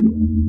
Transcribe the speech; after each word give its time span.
thank 0.00 0.14
you 0.14 0.39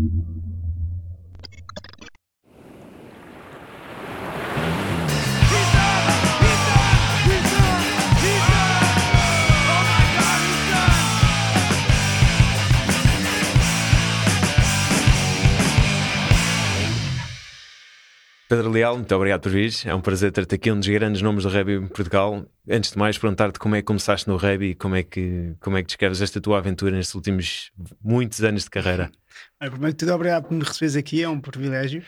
Pedro 18.52 18.70
Leal, 18.70 18.98
muito 18.98 19.16
obrigado 19.16 19.44
por 19.44 19.50
vir. 19.50 19.72
É 19.86 19.96
um 19.96 20.02
prazer 20.02 20.30
ter-te 20.30 20.56
aqui, 20.56 20.70
um 20.70 20.78
dos 20.78 20.90
grandes 20.90 21.22
nomes 21.22 21.46
do 21.46 21.50
rugby 21.50 21.76
em 21.76 21.88
Portugal. 21.88 22.46
Antes 22.70 22.92
de 22.92 22.98
mais, 22.98 23.18
perguntar-te 23.18 23.58
como 23.58 23.78
é 23.78 23.80
que 23.80 23.86
começaste 23.86 24.28
no 24.28 24.36
rugby 24.36 24.72
e 24.72 24.76
como 24.76 24.94
é 24.94 25.04
que, 25.04 25.56
como 25.62 25.78
é 25.78 25.82
que 25.82 25.88
descreves 25.88 26.22
esta 26.22 26.42
tua 26.42 26.58
aventura 26.58 26.92
nestes 26.92 27.16
últimos 27.16 27.72
muitos 28.04 28.44
anos 28.44 28.66
de 28.66 28.70
carreira. 28.70 29.10
primeiro 29.58 29.92
de 29.92 29.96
tudo, 29.96 30.14
obrigado 30.14 30.50
por 30.50 30.54
me 30.54 30.66
receberes 30.66 30.98
aqui, 30.98 31.24
é 31.24 31.30
um 31.30 31.40
privilégio. 31.40 32.04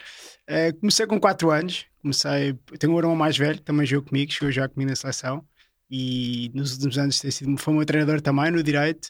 Uh, 0.49 0.77
comecei 0.81 1.07
com 1.07 1.17
4 1.17 1.49
anos, 1.49 1.85
comecei, 2.01 2.59
tenho 2.77 2.91
um 2.91 2.97
irmão 2.97 3.15
mais 3.15 3.37
velho, 3.37 3.61
também 3.61 3.85
jogou 3.85 4.09
comigo, 4.09 4.29
chegou 4.29 4.51
já 4.51 4.67
comigo 4.67 4.89
na 4.89 4.97
seleção 4.97 5.45
e 5.89 6.51
nos 6.53 6.73
últimos 6.73 6.97
anos 6.97 7.21
tem 7.21 7.31
sido, 7.31 7.57
foi 7.57 7.73
meu 7.73 7.85
treinador 7.85 8.19
também 8.19 8.51
no 8.51 8.61
direito. 8.61 9.05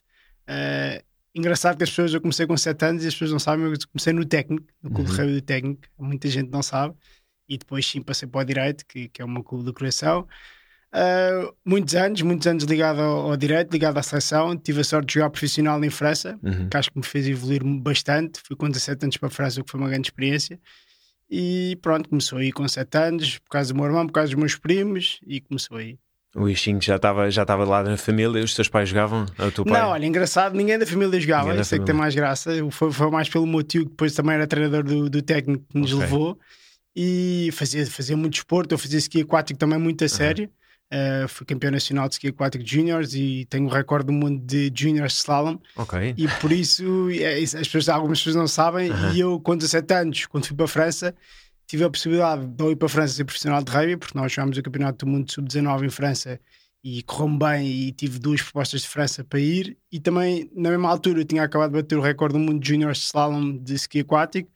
Uh, 0.48 1.04
engraçado 1.34 1.78
que 1.78 1.84
as 1.84 1.90
pessoas, 1.90 2.14
eu 2.14 2.22
comecei 2.22 2.46
com 2.46 2.56
7 2.56 2.86
anos 2.86 3.04
e 3.04 3.08
as 3.08 3.16
pessoas 3.16 3.32
não 3.32 3.40
sabem, 3.40 3.66
eu 3.66 3.74
comecei 3.92 4.14
no 4.14 4.24
técnico, 4.24 4.68
no 4.84 4.92
clube 4.92 5.10
uhum. 5.10 5.16
de 5.16 5.20
rugby 5.20 5.34
do 5.34 5.42
técnico, 5.42 5.82
muita 5.98 6.30
gente 6.30 6.52
não 6.52 6.62
sabe 6.62 6.94
e 7.48 7.58
depois 7.58 7.86
sim 7.86 8.02
passei 8.02 8.28
para 8.28 8.42
o 8.42 8.44
direito, 8.44 8.86
que, 8.88 9.10
que 9.10 9.22
é 9.22 9.26
uma 9.26 9.44
clube 9.44 9.66
de 9.66 9.74
coração. 9.74 10.28
Uh, 10.94 11.52
muitos 11.66 11.96
anos, 11.96 12.22
muitos 12.22 12.46
anos 12.46 12.64
ligado 12.66 13.02
ao, 13.02 13.32
ao, 13.32 13.38
direito, 13.38 13.72
ligado 13.72 13.98
à 13.98 14.04
seleção. 14.04 14.56
Tive 14.56 14.82
a 14.82 14.84
sorte 14.84 15.08
de 15.08 15.14
jogar 15.16 15.32
profissional 15.32 15.84
em 15.84 15.90
França, 15.90 16.38
uhum. 16.44 16.70
que 16.70 16.78
acho 16.78 16.92
que 16.92 16.98
me 16.98 17.06
fez 17.06 17.28
evoluir 17.28 17.64
bastante. 17.64 18.40
Fui 18.46 18.56
com 18.56 18.70
17 18.70 19.06
anos 19.06 19.18
para 19.18 19.28
a 19.28 19.32
França, 19.32 19.60
o 19.60 19.64
que 19.64 19.72
foi 19.72 19.80
uma 19.80 19.90
grande 19.90 20.08
experiência. 20.08 20.60
E 21.30 21.80
pronto, 21.82 22.08
começou 22.08 22.38
aí 22.38 22.52
com 22.52 22.68
7 22.68 22.96
anos, 22.96 23.40
por 23.40 23.50
causa 23.50 23.74
do 23.74 23.78
meu 23.78 23.86
irmão, 23.86 24.06
por 24.06 24.14
causa 24.14 24.30
dos 24.30 24.40
meus 24.40 24.56
primos, 24.56 25.20
e 25.26 25.42
começou 25.42 25.78
aí. 25.78 25.98
O 26.36 26.48
Ixinho 26.48 26.82
já 26.82 26.96
estava 26.96 27.30
já 27.30 27.44
estava 27.44 27.64
lá 27.64 27.84
na 27.84 27.96
família, 27.96 28.44
os 28.44 28.56
teus 28.56 28.68
pais 28.68 28.90
jogavam? 28.90 29.26
O 29.38 29.52
teu 29.52 29.64
pai? 29.66 29.82
Não, 29.82 29.90
olha, 29.90 30.06
engraçado, 30.06 30.56
ninguém 30.56 30.78
da 30.78 30.86
família 30.86 31.20
jogava, 31.20 31.46
ninguém 31.46 31.62
isso 31.62 31.76
é 31.76 31.80
que 31.80 31.86
tem 31.86 31.96
mais 31.96 32.14
graça. 32.14 32.52
Foi, 32.72 32.92
foi 32.92 33.10
mais 33.10 33.30
pelo 33.30 33.48
meu 33.48 33.64
tio, 33.64 33.84
que 33.84 33.90
depois 33.90 34.14
também 34.14 34.36
era 34.36 34.46
treinador 34.46 34.84
do, 34.84 35.10
do 35.10 35.22
técnico 35.22 35.64
que 35.70 35.78
nos 35.78 35.92
okay. 35.92 36.06
levou 36.06 36.40
e 36.96 37.50
fazia, 37.54 37.86
fazia 37.88 38.16
muito 38.16 38.36
esporte. 38.36 38.72
Eu 38.72 38.78
fazia 38.78 39.00
ski 39.00 39.22
aquático 39.22 39.60
também 39.60 39.80
muito 39.80 40.04
a 40.04 40.10
sério. 40.10 40.50
Uh, 40.94 41.28
fui 41.28 41.44
campeão 41.46 41.72
nacional 41.72 42.08
de 42.08 42.16
ski 42.16 42.28
aquático 42.28 42.64
juniors 42.66 43.16
e 43.16 43.46
tenho 43.50 43.66
o 43.66 43.70
recorde 43.70 44.06
do 44.06 44.14
mundo 44.14 44.40
de 44.46 44.72
juniors 44.76 45.18
slalom. 45.18 45.58
Okay. 45.76 46.14
E 46.16 46.28
por 46.40 46.52
isso, 46.52 47.10
é, 47.12 47.40
as 47.40 47.52
pessoas, 47.52 47.90
algumas 47.90 48.20
pessoas 48.20 48.36
não 48.36 48.48
sabem. 48.48 48.92
E 49.14 49.20
eu, 49.20 49.40
com 49.40 49.58
17 49.58 49.94
anos, 49.94 50.26
quando 50.28 50.46
fui 50.46 50.56
para 50.56 50.66
a 50.66 50.68
França, 50.68 51.16
tive 51.66 51.84
a 51.84 51.90
possibilidade 51.90 52.46
de 52.46 52.64
ir 52.66 52.76
para 52.76 52.86
a 52.86 52.90
França 52.90 53.14
ser 53.16 53.26
profissional 53.26 53.64
de 53.64 53.72
rugby, 53.72 53.98
porque 53.98 54.18
nós 54.18 54.32
jogámos 54.32 54.58
o 54.58 54.62
Campeonato 54.62 55.06
do 55.06 55.12
Mundo 55.12 55.32
Sub-19 55.32 55.86
em 55.86 55.90
França 55.90 56.40
e 56.84 57.02
correu-me 57.04 57.40
bem 57.40 57.68
e 57.68 57.92
tive 57.94 58.20
duas 58.20 58.42
propostas 58.42 58.82
de 58.82 58.88
França 58.90 59.24
para 59.24 59.40
ir. 59.40 59.76
E 59.92 60.00
também, 60.00 60.52
na 60.54 60.70
mesma 60.70 60.90
altura, 60.90 61.22
eu 61.22 61.26
tinha 61.26 61.42
acabado 61.42 61.72
de 61.72 61.82
bater 61.82 61.98
o 61.98 62.02
recorde 62.02 62.34
do 62.34 62.40
mundo 62.40 62.60
de 62.60 62.68
juniors 62.68 63.00
slalom 63.00 63.58
de 63.58 63.74
ski 63.76 64.02
aquático 64.02 64.52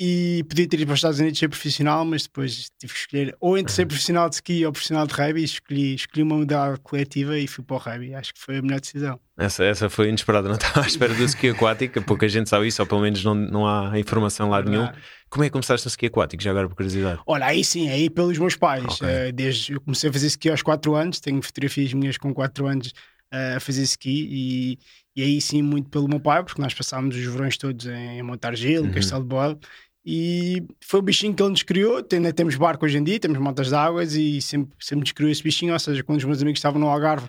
e 0.00 0.44
podia 0.48 0.66
ter 0.66 0.76
ido 0.76 0.86
para 0.86 0.94
os 0.94 0.98
Estados 0.98 1.20
Unidos 1.20 1.38
ser 1.38 1.48
profissional, 1.48 2.04
mas 2.04 2.24
depois 2.24 2.70
tive 2.78 2.92
que 2.92 2.98
escolher 2.98 3.36
ou 3.40 3.56
entre 3.56 3.72
ser 3.72 3.86
profissional 3.86 4.28
de 4.28 4.36
ski 4.36 4.64
ou 4.66 4.72
profissional 4.72 5.06
de 5.06 5.14
rugby 5.14 5.44
escolhi, 5.44 5.94
escolhi 5.94 6.22
uma 6.22 6.36
modalidade 6.36 6.80
coletiva 6.80 7.38
e 7.38 7.46
fui 7.46 7.62
para 7.64 7.76
o 7.76 7.78
rugby. 7.78 8.14
Acho 8.14 8.34
que 8.34 8.40
foi 8.40 8.58
a 8.58 8.62
melhor 8.62 8.80
decisão. 8.80 9.20
Essa, 9.38 9.64
essa 9.64 9.88
foi 9.88 10.08
inesperada, 10.08 10.48
não 10.48 10.56
estava 10.56 10.80
à 10.80 10.86
espera 10.86 11.14
do 11.14 11.22
ski 11.24 11.50
aquático, 11.50 12.02
pouca 12.02 12.28
gente 12.28 12.48
sabe 12.48 12.66
isso, 12.66 12.82
ou 12.82 12.86
pelo 12.86 13.00
menos 13.00 13.22
não, 13.24 13.34
não 13.34 13.66
há 13.66 13.98
informação 13.98 14.48
lá 14.48 14.62
nenhum. 14.62 14.88
Como 15.30 15.44
é 15.44 15.46
que 15.46 15.52
começaste 15.52 15.86
no 15.86 15.90
ski 15.90 16.06
aquático, 16.06 16.42
já 16.42 16.50
agora 16.50 16.68
por 16.68 16.74
curiosidade? 16.74 17.20
Olha, 17.26 17.46
aí 17.46 17.64
sim, 17.64 17.88
aí 17.88 18.10
pelos 18.10 18.38
meus 18.38 18.56
pais. 18.56 18.84
Okay. 18.84 19.30
Uh, 19.30 19.32
desde 19.32 19.72
eu 19.72 19.80
comecei 19.80 20.10
a 20.10 20.12
fazer 20.12 20.26
ski 20.26 20.50
aos 20.50 20.62
4 20.62 20.94
anos, 20.94 21.20
tenho 21.20 21.40
fotografias 21.40 21.92
minhas 21.94 22.18
com 22.18 22.34
4 22.34 22.66
anos 22.66 22.88
uh, 23.32 23.56
a 23.56 23.60
fazer 23.60 23.82
ski 23.82 24.28
e, 24.30 24.78
e 25.14 25.22
aí 25.22 25.40
sim 25.40 25.62
muito 25.62 25.90
pelo 25.90 26.08
meu 26.08 26.20
pai, 26.20 26.42
porque 26.42 26.60
nós 26.60 26.74
passámos 26.74 27.16
os 27.16 27.24
verões 27.24 27.56
todos 27.56 27.86
em 27.86 28.22
Montargil, 28.22 28.82
uhum. 28.82 28.92
Castelo 28.92 29.22
de 29.22 29.28
Bode 29.28 29.60
e 30.04 30.64
foi 30.84 30.98
o 31.00 31.02
bichinho 31.02 31.34
que 31.34 31.42
ele 31.42 31.50
nos 31.50 31.62
criou. 31.62 32.04
Ainda 32.12 32.32
temos 32.32 32.56
barco 32.56 32.84
hoje 32.84 32.98
em 32.98 33.04
dia, 33.04 33.20
temos 33.20 33.38
motas 33.38 33.68
de 33.68 33.74
águas 33.74 34.14
e 34.14 34.40
sempre, 34.42 34.74
sempre 34.80 35.02
nos 35.02 35.12
criou 35.12 35.30
esse 35.30 35.42
bichinho. 35.42 35.72
Ou 35.72 35.78
seja, 35.78 36.02
quando 36.02 36.18
os 36.18 36.24
meus 36.24 36.42
amigos 36.42 36.58
estavam 36.58 36.80
no 36.80 36.88
Algarve 36.88 37.28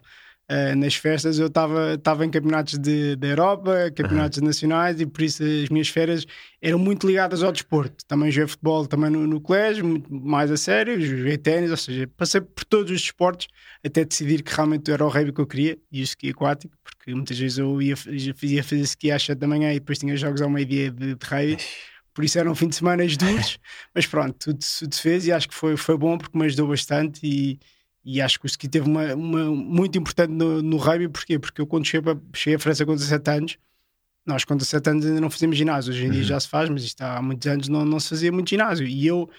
uh, 0.51 0.75
nas 0.75 0.95
festas, 0.95 1.39
eu 1.39 1.47
estava 1.47 2.25
em 2.25 2.29
campeonatos 2.29 2.77
de, 2.77 3.15
da 3.15 3.27
Europa, 3.27 3.91
campeonatos 3.95 4.39
uhum. 4.39 4.45
nacionais 4.45 4.99
e 4.99 5.05
por 5.05 5.21
isso 5.21 5.43
as 5.43 5.69
minhas 5.69 5.89
férias 5.89 6.25
eram 6.61 6.79
muito 6.79 7.07
ligadas 7.07 7.43
ao 7.43 7.51
desporto. 7.51 8.05
Também 8.05 8.31
joguei 8.31 8.47
futebol 8.47 8.85
também 8.85 9.09
no, 9.09 9.25
no 9.27 9.41
colégio, 9.41 9.85
muito 9.85 10.13
mais 10.13 10.51
a 10.51 10.57
sério, 10.57 10.99
joguei 11.01 11.37
ténis, 11.37 11.71
ou 11.71 11.77
seja, 11.77 12.07
passei 12.17 12.41
por 12.41 12.63
todos 12.65 12.91
os 12.91 13.01
desportos 13.01 13.47
até 13.85 14.05
decidir 14.05 14.43
que 14.43 14.53
realmente 14.53 14.91
era 14.91 15.05
o 15.05 15.09
rugby 15.09 15.33
que 15.33 15.41
eu 15.41 15.47
queria 15.47 15.77
e 15.91 16.01
o 16.01 16.03
ski 16.03 16.29
aquático, 16.29 16.75
porque 16.83 17.13
muitas 17.13 17.37
vezes 17.37 17.57
eu 17.57 17.81
ia, 17.81 17.95
ia 18.07 18.63
fazer 18.63 18.81
ski 18.81 19.11
às 19.11 19.23
7 19.23 19.37
da 19.37 19.47
manhã 19.47 19.71
e 19.71 19.79
depois 19.79 19.99
tinha 19.99 20.15
jogos 20.15 20.41
ao 20.41 20.49
meio-dia 20.49 20.91
de, 20.91 21.15
de 21.15 21.25
rugby 21.25 21.57
por 22.13 22.23
isso 22.23 22.37
era 22.37 22.49
um 22.49 22.55
fim 22.55 22.67
de 22.67 22.75
semana 22.75 23.03
duros, 23.17 23.59
mas 23.93 24.05
pronto, 24.05 24.35
tudo, 24.37 24.59
tudo 24.79 24.95
se 24.95 25.01
fez 25.01 25.25
e 25.25 25.31
acho 25.31 25.49
que 25.49 25.55
foi, 25.55 25.75
foi 25.75 25.97
bom 25.97 26.17
porque 26.17 26.37
me 26.37 26.45
ajudou 26.45 26.67
bastante 26.67 27.19
e, 27.23 27.59
e 28.03 28.22
acho 28.22 28.40
que 28.40 28.46
o 28.46 28.47
ski 28.47 28.68
teve 28.68 28.88
uma, 28.88 29.14
uma 29.14 29.46
muito 29.46 29.97
importante 29.97 30.31
no, 30.31 30.62
no 30.62 30.78
rugby, 30.78 31.08
porquê? 31.08 31.40
Porque 31.40 31.62
eu 31.62 31.68
quando 31.68 31.86
cheguei, 31.86 32.16
cheguei 32.34 32.56
à 32.56 32.59
França 32.59 32.86
com 32.86 32.94
17 32.94 33.30
anos, 33.30 33.58
nós 34.25 34.44
com 34.46 34.56
17 34.56 34.90
anos 34.90 35.06
ainda 35.06 35.22
não 35.22 35.30
fazíamos 35.30 35.58
ginásio, 35.58 35.91
hoje 35.91 36.06
em 36.06 36.12
dia 36.12 36.22
uhum. 36.22 36.28
já 36.28 36.40
se 36.40 36.47
faz, 36.47 36.69
mas 36.69 36.84
isto 36.84 37.02
há 37.02 37.22
muitos 37.22 37.47
anos 37.47 37.69
não, 37.69 37.86
não 37.86 38.00
se 38.00 38.09
fazia 38.09 38.31
muito 38.31 38.50
ginásio 38.50 38.86
e 38.86 39.08
eu, 39.08 39.30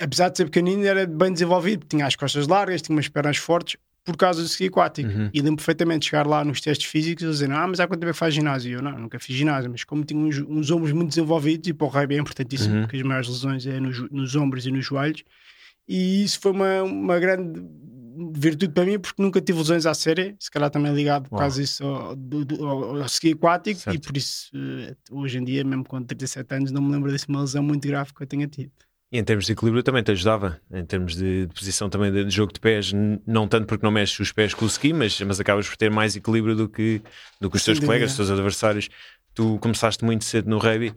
apesar 0.00 0.28
de 0.28 0.38
ser 0.38 0.44
pequenino, 0.44 0.84
era 0.84 1.06
bem 1.06 1.32
desenvolvido, 1.32 1.86
tinha 1.88 2.06
as 2.06 2.16
costas 2.16 2.46
largas, 2.46 2.82
tinha 2.82 2.96
umas 2.96 3.08
pernas 3.08 3.36
fortes, 3.36 3.76
por 4.06 4.16
causa 4.16 4.40
do 4.40 4.46
ski 4.46 4.66
aquático. 4.66 5.10
Uhum. 5.10 5.28
E 5.34 5.40
lembro 5.40 5.56
perfeitamente 5.56 6.02
de 6.02 6.10
chegar 6.10 6.26
lá 6.26 6.44
nos 6.44 6.60
testes 6.60 6.88
físicos 6.88 7.24
e 7.24 7.28
dizer: 7.28 7.50
Ah, 7.50 7.66
mas 7.66 7.80
há 7.80 7.88
quanto 7.88 7.98
tempo 7.98 8.10
é 8.10 8.14
faz 8.14 8.32
ginásio? 8.32 8.70
E 8.70 8.72
eu 8.74 8.80
não, 8.80 8.96
nunca 8.96 9.18
fiz 9.18 9.34
ginásio, 9.34 9.68
mas 9.68 9.82
como 9.82 10.04
tinha 10.04 10.20
uns, 10.20 10.38
uns 10.38 10.70
ombros 10.70 10.92
muito 10.92 11.08
desenvolvidos, 11.08 11.68
e 11.68 11.74
para 11.74 11.86
o 11.86 11.90
rugby 11.90 12.14
é 12.14 12.18
importantíssimo, 12.18 12.72
uhum. 12.72 12.80
porque 12.82 12.96
as 12.96 13.02
maiores 13.02 13.28
lesões 13.28 13.66
é 13.66 13.80
nos, 13.80 14.08
nos 14.10 14.36
ombros 14.36 14.64
e 14.64 14.70
nos 14.70 14.84
joelhos. 14.86 15.24
E 15.88 16.24
isso 16.24 16.40
foi 16.40 16.52
uma, 16.52 16.82
uma 16.82 17.18
grande 17.18 17.62
virtude 18.32 18.72
para 18.72 18.84
mim, 18.84 18.98
porque 18.98 19.22
nunca 19.22 19.40
tive 19.40 19.58
lesões 19.58 19.86
à 19.86 19.94
série, 19.94 20.34
se 20.38 20.50
calhar 20.50 20.70
também 20.70 20.92
ligado 20.94 21.28
por 21.28 21.38
causa 21.38 21.60
disso 21.60 21.84
ao, 21.84 22.16
ao, 22.60 22.96
ao 22.96 23.06
ski 23.06 23.32
aquático, 23.32 23.80
certo. 23.80 23.96
e 23.96 24.00
por 24.00 24.16
isso 24.16 24.50
eh, 24.54 24.96
hoje 25.10 25.38
em 25.38 25.44
dia, 25.44 25.64
mesmo 25.64 25.84
com 25.84 26.02
37 26.02 26.54
anos, 26.54 26.72
não 26.72 26.82
me 26.82 26.92
lembro 26.92 27.12
dessa 27.12 27.26
uma 27.28 27.42
lesão 27.42 27.62
muito 27.62 27.86
grave 27.86 28.12
que 28.14 28.22
eu 28.22 28.26
tenha 28.26 28.46
tido. 28.46 28.70
E 29.12 29.18
em 29.18 29.24
termos 29.24 29.46
de 29.46 29.52
equilíbrio 29.52 29.82
também 29.82 30.02
te 30.02 30.10
ajudava, 30.10 30.60
em 30.72 30.84
termos 30.84 31.14
de, 31.14 31.46
de 31.46 31.54
posição 31.54 31.88
também 31.88 32.10
de, 32.10 32.24
de, 32.24 32.34
jogo 32.34 32.52
de 32.52 32.58
pés, 32.58 32.92
não 33.26 33.46
tanto 33.46 33.66
porque 33.66 33.84
não 33.84 33.92
mexes 33.92 34.18
os 34.18 34.32
pés 34.32 34.52
com 34.52 34.64
o 34.64 34.68
ski, 34.68 34.92
mas, 34.92 35.20
mas 35.20 35.38
acabas 35.38 35.68
por 35.68 35.76
ter 35.76 35.90
mais 35.90 36.16
equilíbrio 36.16 36.56
do 36.56 36.68
que, 36.68 37.00
do 37.40 37.48
que 37.48 37.56
os 37.56 37.64
teus 37.64 37.78
colegas, 37.78 38.10
os 38.10 38.16
teus 38.16 38.30
adversários. 38.30 38.88
Tu 39.32 39.58
começaste 39.60 40.04
muito 40.04 40.24
cedo 40.24 40.48
no 40.48 40.58
rugby 40.58 40.94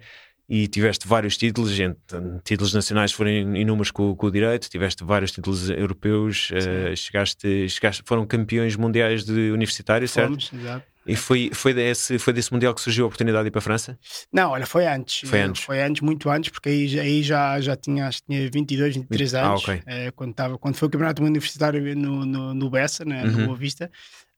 e 0.50 0.68
tiveste 0.68 1.08
vários 1.08 1.38
títulos, 1.38 1.70
gente, 1.70 2.00
títulos 2.44 2.74
nacionais 2.74 3.12
foram 3.12 3.30
inúmeros 3.56 3.92
com, 3.92 4.16
com 4.16 4.28
o 4.28 4.32
direito, 4.32 4.68
tiveste 4.68 5.04
vários 5.04 5.32
títulos 5.32 5.70
europeus, 5.70 6.50
uh, 6.50 6.96
chegaste, 6.96 7.70
chegaste, 7.70 8.02
foram 8.04 8.26
campeões 8.26 8.76
mundiais 8.76 9.24
de 9.24 9.52
universitário, 9.52 10.10
Fomos, 10.10 10.48
certo? 10.48 10.62
Exato. 10.62 10.90
E 11.06 11.16
foi, 11.16 11.50
foi, 11.54 11.74
desse, 11.74 12.20
foi 12.20 12.34
desse 12.34 12.52
Mundial 12.52 12.74
que 12.74 12.82
surgiu 12.82 13.06
a 13.06 13.08
oportunidade 13.08 13.44
de 13.44 13.48
ir 13.48 13.52
para 13.52 13.60
a 13.60 13.62
França? 13.62 13.98
Não, 14.32 14.52
olha, 14.52 14.66
foi 14.66 14.86
antes. 14.86 15.28
Foi 15.28 15.42
antes? 15.42 15.64
Foi 15.64 15.82
antes, 15.82 16.02
muito 16.02 16.30
antes, 16.30 16.52
porque 16.52 16.70
aí, 16.70 17.00
aí 17.00 17.24
já, 17.24 17.60
já 17.60 17.76
tinha, 17.76 18.08
acho 18.08 18.20
que 18.20 18.28
tinha 18.28 18.50
22, 18.52 18.96
23 18.96 19.34
ah, 19.34 19.48
anos. 19.48 19.62
Ah, 19.62 19.64
okay. 19.64 19.82
é, 19.88 20.12
quando, 20.12 20.34
tava, 20.34 20.58
quando 20.60 20.76
foi 20.76 20.88
o 20.88 20.92
Campeonato 20.92 21.24
Universitário 21.24 21.96
no, 21.96 22.26
no, 22.26 22.54
no 22.54 22.70
Bessa, 22.70 23.04
né, 23.06 23.24
uhum. 23.24 23.32
no 23.32 23.46
Boa 23.46 23.58
Vista, 23.58 23.90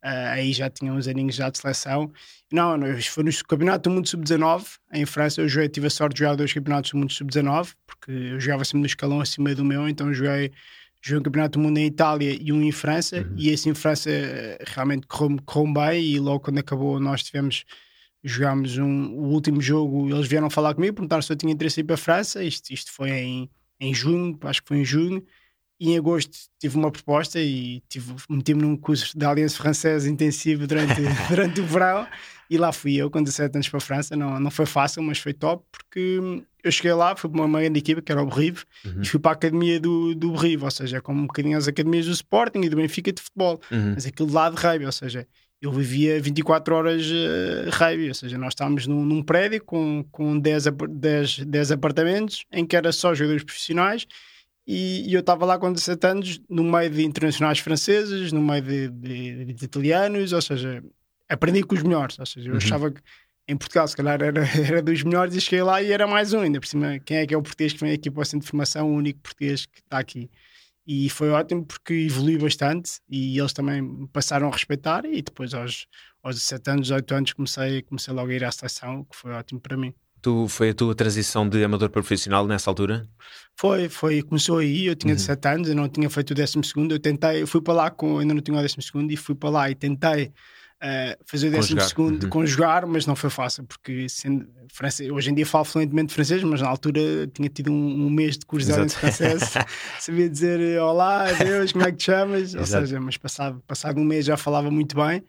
uh, 0.03 0.31
aí 0.31 0.53
já 0.53 0.69
tinha 0.69 0.93
uns 0.93 1.07
aninhos 1.07 1.35
já 1.35 1.49
de 1.49 1.57
seleção. 1.57 2.11
Não, 2.51 2.77
não 2.77 3.01
foi 3.01 3.23
no 3.23 3.31
Campeonato 3.47 3.89
do 3.89 3.95
Mundo 3.95 4.07
Sub-19, 4.07 4.65
em 4.93 5.05
França. 5.05 5.41
Eu 5.41 5.47
joguei, 5.47 5.69
tive 5.69 5.87
a 5.87 5.89
sorte 5.89 6.15
de 6.15 6.19
jogar 6.19 6.35
dois 6.35 6.53
Campeonatos 6.53 6.91
do 6.91 6.97
Mundo 6.97 7.11
Sub-19, 7.11 7.73
porque 7.85 8.11
eu 8.11 8.39
jogava 8.39 8.63
sempre 8.65 8.79
no 8.79 8.85
escalão 8.85 9.21
acima 9.21 9.53
do 9.55 9.65
meu, 9.65 9.87
então 9.87 10.13
joguei 10.13 10.51
joguei 11.01 11.19
um 11.19 11.23
campeonato 11.23 11.57
do 11.57 11.63
mundo 11.63 11.77
em 11.79 11.85
Itália 11.87 12.37
e 12.39 12.51
um 12.53 12.61
em 12.61 12.71
França, 12.71 13.21
uhum. 13.21 13.35
e 13.35 13.49
esse 13.49 13.67
em 13.67 13.73
França 13.73 14.09
eh, 14.09 14.63
realmente 14.67 15.07
correu, 15.07 15.37
correu 15.45 15.73
bem. 15.73 16.03
E 16.03 16.19
logo 16.19 16.41
quando 16.41 16.59
acabou, 16.59 16.99
nós 16.99 17.23
tivemos, 17.23 17.65
jogámos 18.23 18.77
um, 18.77 19.07
o 19.15 19.29
último 19.31 19.61
jogo. 19.61 20.09
Eles 20.09 20.27
vieram 20.27 20.49
falar 20.49 20.75
comigo, 20.75 20.93
perguntaram 20.93 21.21
se 21.21 21.31
eu 21.31 21.35
tinha 21.35 21.51
interesse 21.51 21.79
em 21.79 21.83
ir 21.83 21.85
para 21.85 21.95
a 21.95 21.97
França. 21.97 22.43
Isto, 22.43 22.71
isto 22.71 22.91
foi 22.91 23.09
em, 23.09 23.49
em 23.79 23.93
junho, 23.93 24.37
acho 24.43 24.61
que 24.61 24.67
foi 24.67 24.77
em 24.77 24.85
junho. 24.85 25.25
Em 25.83 25.97
agosto 25.97 26.37
tive 26.59 26.77
uma 26.77 26.91
proposta 26.91 27.39
e 27.39 27.81
meti-me 28.29 28.61
num 28.61 28.77
curso 28.77 29.17
de 29.17 29.25
Aliança 29.25 29.57
Francesa 29.57 30.07
intensivo 30.07 30.67
durante, 30.67 31.01
durante 31.27 31.59
o 31.59 31.65
verão. 31.65 32.07
E 32.49 32.57
lá 32.57 32.71
fui 32.71 32.95
eu 32.95 33.09
com 33.09 33.23
17 33.23 33.55
anos 33.55 33.69
para 33.69 33.77
a 33.77 33.81
França. 33.81 34.15
Não, 34.15 34.39
não 34.39 34.51
foi 34.51 34.65
fácil, 34.65 35.01
mas 35.01 35.17
foi 35.17 35.33
top, 35.33 35.65
porque 35.71 36.43
eu 36.63 36.71
cheguei 36.71 36.93
lá, 36.93 37.15
fui 37.15 37.29
para 37.29 37.41
uma 37.45 37.59
grande 37.59 37.79
equipa 37.79 38.01
que 38.01 38.11
era 38.11 38.21
o 38.21 38.25
Berrive 38.25 38.63
uhum. 38.85 39.01
e 39.01 39.05
fui 39.07 39.19
para 39.19 39.31
a 39.31 39.33
academia 39.33 39.79
do, 39.79 40.13
do 40.13 40.31
Berrive, 40.31 40.63
ou 40.63 40.71
seja, 40.71 41.01
como 41.01 41.21
um 41.21 41.27
bocadinho 41.27 41.57
as 41.57 41.67
academias 41.67 42.05
do 42.05 42.11
Sporting 42.11 42.59
e 42.61 42.69
do 42.69 42.75
Benfica 42.75 43.11
de 43.11 43.21
futebol, 43.21 43.59
uhum. 43.71 43.93
mas 43.95 44.05
aquilo 44.05 44.31
lá 44.31 44.49
de 44.49 44.57
rugby, 44.57 44.85
ou 44.85 44.91
seja, 44.91 45.25
eu 45.61 45.71
vivia 45.71 46.19
24 46.21 46.75
horas 46.75 47.05
uh, 47.05 47.69
rugby, 47.71 48.09
ou 48.09 48.13
seja, 48.13 48.37
nós 48.37 48.51
estávamos 48.51 48.85
num, 48.85 49.05
num, 49.05 49.23
prédio 49.23 49.63
com, 49.63 50.03
com 50.11 50.37
10, 50.37 50.65
10, 50.89 51.39
10 51.45 51.71
apartamentos 51.71 52.45
em 52.51 52.65
que 52.65 52.75
era 52.75 52.91
só 52.91 53.13
jogadores 53.13 53.43
profissionais 53.43 54.07
e, 54.65 55.09
e 55.09 55.13
eu 55.13 55.19
estava 55.21 55.45
lá 55.45 55.57
com 55.57 55.71
17 55.71 56.07
anos 56.07 56.41
no 56.49 56.63
meio 56.63 56.89
de 56.89 57.03
internacionais 57.03 57.59
franceses, 57.59 58.31
no 58.31 58.41
meio 58.41 58.61
de, 58.61 58.89
de, 58.89 59.53
de 59.53 59.65
italianos, 59.65 60.33
ou 60.33 60.41
seja, 60.41 60.83
aprendi 61.27 61.63
com 61.63 61.75
os 61.75 61.83
melhores, 61.83 62.19
ou 62.19 62.25
seja, 62.25 62.49
eu 62.49 62.53
uhum. 62.53 62.57
achava 62.57 62.91
que 62.91 63.01
em 63.47 63.57
Portugal 63.57 63.87
se 63.87 63.95
calhar 63.95 64.21
era, 64.21 64.43
era 64.65 64.81
dos 64.81 65.03
melhores 65.03 65.35
e 65.35 65.41
cheguei 65.41 65.63
lá 65.63 65.81
e 65.81 65.91
era 65.91 66.05
mais 66.05 66.33
um 66.33 66.41
ainda, 66.41 66.59
por 66.59 66.67
cima, 66.67 66.99
quem 66.99 67.17
é 67.17 67.27
que 67.27 67.33
é 67.33 67.37
o 67.37 67.41
português 67.41 67.73
que 67.73 67.79
vem 67.79 67.93
aqui 67.93 68.11
para 68.11 68.21
o 68.21 68.25
centro 68.25 68.45
de 68.45 68.49
formação, 68.49 68.91
o 68.91 68.95
único 68.95 69.19
português 69.19 69.65
que 69.65 69.79
está 69.79 69.99
aqui 69.99 70.29
e 70.85 71.09
foi 71.09 71.29
ótimo 71.29 71.65
porque 71.65 71.93
evolui 71.93 72.37
bastante 72.37 72.99
e 73.09 73.37
eles 73.37 73.53
também 73.53 74.07
passaram 74.07 74.47
a 74.47 74.51
respeitar 74.51 75.05
e 75.05 75.21
depois 75.21 75.53
aos, 75.53 75.87
aos 76.23 76.35
17 76.35 76.69
anos, 76.69 76.81
18 76.87 77.15
anos 77.15 77.33
comecei, 77.33 77.81
comecei 77.83 78.13
logo 78.13 78.31
a 78.31 78.33
ir 78.33 78.43
à 78.43 78.51
seleção, 78.51 79.05
que 79.05 79.15
foi 79.15 79.31
ótimo 79.31 79.59
para 79.59 79.77
mim. 79.77 79.93
Tu, 80.21 80.47
foi 80.47 80.69
a 80.69 80.73
tua 80.73 80.93
transição 80.93 81.49
de 81.49 81.63
amador 81.63 81.89
para 81.89 82.01
profissional 82.01 82.45
nessa 82.45 82.69
altura? 82.69 83.07
Foi, 83.55 83.89
foi, 83.89 84.21
começou 84.21 84.59
aí, 84.59 84.85
eu 84.85 84.95
tinha 84.95 85.13
uhum. 85.13 85.17
17 85.17 85.47
anos, 85.47 85.69
eu 85.69 85.75
não 85.75 85.89
tinha 85.89 86.09
feito 86.09 86.31
o 86.31 86.35
12 86.35 86.53
segundo, 86.63 86.93
eu 86.93 86.99
tentei, 86.99 87.41
eu 87.41 87.47
fui 87.47 87.61
para 87.61 87.73
lá 87.73 87.91
com, 87.91 88.19
ainda 88.19 88.33
não 88.33 88.41
tinha 88.41 88.57
o 88.57 88.61
12 88.61 88.75
segundo 88.81 89.11
e 89.11 89.17
fui 89.17 89.35
para 89.35 89.49
lá 89.49 89.69
e 89.69 89.75
tentei 89.75 90.31
uh, 90.81 91.23
fazer 91.25 91.47
o 91.47 91.51
décimo 91.51 91.81
segundo, 91.81 92.23
uhum. 92.23 92.29
conjugar, 92.29 92.85
mas 92.87 93.05
não 93.05 93.15
foi 93.15 93.29
fácil, 93.29 93.63
porque 93.65 94.09
sendo 94.09 94.47
francês, 94.73 95.09
hoje 95.09 95.29
em 95.29 95.33
dia 95.33 95.45
falo 95.45 95.65
fluentemente 95.65 96.13
francês, 96.13 96.43
mas 96.43 96.61
na 96.61 96.67
altura 96.67 97.01
tinha 97.33 97.49
tido 97.49 97.71
um, 97.71 98.05
um 98.05 98.09
mês 98.09 98.37
de 98.37 98.45
curiosidade 98.45 98.89
de 98.89 98.95
francês, 98.95 99.53
sabia 99.99 100.29
dizer 100.29 100.79
olá, 100.81 101.29
adeus, 101.29 101.71
como 101.71 101.85
é 101.85 101.91
que 101.91 101.97
te 101.97 102.05
chamas? 102.05 102.55
Ou 102.55 102.65
seja, 102.65 102.99
mas 102.99 103.17
passado, 103.17 103.61
passado 103.67 103.99
um 103.99 104.05
mês 104.05 104.25
já 104.25 104.37
falava 104.37 104.71
muito 104.71 104.95
bem 104.95 105.23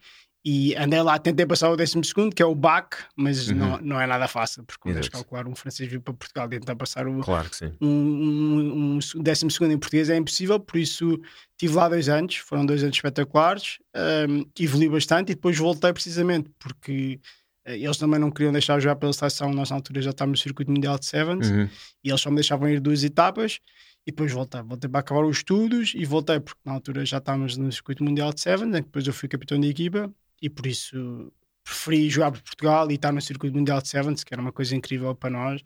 e 0.44 0.74
andei 0.74 1.00
lá, 1.00 1.16
tentei 1.20 1.46
passar 1.46 1.70
o 1.70 1.76
12 1.76 2.02
segundo, 2.04 2.34
que 2.34 2.42
é 2.42 2.46
o 2.46 2.54
BAC, 2.54 2.96
mas 3.14 3.48
uhum. 3.48 3.54
não, 3.54 3.78
não 3.80 4.00
é 4.00 4.06
nada 4.08 4.26
fácil, 4.26 4.64
porque 4.64 4.80
quando 4.80 5.08
calcular 5.08 5.46
um 5.46 5.54
francês 5.54 5.88
vir 5.88 6.00
para 6.00 6.12
Portugal 6.12 6.48
tentar 6.48 6.74
passar 6.74 7.06
o, 7.06 7.20
claro 7.20 7.48
que 7.48 7.64
um, 7.80 7.86
um, 7.86 8.98
um 9.16 9.22
décimo 9.22 9.52
segundo 9.52 9.72
em 9.72 9.78
português 9.78 10.10
é 10.10 10.16
impossível, 10.16 10.58
por 10.58 10.78
isso 10.78 11.20
tive 11.56 11.74
lá 11.74 11.88
dois 11.88 12.08
anos, 12.08 12.36
foram 12.36 12.66
dois 12.66 12.82
anos 12.82 12.96
espetaculares, 12.96 13.78
um, 14.28 14.44
evolui 14.58 14.88
bastante 14.88 15.30
e 15.30 15.34
depois 15.36 15.56
voltei 15.56 15.92
precisamente 15.92 16.50
porque 16.58 17.20
uh, 17.68 17.70
eles 17.70 17.96
também 17.96 18.18
não 18.18 18.28
queriam 18.28 18.50
deixar 18.50 18.80
jogar 18.80 18.96
pela 18.96 19.12
seleção, 19.12 19.52
nós 19.52 19.70
na 19.70 19.76
altura 19.76 20.02
já 20.02 20.10
estávamos 20.10 20.40
no 20.40 20.42
circuito 20.42 20.72
mundial 20.72 20.98
de 20.98 21.06
Sevens 21.06 21.48
uhum. 21.48 21.68
e 22.02 22.08
eles 22.08 22.20
só 22.20 22.30
me 22.30 22.36
deixavam 22.36 22.68
ir 22.68 22.80
duas 22.80 23.04
etapas 23.04 23.60
e 24.04 24.10
depois 24.10 24.32
voltei, 24.32 24.60
voltei 24.62 24.90
para 24.90 24.98
acabar 24.98 25.24
os 25.24 25.36
estudos 25.36 25.92
e 25.94 26.04
voltei 26.04 26.40
porque 26.40 26.60
na 26.64 26.72
altura 26.72 27.06
já 27.06 27.18
estávamos 27.18 27.56
no 27.56 27.70
circuito 27.70 28.02
mundial 28.02 28.32
de 28.32 28.40
Sevens, 28.40 28.72
depois 28.72 29.06
eu 29.06 29.12
fui 29.12 29.28
capitão 29.28 29.60
de 29.60 29.68
equipa 29.68 30.12
e 30.42 30.50
por 30.50 30.66
isso 30.66 31.32
preferi 31.64 32.10
jogar 32.10 32.32
por 32.32 32.42
Portugal 32.42 32.90
e 32.90 32.94
estar 32.94 33.12
no 33.12 33.20
circuito 33.22 33.56
mundial 33.56 33.80
de 33.80 33.88
Sevens, 33.88 34.24
que 34.24 34.34
era 34.34 34.42
uma 34.42 34.52
coisa 34.52 34.74
incrível 34.74 35.14
para 35.14 35.30
nós. 35.30 35.62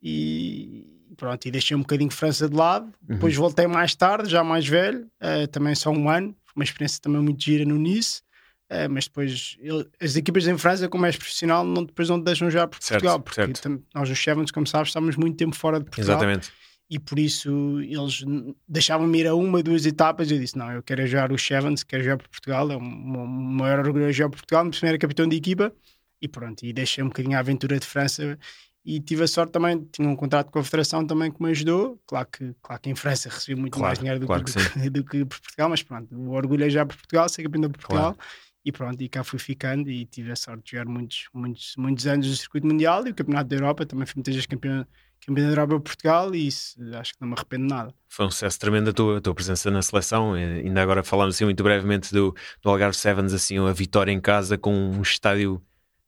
E 0.00 0.86
pronto, 1.16 1.44
e 1.46 1.50
deixei 1.50 1.76
um 1.76 1.80
bocadinho 1.80 2.10
França 2.10 2.48
de 2.48 2.56
lado. 2.56 2.86
Uhum. 2.86 3.14
Depois 3.16 3.34
voltei 3.34 3.66
mais 3.66 3.94
tarde, 3.94 4.30
já 4.30 4.44
mais 4.44 4.66
velho, 4.66 5.06
uh, 5.20 5.46
também 5.48 5.74
só 5.74 5.90
um 5.90 6.08
ano. 6.08 6.34
Foi 6.44 6.54
uma 6.56 6.64
experiência 6.64 7.00
também 7.02 7.20
muito 7.20 7.42
gira 7.42 7.64
no 7.64 7.76
Nice. 7.76 8.22
Uh, 8.70 8.88
mas 8.88 9.04
depois 9.04 9.56
eu, 9.60 9.86
as 10.00 10.16
equipas 10.16 10.46
em 10.46 10.56
França, 10.56 10.88
como 10.88 11.04
és 11.04 11.16
profissional, 11.16 11.64
não, 11.64 11.84
depois 11.84 12.08
não 12.08 12.18
te 12.18 12.24
deixam 12.24 12.50
jogar 12.50 12.68
por 12.68 12.82
certo, 12.82 13.02
Portugal, 13.02 13.20
porque 13.20 13.42
certo. 13.42 13.84
nós 13.94 14.08
nos 14.08 14.18
Sevens, 14.18 14.50
como 14.50 14.66
sabes, 14.66 14.88
estávamos 14.88 15.16
muito 15.16 15.36
tempo 15.36 15.54
fora 15.54 15.78
de 15.78 15.84
Portugal. 15.84 16.16
Exatamente 16.16 16.52
e 16.92 16.98
por 16.98 17.18
isso 17.18 17.80
eles 17.80 18.22
deixavam-me 18.68 19.20
ir 19.20 19.26
a 19.26 19.34
uma, 19.34 19.62
duas 19.62 19.86
etapas. 19.86 20.30
Eu 20.30 20.38
disse: 20.38 20.58
Não, 20.58 20.70
eu 20.70 20.82
quero 20.82 21.06
jogar 21.06 21.32
o 21.32 21.38
Sevens, 21.38 21.82
quero 21.82 22.02
jogar 22.02 22.18
para 22.18 22.28
Portugal. 22.28 22.70
É 22.70 22.76
o 22.76 22.80
maior 22.82 23.78
orgulho 23.78 24.12
jogar 24.12 24.28
para 24.28 24.36
Portugal. 24.36 24.64
Meu 24.64 24.72
primeiro 24.72 24.98
capitão 24.98 25.26
de 25.26 25.34
equipa 25.34 25.72
e 26.20 26.28
pronto. 26.28 26.62
E 26.62 26.70
deixei 26.70 27.02
um 27.02 27.06
bocadinho 27.06 27.34
a 27.34 27.40
aventura 27.40 27.80
de 27.80 27.86
França. 27.86 28.38
E 28.84 29.00
tive 29.00 29.24
a 29.24 29.26
sorte 29.26 29.52
também, 29.52 29.88
tinha 29.90 30.06
um 30.06 30.14
contrato 30.14 30.50
com 30.50 30.58
a 30.58 30.62
Federação 30.62 31.06
também 31.06 31.32
que 31.32 31.42
me 31.42 31.48
ajudou. 31.52 31.98
Claro 32.06 32.28
que, 32.30 32.54
claro 32.60 32.82
que 32.82 32.90
em 32.90 32.94
França 32.94 33.30
recebi 33.30 33.58
muito 33.58 33.72
claro, 33.72 33.86
mais 33.86 33.98
dinheiro 33.98 34.20
do, 34.20 34.26
claro 34.26 34.44
que, 34.44 34.52
que, 34.52 34.90
do, 34.90 35.02
que, 35.02 35.24
por 35.24 35.40
Portugal, 35.40 35.70
mas 35.70 35.82
pronto, 35.82 36.14
o 36.14 36.32
orgulho 36.32 36.64
é 36.64 36.68
já 36.68 36.84
por 36.84 36.96
Portugal, 36.96 37.26
ser 37.26 37.42
campeão 37.44 37.62
de 37.62 37.68
Portugal. 37.70 38.12
Claro. 38.12 38.28
E 38.66 38.70
pronto, 38.70 39.00
e 39.00 39.08
cá 39.08 39.24
fui 39.24 39.38
ficando 39.38 39.90
e 39.90 40.04
tive 40.04 40.30
a 40.30 40.36
sorte 40.36 40.64
de 40.64 40.70
jogar 40.72 40.84
muitos, 40.84 41.26
muitos, 41.32 41.74
muitos 41.78 42.06
anos 42.06 42.28
no 42.28 42.36
circuito 42.36 42.66
mundial 42.66 43.06
e 43.06 43.12
o 43.12 43.14
Campeonato 43.14 43.48
da 43.48 43.56
Europa. 43.56 43.86
Também 43.86 44.04
fui 44.04 44.16
muitas 44.16 44.34
vezes 44.34 44.46
campeão 44.46 44.86
campeão 45.26 45.46
da 45.46 45.52
Europa 45.52 45.80
Portugal 45.80 46.34
e 46.34 46.46
isso 46.46 46.76
acho 46.94 47.12
que 47.12 47.20
não 47.20 47.28
me 47.28 47.34
arrependo 47.34 47.66
nada. 47.66 47.94
Foi 48.08 48.26
um 48.26 48.30
sucesso 48.30 48.58
tremendo 48.58 48.90
a 48.90 48.92
tua, 48.92 49.18
a 49.18 49.20
tua 49.20 49.34
presença 49.34 49.70
na 49.70 49.82
seleção. 49.82 50.34
Ainda 50.34 50.82
agora 50.82 51.02
falamos 51.02 51.34
assim 51.34 51.44
muito 51.44 51.62
brevemente 51.62 52.12
do, 52.12 52.34
do 52.60 52.70
Algarve 52.70 52.96
Sevens, 52.96 53.32
assim, 53.32 53.58
a 53.58 53.72
vitória 53.72 54.12
em 54.12 54.20
casa 54.20 54.58
com 54.58 54.74
um 54.74 55.02
estádio 55.02 55.62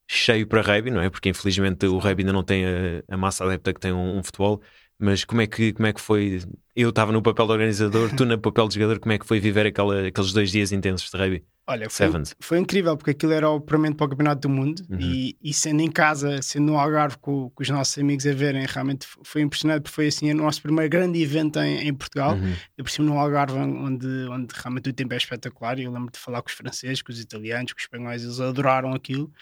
cheio 0.07 0.47
para 0.47 0.61
rugby, 0.61 0.91
não 0.91 1.01
é? 1.01 1.09
Porque 1.09 1.29
infelizmente 1.29 1.87
o 1.87 1.99
rugby 1.99 2.23
ainda 2.23 2.33
não 2.33 2.43
tem 2.43 2.65
a, 2.67 2.69
a 3.09 3.17
massa 3.17 3.45
adepta 3.45 3.73
que 3.73 3.81
tem 3.81 3.93
um, 3.93 4.19
um, 4.19 4.23
futebol. 4.23 4.61
Mas 4.99 5.25
como 5.25 5.41
é 5.41 5.47
que, 5.47 5.73
como 5.73 5.87
é 5.87 5.93
que 5.93 6.01
foi? 6.01 6.41
Eu 6.75 6.91
estava 6.91 7.13
no 7.13 7.23
papel 7.23 7.47
de 7.47 7.53
organizador, 7.53 8.15
tu 8.15 8.25
no 8.25 8.39
papel 8.39 8.69
de 8.69 8.75
jogador, 8.75 8.99
como 9.01 9.13
é 9.13 9.19
que 9.19 9.27
foi 9.27 9.41
viver 9.41 9.67
aquela, 9.67 10.07
aqueles 10.09 10.33
dois 10.33 10.51
dias 10.51 10.73
intensos 10.73 11.11
de 11.11 11.17
rugby? 11.17 11.45
Olha, 11.67 11.89
foi, 11.89 12.07
foi, 12.41 12.59
incrível 12.59 12.95
porque 12.95 13.13
aquilo 13.13 13.33
era 13.33 13.49
o 13.49 13.57
apuramento 13.57 13.97
para 13.97 14.05
o 14.05 14.11
Campeonato 14.11 14.43
do 14.43 14.51
Mundo 14.51 14.83
uhum. 14.91 14.99
e, 15.01 15.35
e, 15.43 15.55
sendo 15.55 15.81
em 15.81 15.91
casa, 15.91 16.43
sendo 16.43 16.73
no 16.73 16.79
Algarve 16.79 17.17
com, 17.17 17.49
com, 17.49 17.63
os 17.63 17.69
nossos 17.71 17.97
amigos 17.97 18.27
a 18.27 18.33
verem, 18.33 18.67
realmente 18.69 19.07
foi 19.23 19.41
impressionante 19.41 19.83
porque 19.83 19.95
foi 19.95 20.09
assim 20.09 20.31
o 20.31 20.35
nosso 20.35 20.61
primeiro 20.61 20.91
grande 20.91 21.23
evento 21.23 21.59
em, 21.61 21.89
em 21.89 21.95
Portugal. 21.95 22.35
Uhum. 22.35 22.53
Eu 22.77 22.85
por 22.85 22.91
cima 22.91 23.09
no 23.09 23.19
Algarve, 23.19 23.57
onde, 23.57 24.07
onde 24.29 24.55
realmente 24.55 24.91
o 24.91 24.93
tempo 24.93 25.15
é 25.15 25.17
espetacular. 25.17 25.79
E 25.79 25.85
eu 25.85 25.93
lembro 25.93 26.13
de 26.13 26.19
falar 26.19 26.43
com 26.43 26.49
os 26.49 26.55
franceses, 26.55 27.01
com 27.01 27.11
os 27.11 27.19
italianos, 27.19 27.73
com 27.73 27.79
os 27.79 27.85
espanhóis, 27.85 28.23
eles 28.23 28.41
adoraram 28.41 28.93
aquilo. 28.93 29.33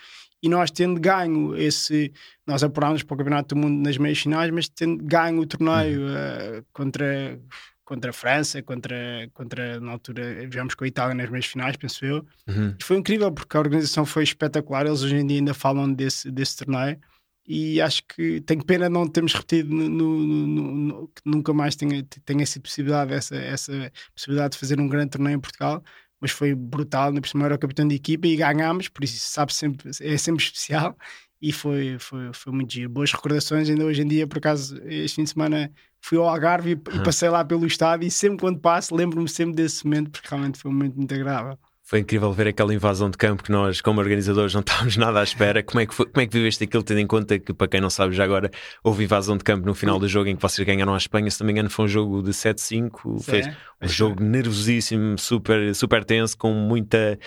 E 0.41 0.49
nós 0.49 0.71
tendo 0.71 1.01
ganho 1.01 1.57
esse, 1.57 2.13
nós 2.47 2.63
apurámos 2.63 3.03
para 3.03 3.15
o 3.15 3.19
Campeonato 3.19 3.55
do 3.55 3.61
Mundo 3.61 3.83
nas 3.85 3.97
meias 3.99 4.19
finais, 4.19 4.51
mas 4.53 4.69
tendo 4.69 5.03
ganho 5.05 5.41
o 5.41 5.47
torneio 5.47 6.03
uhum. 6.03 6.59
uh, 6.59 6.65
contra 6.73 7.41
contra 7.85 8.11
a 8.11 8.13
França, 8.13 8.63
contra, 8.63 9.29
contra 9.35 9.81
na 9.81 9.93
altura, 9.93 10.47
viemos 10.49 10.75
com 10.75 10.85
a 10.85 10.89
Itália 10.89 11.15
nas 11.15 11.29
meias 11.29 11.47
finais, 11.47 11.77
penso 11.77 12.05
eu. 12.05 12.25
Uhum. 12.47 12.75
E 12.79 12.83
foi 12.83 12.97
incrível 12.97 13.31
porque 13.33 13.57
a 13.57 13.61
organização 13.61 14.07
foi 14.07 14.23
espetacular. 14.23 14.87
Eles 14.87 15.03
hoje 15.03 15.17
em 15.17 15.27
dia 15.27 15.39
ainda 15.39 15.55
falam 15.55 15.93
desse, 15.93 16.31
desse 16.31 16.57
torneio 16.57 16.99
e 17.47 17.81
acho 17.81 18.03
que 18.07 18.41
tenho 18.43 18.65
pena 18.65 18.89
não 18.89 19.07
termos 19.09 19.35
repetido 19.35 19.75
no, 19.75 19.89
no, 19.89 20.47
no, 20.47 21.09
que 21.09 21.23
nunca 21.25 21.53
mais 21.53 21.75
tenha, 21.75 22.05
tenha 22.25 22.43
essa 22.43 22.61
possibilidade, 22.61 23.13
essa, 23.13 23.37
essa 23.37 23.93
possibilidade 24.15 24.53
de 24.53 24.59
fazer 24.59 24.81
um 24.81 24.89
grande 24.89 25.11
torneio 25.11 25.37
em 25.37 25.41
Portugal. 25.41 25.83
Mas 26.21 26.31
foi 26.31 26.55
brutal, 26.55 27.13
na 27.13 27.21
primeira 27.21 27.49
era 27.49 27.57
o 27.57 27.59
capitão 27.59 27.87
de 27.87 27.97
equipa 27.97 28.29
e 28.29 28.37
ganhámos, 28.37 28.89
por 28.89 29.03
isso 29.03 29.19
sabe 29.19 29.53
sempre, 29.53 29.91
é 30.01 30.17
sempre 30.17 30.45
especial 30.45 30.97
e 31.41 31.51
foi, 31.51 31.99
foi, 31.99 32.33
foi 32.33 32.53
muito 32.53 32.73
giro. 32.73 32.89
Boas 32.89 33.13
recordações, 33.13 33.69
ainda 33.69 33.85
hoje 33.85 34.03
em 34.03 34.07
dia, 34.07 34.25
por 34.29 34.39
acaso, 34.39 34.81
este 34.85 35.17
fim 35.17 35.25
de 35.25 35.31
semana 35.31 35.73
fui 36.03 36.19
ao 36.19 36.29
Algarve 36.29 36.73
e, 36.73 36.75
uhum. 36.75 37.01
e 37.01 37.05
passei 37.05 37.29
lá 37.31 37.45
pelo 37.45 37.65
estádio 37.65 38.07
e 38.07 38.11
sempre 38.11 38.39
quando 38.39 38.59
passo 38.59 38.95
lembro-me 38.95 39.29
sempre 39.29 39.55
desse 39.55 39.85
momento 39.85 40.11
porque 40.11 40.29
realmente 40.29 40.59
foi 40.59 40.71
um 40.71 40.75
momento 40.75 40.97
muito 40.97 41.15
agradável. 41.15 41.57
Foi 41.85 41.99
incrível 41.99 42.33
ver 42.33 42.49
aquela 42.49 42.73
invasão 42.73 43.11
de 43.11 43.19
campo 43.19 43.43
que 43.43 43.51
nós, 43.51 43.81
como 43.81 44.01
organizadores, 44.01 44.55
não 44.55 44.61
estávamos 44.61 44.97
nada 44.99 45.21
à 45.21 45.23
espera. 45.23 45.63
Como 45.63 45.81
é 45.81 45.87
que, 45.87 45.93
foi, 45.93 46.07
como 46.07 46.23
é 46.23 46.27
que 46.27 46.33
viveste 46.33 46.65
aquilo, 46.65 46.83
tendo 46.83 47.01
em 47.01 47.07
conta 47.07 47.39
que, 47.39 47.53
para 47.53 47.69
quem 47.69 47.81
não 47.81 47.91
sabe, 47.91 48.15
já 48.15 48.25
agora 48.25 48.51
houve 48.83 49.05
invasão 49.05 49.37
de 49.37 49.45
campo 49.45 49.67
no 49.67 49.75
final 49.75 49.99
do 49.99 50.09
jogo 50.09 50.29
em 50.29 50.37
que 50.37 50.41
vocês 50.41 50.67
ganharam 50.67 50.95
a 50.95 50.97
Espanha. 50.97 51.31
Se 51.31 51.41
não 51.41 51.47
me 51.47 51.53
engano, 51.53 51.69
foi 51.69 51.85
um 51.85 51.89
jogo 51.89 52.23
de 52.23 52.31
7-5. 52.31 53.23
Fez 53.23 53.47
um 53.83 53.89
jogo 53.89 54.23
nervosíssimo, 54.23 55.19
super, 55.19 55.75
super 55.75 56.05
tenso, 56.05 56.39
com 56.39 56.53
muita, 56.55 57.19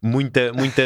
muita, 0.00 0.52
muita. 0.52 0.82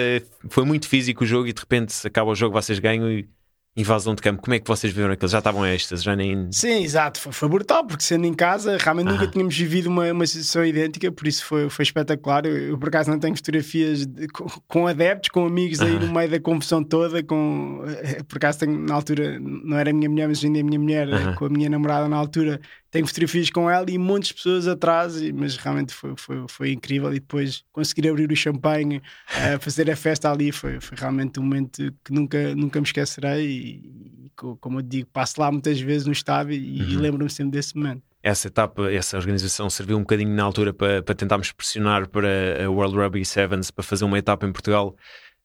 Foi 0.48 0.64
muito 0.64 0.88
físico 0.88 1.24
o 1.24 1.26
jogo 1.26 1.48
e 1.48 1.52
de 1.52 1.60
repente 1.60 1.94
acaba 2.06 2.30
o 2.30 2.34
jogo, 2.34 2.54
vocês 2.54 2.78
ganham 2.78 3.10
e 3.10 3.28
invasão 3.76 4.14
de 4.14 4.23
campo, 4.23 4.40
como 4.42 4.54
é 4.54 4.59
que 4.59 4.66
vocês 4.66 4.92
viram 4.92 5.12
aquilo? 5.12 5.28
Já 5.28 5.38
estavam 5.38 5.64
estas, 5.64 6.02
já 6.02 6.16
nem. 6.16 6.50
Sim, 6.50 6.83
exato, 6.83 7.21
foi, 7.21 7.33
foi 7.33 7.49
brutal, 7.49 7.87
porque 7.87 8.02
sendo 8.02 8.26
em 8.26 8.33
casa, 8.33 8.78
realmente 8.78 9.09
ah. 9.09 9.12
nunca 9.12 9.26
tínhamos 9.26 9.56
vivido 9.56 9.88
uma, 9.88 10.11
uma 10.11 10.26
situação 10.26 10.64
idêntica, 10.64 11.12
por 11.12 11.26
isso 11.26 11.45
foi, 11.45 11.68
foi 11.68 11.83
espetacular. 11.83 12.47
Eu, 12.47 12.56
eu 12.56 12.78
por 12.78 12.88
acaso 12.88 13.11
não 13.11 13.18
tenho 13.18 13.37
fotografias 13.37 14.06
de, 14.06 14.28
com, 14.28 14.47
com, 14.66 14.87
adeptos, 14.87 15.28
com 15.28 15.47
amigos 15.47 15.80
aí 15.80 15.95
ah. 15.97 16.00
no 16.00 16.12
meio 16.12 16.30
da 16.30 16.40
confusão 16.40 16.83
toda, 16.83 17.23
com 17.23 17.85
eh, 17.87 18.23
por 18.26 18.38
acaso 18.38 18.61
tenho, 18.61 18.78
na 18.78 18.95
altura, 18.95 19.38
não 19.38 19.76
era 19.76 19.90
a 19.90 19.92
minha 19.92 20.09
mulher, 20.09 20.26
mas 20.26 20.42
ainda 20.42 20.59
a 20.61 20.64
minha 20.64 20.80
mulher, 20.80 21.09
ah. 21.12 21.35
com 21.35 21.45
a 21.45 21.49
minha 21.50 21.68
namorada 21.68 22.09
na 22.09 22.16
altura, 22.16 22.61
tenho 22.90 23.07
fotografias 23.07 23.50
com 23.50 23.71
ela 23.71 23.90
e 23.90 23.99
montes 23.99 24.28
de 24.28 24.35
pessoas 24.35 24.66
atrás, 24.66 25.21
mas 25.33 25.57
realmente 25.57 25.93
foi, 25.93 26.14
foi, 26.16 26.45
foi 26.49 26.73
incrível. 26.73 27.11
E 27.11 27.21
depois 27.21 27.64
conseguir 27.73 28.09
abrir 28.09 28.31
o 28.31 28.37
champanhe, 28.37 28.99
uh, 28.99 29.59
fazer 29.61 29.90
a 29.90 29.97
festa 29.97 30.31
ali, 30.31 30.52
foi, 30.52 30.81
foi 30.81 30.97
realmente 30.97 31.40
um 31.40 31.43
momento 31.43 31.93
que 32.05 32.12
nunca, 32.12 32.55
nunca 32.55 32.81
me 32.81 32.87
esquecerei. 32.87 33.47
E, 33.47 34.26
e 34.26 34.31
como 34.37 34.78
eu 34.78 34.83
digo, 34.83 35.09
passo 35.12 35.40
lá 35.40 35.50
muitas 35.50 35.81
vezes 35.81 36.07
no 36.07 36.12
estádio 36.12 36.52
e, 36.52 36.83
uhum. 36.83 36.88
e 36.88 36.97
lembro-me 36.97 37.31
sempre 37.31 37.52
desse 37.52 37.76
momento 37.76 38.02
essa 38.26 38.49
etapa, 38.49 38.90
essa 38.90 39.16
organização 39.16 39.71
serviu 39.71 39.97
um 39.97 40.00
bocadinho 40.00 40.35
na 40.35 40.43
altura 40.43 40.75
para, 40.75 41.00
para 41.00 41.14
tentarmos 41.14 41.52
pressionar 41.52 42.09
para 42.09 42.64
a 42.64 42.69
World 42.69 42.97
Rugby 42.97 43.25
Sevens 43.25 43.71
para 43.71 43.85
fazer 43.85 44.05
uma 44.05 44.19
etapa 44.19 44.45
em 44.45 44.50
Portugal. 44.50 44.97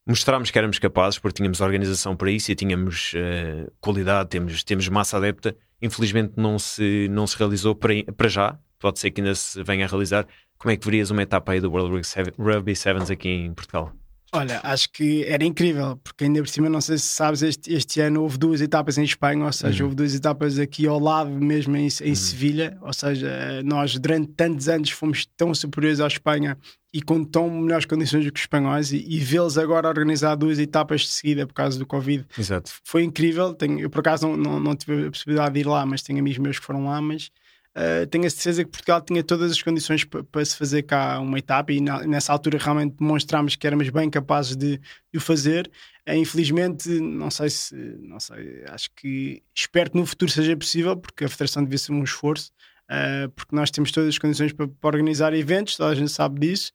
Mostrámos 0.04 0.50
que 0.50 0.58
éramos 0.58 0.80
capazes, 0.80 1.20
porque 1.20 1.38
tínhamos 1.38 1.62
organização 1.62 2.16
para 2.16 2.32
isso 2.32 2.52
e 2.52 2.56
tínhamos 2.56 3.14
uh, 3.14 3.72
qualidade, 3.80 4.30
temos, 4.30 4.64
temos 4.64 4.90
massa 4.90 5.18
adepta 5.18 5.56
infelizmente 5.82 6.34
não 6.38 6.60
se, 6.60 7.08
não 7.10 7.26
se 7.26 7.38
realizou 7.38 7.76
para, 7.76 7.94
para 8.16 8.28
já, 8.28 8.58
pode 8.80 9.00
ser 9.00 9.12
que 9.12 9.22
ainda 9.22 9.36
se 9.36 9.64
venha 9.64 9.86
a 9.86 9.88
realizar. 9.88 10.28
Como 10.58 10.72
é 10.72 10.78
que 10.78 10.86
verias 10.86 11.10
uma 11.10 11.24
etapa 11.24 11.54
aí 11.54 11.60
do 11.60 11.72
World 11.72 12.02
Rugby 12.38 12.76
Sevens 12.76 13.10
aqui 13.10 13.30
em 13.30 13.54
Portugal? 13.54 13.94
Olha, 14.34 14.62
acho 14.64 14.90
que 14.94 15.26
era 15.26 15.44
incrível, 15.44 15.98
porque 16.02 16.24
ainda 16.24 16.40
por 16.42 16.48
cima, 16.48 16.70
não 16.70 16.80
sei 16.80 16.98
se 16.98 17.08
sabes, 17.08 17.42
este, 17.42 17.74
este 17.74 18.00
ano 18.00 18.22
houve 18.22 18.38
duas 18.38 18.62
etapas 18.62 18.98
em 18.98 19.04
Espanha, 19.04 19.44
ou 19.44 19.52
seja, 19.52 19.84
uhum. 19.84 19.90
houve 19.90 19.96
duas 19.96 20.16
etapas 20.16 20.58
aqui 20.58 20.88
ao 20.88 21.00
lado, 21.00 21.30
mesmo 21.30 21.76
em, 21.76 21.90
em 22.02 22.10
uhum. 22.10 22.16
Sevilha, 22.16 22.78
ou 22.82 22.94
seja, 22.94 23.62
nós 23.66 23.98
durante 24.00 24.32
tantos 24.32 24.70
anos 24.70 24.90
fomos 24.92 25.26
tão 25.36 25.54
superiores 25.54 26.00
à 26.00 26.08
Espanha 26.08 26.58
e 26.94 27.02
com 27.02 27.24
tão 27.24 27.50
melhores 27.50 27.86
condições 27.86 28.26
do 28.26 28.32
que 28.32 28.40
os 28.40 28.44
espanhóis, 28.44 28.92
e, 28.92 29.06
e 29.08 29.20
vê-los 29.20 29.58
agora 29.58 29.88
organizar 29.88 30.36
duas 30.36 30.60
etapas 30.60 31.02
de 31.02 31.10
seguida 31.10 31.48
por 31.48 31.54
causa 31.54 31.80
do 31.80 31.86
Covid 31.86 32.26
Exato. 32.38 32.72
foi 32.84 33.04
incrível. 33.04 33.54
Tenho, 33.54 33.80
eu 33.80 33.90
por 33.90 34.00
acaso 34.00 34.28
não, 34.28 34.38
não, 34.38 34.60
não 34.60 34.76
tive 34.76 35.08
a 35.08 35.12
possibilidade 35.12 35.54
de 35.54 35.60
ir 35.62 35.68
lá, 35.68 35.86
mas 35.86 36.02
tenho 36.02 36.20
amigos 36.20 36.40
meus 36.40 36.60
que 36.60 36.66
foram 36.66 36.86
lá, 36.86 37.02
mas 37.02 37.32
Uh, 37.72 38.06
tenho 38.08 38.26
a 38.26 38.30
certeza 38.30 38.66
que 38.66 38.70
Portugal 38.70 39.02
tinha 39.02 39.24
todas 39.24 39.50
as 39.50 39.62
condições 39.62 40.04
para 40.04 40.44
se 40.44 40.58
fazer 40.58 40.84
cá 40.84 41.22
uma 41.22 41.40
etapa 41.40 41.72
e 41.72 41.80
na, 41.80 42.06
nessa 42.06 42.34
altura 42.34 42.58
realmente 42.58 42.98
demonstrámos 43.00 43.56
que 43.56 43.66
éramos 43.66 43.90
bem 43.90 44.10
capazes 44.10 44.58
de, 44.58 44.78
de 44.78 45.18
o 45.18 45.22
fazer. 45.22 45.72
Uh, 46.08 46.16
infelizmente, 46.16 46.90
não 47.00 47.32
sei 47.32 47.50
se, 47.50 47.74
não 48.02 48.20
sei, 48.20 48.66
acho 48.68 48.92
que 48.94 49.42
espero 49.56 49.90
que 49.90 49.98
no 49.98 50.06
futuro 50.06 50.30
seja 50.30 50.56
possível, 50.58 50.98
porque 50.98 51.24
a 51.24 51.30
Federação 51.30 51.64
devia 51.64 51.78
ser 51.78 51.94
um 51.94 52.04
esforço, 52.04 52.52
uh, 52.92 53.30
porque 53.30 53.56
nós 53.56 53.72
temos 53.72 53.92
todas 53.92 54.10
as 54.10 54.18
condições 54.18 54.52
para, 54.52 54.68
para, 54.68 54.96
organizar 54.96 55.34
eventos, 55.34 55.78
toda 55.78 55.92
a 55.92 55.96
gente 55.96 56.12
sabe 56.12 56.40
disso, 56.40 56.72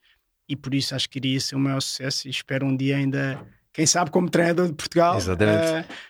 e 0.48 0.56
por 0.56 0.74
isso 0.74 0.94
acho 0.94 1.08
que 1.08 1.18
iria 1.18 1.38
ser 1.38 1.56
o 1.56 1.58
maior 1.58 1.80
sucesso 1.80 2.26
e 2.26 2.30
espero 2.30 2.66
um 2.66 2.76
dia 2.76 2.96
ainda. 2.96 3.40
Quem 3.72 3.86
sabe, 3.86 4.10
como 4.10 4.30
treinador 4.30 4.68
de 4.68 4.74
Portugal, 4.74 5.18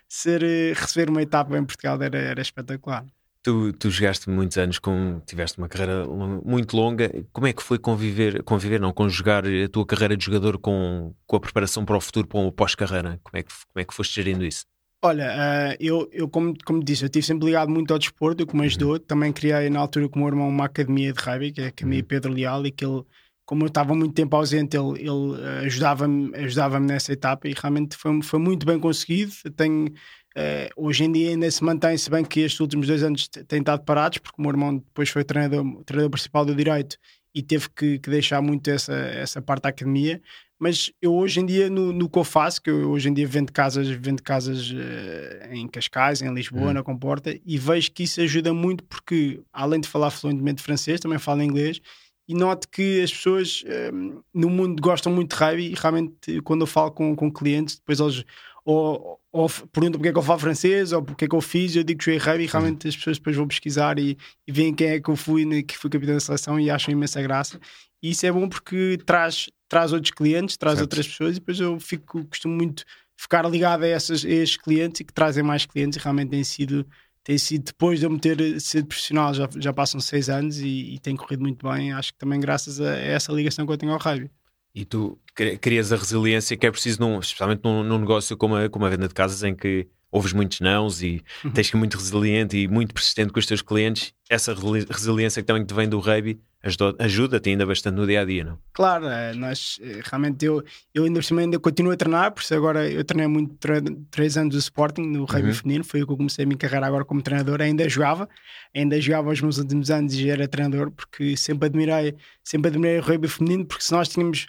ser, 0.09 0.41
receber 0.75 1.11
uma 1.11 1.21
etapa 1.21 1.59
em 1.59 1.65
Portugal 1.65 2.01
era, 2.01 2.17
era 2.17 2.41
espetacular. 2.41 3.05
Tu, 3.43 3.73
tu 3.73 3.91
jogaste 3.91 4.29
muitos 4.29 4.57
anos, 4.57 4.79
com, 4.79 5.21
tiveste 5.27 5.59
uma 5.59 5.69
carreira 5.69 6.05
muito 6.07 6.77
longa. 6.77 7.11
Como 7.33 7.47
é 7.47 7.53
que 7.53 7.63
foi 7.63 7.79
conviver, 7.79 8.43
conviver, 8.45 8.81
não, 8.81 8.93
conjugar 8.93 9.45
a 9.47 9.69
tua 9.69 9.87
carreira 9.87 10.17
de 10.17 10.25
jogador 10.25 10.59
com, 10.59 11.13
com 11.27 11.37
a 11.37 11.41
preparação 11.41 11.85
para 11.85 11.97
o 11.97 12.01
futuro, 12.01 12.29
para 12.29 12.41
o 12.41 12.53
pós-carreira? 12.53 13.21
Como, 13.23 13.37
é 13.37 13.43
que, 13.43 13.53
como 13.53 13.81
é 13.81 13.85
que 13.85 13.95
foste 13.95 14.15
gerindo 14.15 14.45
isso? 14.45 14.65
Olha, 15.07 15.29
uh, 15.29 15.77
eu, 15.79 16.09
eu 16.13 16.29
como, 16.29 16.53
como 16.65 16.83
disse, 16.83 17.05
eu 17.05 17.07
estive 17.07 17.25
sempre 17.25 17.47
ligado 17.47 17.71
muito 17.71 17.93
ao 17.93 17.99
desporto, 17.99 18.45
como 18.45 18.65
ajudou. 18.65 18.95
Uhum. 18.95 18.99
Também 18.99 19.33
criei 19.33 19.71
na 19.71 19.79
altura 19.79 20.09
com 20.09 20.19
o 20.19 20.23
meu 20.23 20.29
irmão 20.29 20.49
uma 20.49 20.65
academia 20.65 21.13
de 21.13 21.21
rugby, 21.21 21.53
que 21.53 21.61
é 21.61 21.67
a 21.67 21.69
Academia 21.69 22.01
uhum. 22.01 22.07
Pedro 22.07 22.33
Leal, 22.33 22.67
e 22.67 22.73
que 22.73 22.85
ele, 22.85 23.05
como 23.45 23.63
eu 23.63 23.69
estava 23.69 23.95
muito 23.95 24.15
tempo 24.15 24.35
ausente, 24.35 24.77
ele, 24.77 24.99
ele 24.99 25.41
eh, 25.41 25.67
ajudava-me 25.67 26.35
ajudava 26.35 26.81
nessa 26.81 27.13
etapa 27.13 27.47
e 27.47 27.55
realmente 27.57 27.97
foi, 27.97 28.21
foi 28.21 28.41
muito 28.41 28.67
bem 28.67 28.81
conseguido. 28.81 29.33
Tenho, 29.57 29.93
Uh, 30.37 30.69
hoje 30.77 31.03
em 31.03 31.11
dia 31.11 31.31
ainda 31.31 31.51
se 31.51 31.65
mantém, 31.65 31.97
se 31.97 32.11
bem 32.11 32.23
que 32.23 32.41
estes 32.41 32.61
últimos 32.61 32.87
dois 32.87 33.03
anos 33.03 33.27
têm 33.27 33.61
estado 33.61 33.83
parados, 33.87 34.19
porque 34.19 34.37
o 34.39 34.43
meu 34.43 34.51
irmão 34.51 34.77
depois 34.77 35.09
foi 35.09 35.25
treinador, 35.25 35.65
treinador 35.87 36.11
principal 36.11 36.45
do 36.45 36.55
Direito 36.55 36.99
e 37.35 37.43
teve 37.43 37.71
que, 37.71 37.99
que, 37.99 38.11
deixar 38.11 38.43
muito 38.43 38.69
essa, 38.69 38.95
essa 38.95 39.41
parte 39.41 39.63
da 39.63 39.69
academia. 39.71 40.21
Mas 40.59 40.91
eu 41.03 41.15
hoje 41.15 41.41
em 41.41 41.47
dia, 41.47 41.69
no, 41.69 41.93
no 41.93 42.09
que 42.09 42.19
eu 42.19 42.25
faço, 42.25 42.63
que 42.63 42.71
eu 42.71 42.91
hoje 42.91 43.09
em 43.09 43.15
dia 43.15 43.27
vendo 43.27 43.53
casas, 43.53 43.89
vendo 43.89 44.23
casas 44.23 44.71
uh, 44.71 45.53
em 45.53 45.69
Cascais, 45.69 46.23
em 46.23 46.33
Lisboa, 46.33 46.69
uhum. 46.69 46.73
na 46.73 46.83
Comporta, 46.83 47.39
e 47.45 47.59
vejo 47.59 47.93
que 47.93 48.05
isso 48.05 48.21
ajuda 48.21 48.55
muito 48.55 48.83
porque, 48.85 49.43
além 49.53 49.81
de 49.81 49.89
falar 49.89 50.11
fluentemente 50.11 50.63
francês, 50.63 50.99
também 50.99 51.19
falo 51.19 51.43
inglês 51.43 51.81
e 52.29 52.35
noto 52.35 52.69
que 52.69 53.03
as 53.03 53.13
pessoas 53.13 53.65
um, 53.67 53.71
ehm, 53.71 54.19
no 54.35 54.51
mundo 54.51 54.81
gostam 54.83 55.13
muito 55.13 55.37
de 55.37 55.43
rugby 55.43 55.71
e 55.71 55.75
realmente 55.75 56.41
quando 56.43 56.63
eu 56.63 56.67
falo 56.67 56.91
com, 56.91 57.15
com 57.15 57.31
clientes, 57.31 57.77
depois 57.77 58.01
eles 58.01 58.25
ou, 58.65 59.21
ou 59.31 59.49
perguntam 59.71 59.93
porque 59.93 60.09
é 60.09 60.13
que 60.13 60.19
eu 60.19 60.23
falo 60.23 60.41
francês 60.41 60.91
ou 60.93 61.01
porque 61.01 61.27
é 61.27 61.29
que 61.29 61.37
eu 61.37 61.41
fiz, 61.41 61.77
eu 61.77 61.85
digo 61.85 62.01
que 62.01 62.07
joguei 62.07 62.19
rugby 62.19 62.45
e 62.45 62.47
realmente 62.49 62.89
as 62.89 62.97
pessoas 62.97 63.19
depois 63.19 63.37
vão 63.37 63.47
pesquisar 63.47 63.97
e, 63.97 64.19
e 64.45 64.51
veem 64.51 64.75
quem 64.75 64.89
é 64.89 65.01
que 65.01 65.09
eu 65.09 65.15
fui, 65.15 65.45
né, 65.45 65.63
que 65.63 65.79
fui 65.79 65.89
capitão 65.89 66.15
da 66.15 66.21
seleção 66.21 66.59
e 66.59 66.69
acham 66.69 66.91
imensa 66.91 67.23
graça. 67.23 67.61
E 68.03 68.11
isso 68.11 68.27
é 68.27 68.33
bom 68.33 68.49
porque 68.49 68.99
traz, 69.05 69.49
traz 69.69 69.93
outros 69.93 70.13
clientes, 70.13 70.57
traz 70.57 70.79
certo. 70.79 70.85
outras 70.85 71.07
pessoas 71.07 71.37
e 71.37 71.41
depois 71.41 71.59
eu 71.59 71.79
fico, 71.81 72.25
costumo 72.27 72.55
muito 72.55 72.85
ficar 73.17 73.49
ligado 73.49 73.85
a, 73.85 73.87
essas, 73.87 74.25
a 74.25 74.29
esses 74.29 74.57
clientes 74.57 75.01
e 75.01 75.05
que 75.05 75.13
trazem 75.13 75.43
mais 75.43 75.65
clientes 75.67 75.99
e 75.99 76.03
realmente 76.03 76.31
tem 76.31 76.45
sido 76.45 76.87
tem 77.25 77.37
sido 77.39 77.65
depois 77.65 77.99
de 77.99 78.07
eu 78.07 78.11
me 78.11 78.21
ter 78.21 78.61
sido 78.61 78.87
profissional, 78.87 79.35
já, 79.35 79.49
já 79.57 79.73
passam 79.73 79.99
seis 79.99 80.29
anos 80.29 80.61
e, 80.61 80.95
e 80.95 80.99
tem 81.01 81.17
corrido 81.17 81.41
muito 81.41 81.69
bem, 81.69 81.93
acho 81.93 82.13
que 82.13 82.19
também 82.21 82.39
graças 82.39 82.81
a, 82.81 82.93
a 82.93 82.99
essa 82.99 83.33
ligação 83.33 83.67
que 83.67 83.73
eu 83.73 83.77
tenho 83.77 83.91
ao 83.91 83.99
rugby. 83.99 84.31
E 84.73 84.85
tu 84.85 85.19
crias 85.61 85.91
a 85.91 85.97
resiliência 85.97 86.57
que 86.57 86.67
é 86.67 86.71
preciso, 86.71 87.01
num, 87.01 87.19
especialmente 87.19 87.63
num, 87.65 87.83
num, 87.83 87.99
negócio 87.99 88.37
como 88.37 88.55
a, 88.55 88.69
como 88.69 88.85
a 88.85 88.91
venda 88.91 89.09
de 89.09 89.15
casas, 89.15 89.43
em 89.43 89.57
que 89.57 89.89
ouves 90.13 90.33
muitos 90.33 90.61
nãos 90.61 91.03
e 91.03 91.25
uhum. 91.45 91.51
tens 91.51 91.67
que 91.67 91.73
ser 91.73 91.77
muito 91.79 91.97
resiliente 91.97 92.57
e 92.57 92.69
muito 92.69 92.95
persistente 92.95 93.33
com 93.33 93.41
os 93.41 93.47
teus 93.47 93.61
clientes. 93.61 94.15
Essa 94.31 94.55
resiliência 94.55 95.43
que 95.43 95.47
também 95.47 95.65
te 95.65 95.75
vem 95.75 95.89
do 95.89 95.99
rugby 95.99 96.39
ajuda-te 96.99 97.51
ainda 97.51 97.65
bastante 97.67 97.97
no 97.97 98.07
dia 98.07 98.23
a 98.23 98.25
dia, 98.25 98.45
não? 98.45 98.59
Claro, 98.73 99.07
é, 99.07 99.35
nós 99.35 99.79
eh, 99.83 100.01
realmente 100.05 100.45
eu, 100.45 100.63
eu 100.95 101.05
ainda, 101.05 101.21
ainda 101.39 101.59
continuo 101.59 101.93
a 101.93 101.97
treinar, 101.97 102.33
por 102.33 102.43
isso 102.43 102.55
agora 102.55 102.91
eu 102.91 103.05
treinei 103.05 103.29
muito 103.29 103.57
três 104.11 104.37
anos 104.37 104.55
do 104.55 104.59
Sporting 104.59 105.03
no 105.03 105.25
rugby 105.25 105.49
uhum. 105.49 105.55
feminino, 105.55 105.85
foi 105.85 106.03
o 106.03 106.07
que 106.07 106.13
eu 106.13 106.17
comecei 106.17 106.45
a 106.45 106.47
minha 106.47 106.59
carreira 106.59 106.87
agora 106.87 107.05
como 107.05 107.23
treinador, 107.23 107.61
ainda 107.61 107.89
jogava, 107.89 108.29
ainda 108.75 109.01
jogava 109.01 109.31
os 109.31 109.41
meus 109.41 109.59
últimos 109.59 109.91
anos 109.91 110.15
e 110.15 110.29
era 110.29 110.49
treinador, 110.49 110.91
porque 110.91 111.37
sempre 111.37 111.67
admirei, 111.67 112.15
sempre 112.43 112.71
admirei 112.71 112.99
o 112.99 113.03
rugby 113.03 113.29
feminino, 113.29 113.65
porque 113.65 113.85
se 113.85 113.93
nós 113.93 114.09
tínhamos 114.09 114.47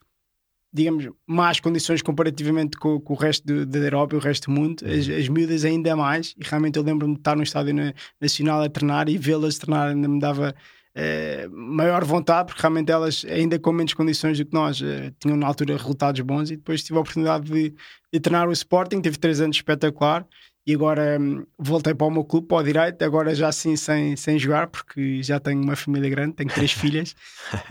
digamos, 0.74 1.10
más 1.26 1.60
condições 1.60 2.02
comparativamente 2.02 2.78
com, 2.78 3.00
com 3.00 3.14
o 3.14 3.18
resto 3.18 3.66
da 3.66 3.80
Europa 3.80 4.16
e 4.16 4.18
o 4.18 4.22
resto 4.22 4.52
do 4.52 4.60
mundo, 4.60 4.84
as, 4.86 5.10
as 5.10 5.28
miúdas 5.28 5.66
ainda 5.66 5.96
mais, 5.96 6.36
e 6.38 6.44
realmente 6.44 6.78
eu 6.78 6.84
lembro-me 6.84 7.14
de 7.14 7.20
estar 7.20 7.36
no 7.36 7.44
estádio 7.44 7.74
nacional 8.20 8.62
a 8.62 8.70
treinar 8.70 9.10
e 9.10 9.18
vê-las 9.18 9.58
treinar 9.58 9.90
ainda 9.90 10.08
me 10.08 10.20
dava 10.20 10.54
uh, 10.98 11.50
maior 11.50 12.04
vontade, 12.04 12.48
porque 12.48 12.62
realmente 12.62 12.92
elas, 12.92 13.26
ainda 13.30 13.60
com 13.60 13.72
menos 13.72 13.94
condições 13.94 14.38
do 14.38 14.46
que 14.46 14.54
nós, 14.54 14.82
uh, 14.82 15.14
tinham 15.20 15.38
na 15.38 15.48
altura 15.48 15.78
resultados 15.78 16.20
bons, 16.22 16.50
e 16.50 16.58
depois 16.58 16.84
tive 16.84 16.98
a 16.98 17.02
oportunidade 17.02 17.50
de, 17.50 17.74
de 18.12 18.20
treinar 18.20 18.50
o 18.50 18.52
Sporting, 18.52 19.00
tive 19.02 19.18
três 19.18 19.40
anos 19.40 19.58
espetacular, 19.58 20.26
e 20.68 20.76
agora 20.76 21.18
hum, 21.18 21.46
voltei 21.58 21.96
para 21.96 22.06
o 22.06 22.12
meu 22.12 22.26
clube, 22.26 22.46
para 22.46 22.58
o 22.58 22.64
direito, 22.64 23.02
agora 23.02 23.34
já 23.34 23.50
sim 23.54 23.78
sem, 23.78 24.18
sem 24.18 24.38
jogar, 24.38 24.68
porque 24.68 25.24
já 25.24 25.40
tenho 25.40 25.62
uma 25.62 25.78
família 25.78 26.10
grande, 26.10 26.34
tenho 26.34 26.50
três 26.50 26.74
filhas, 26.76 27.16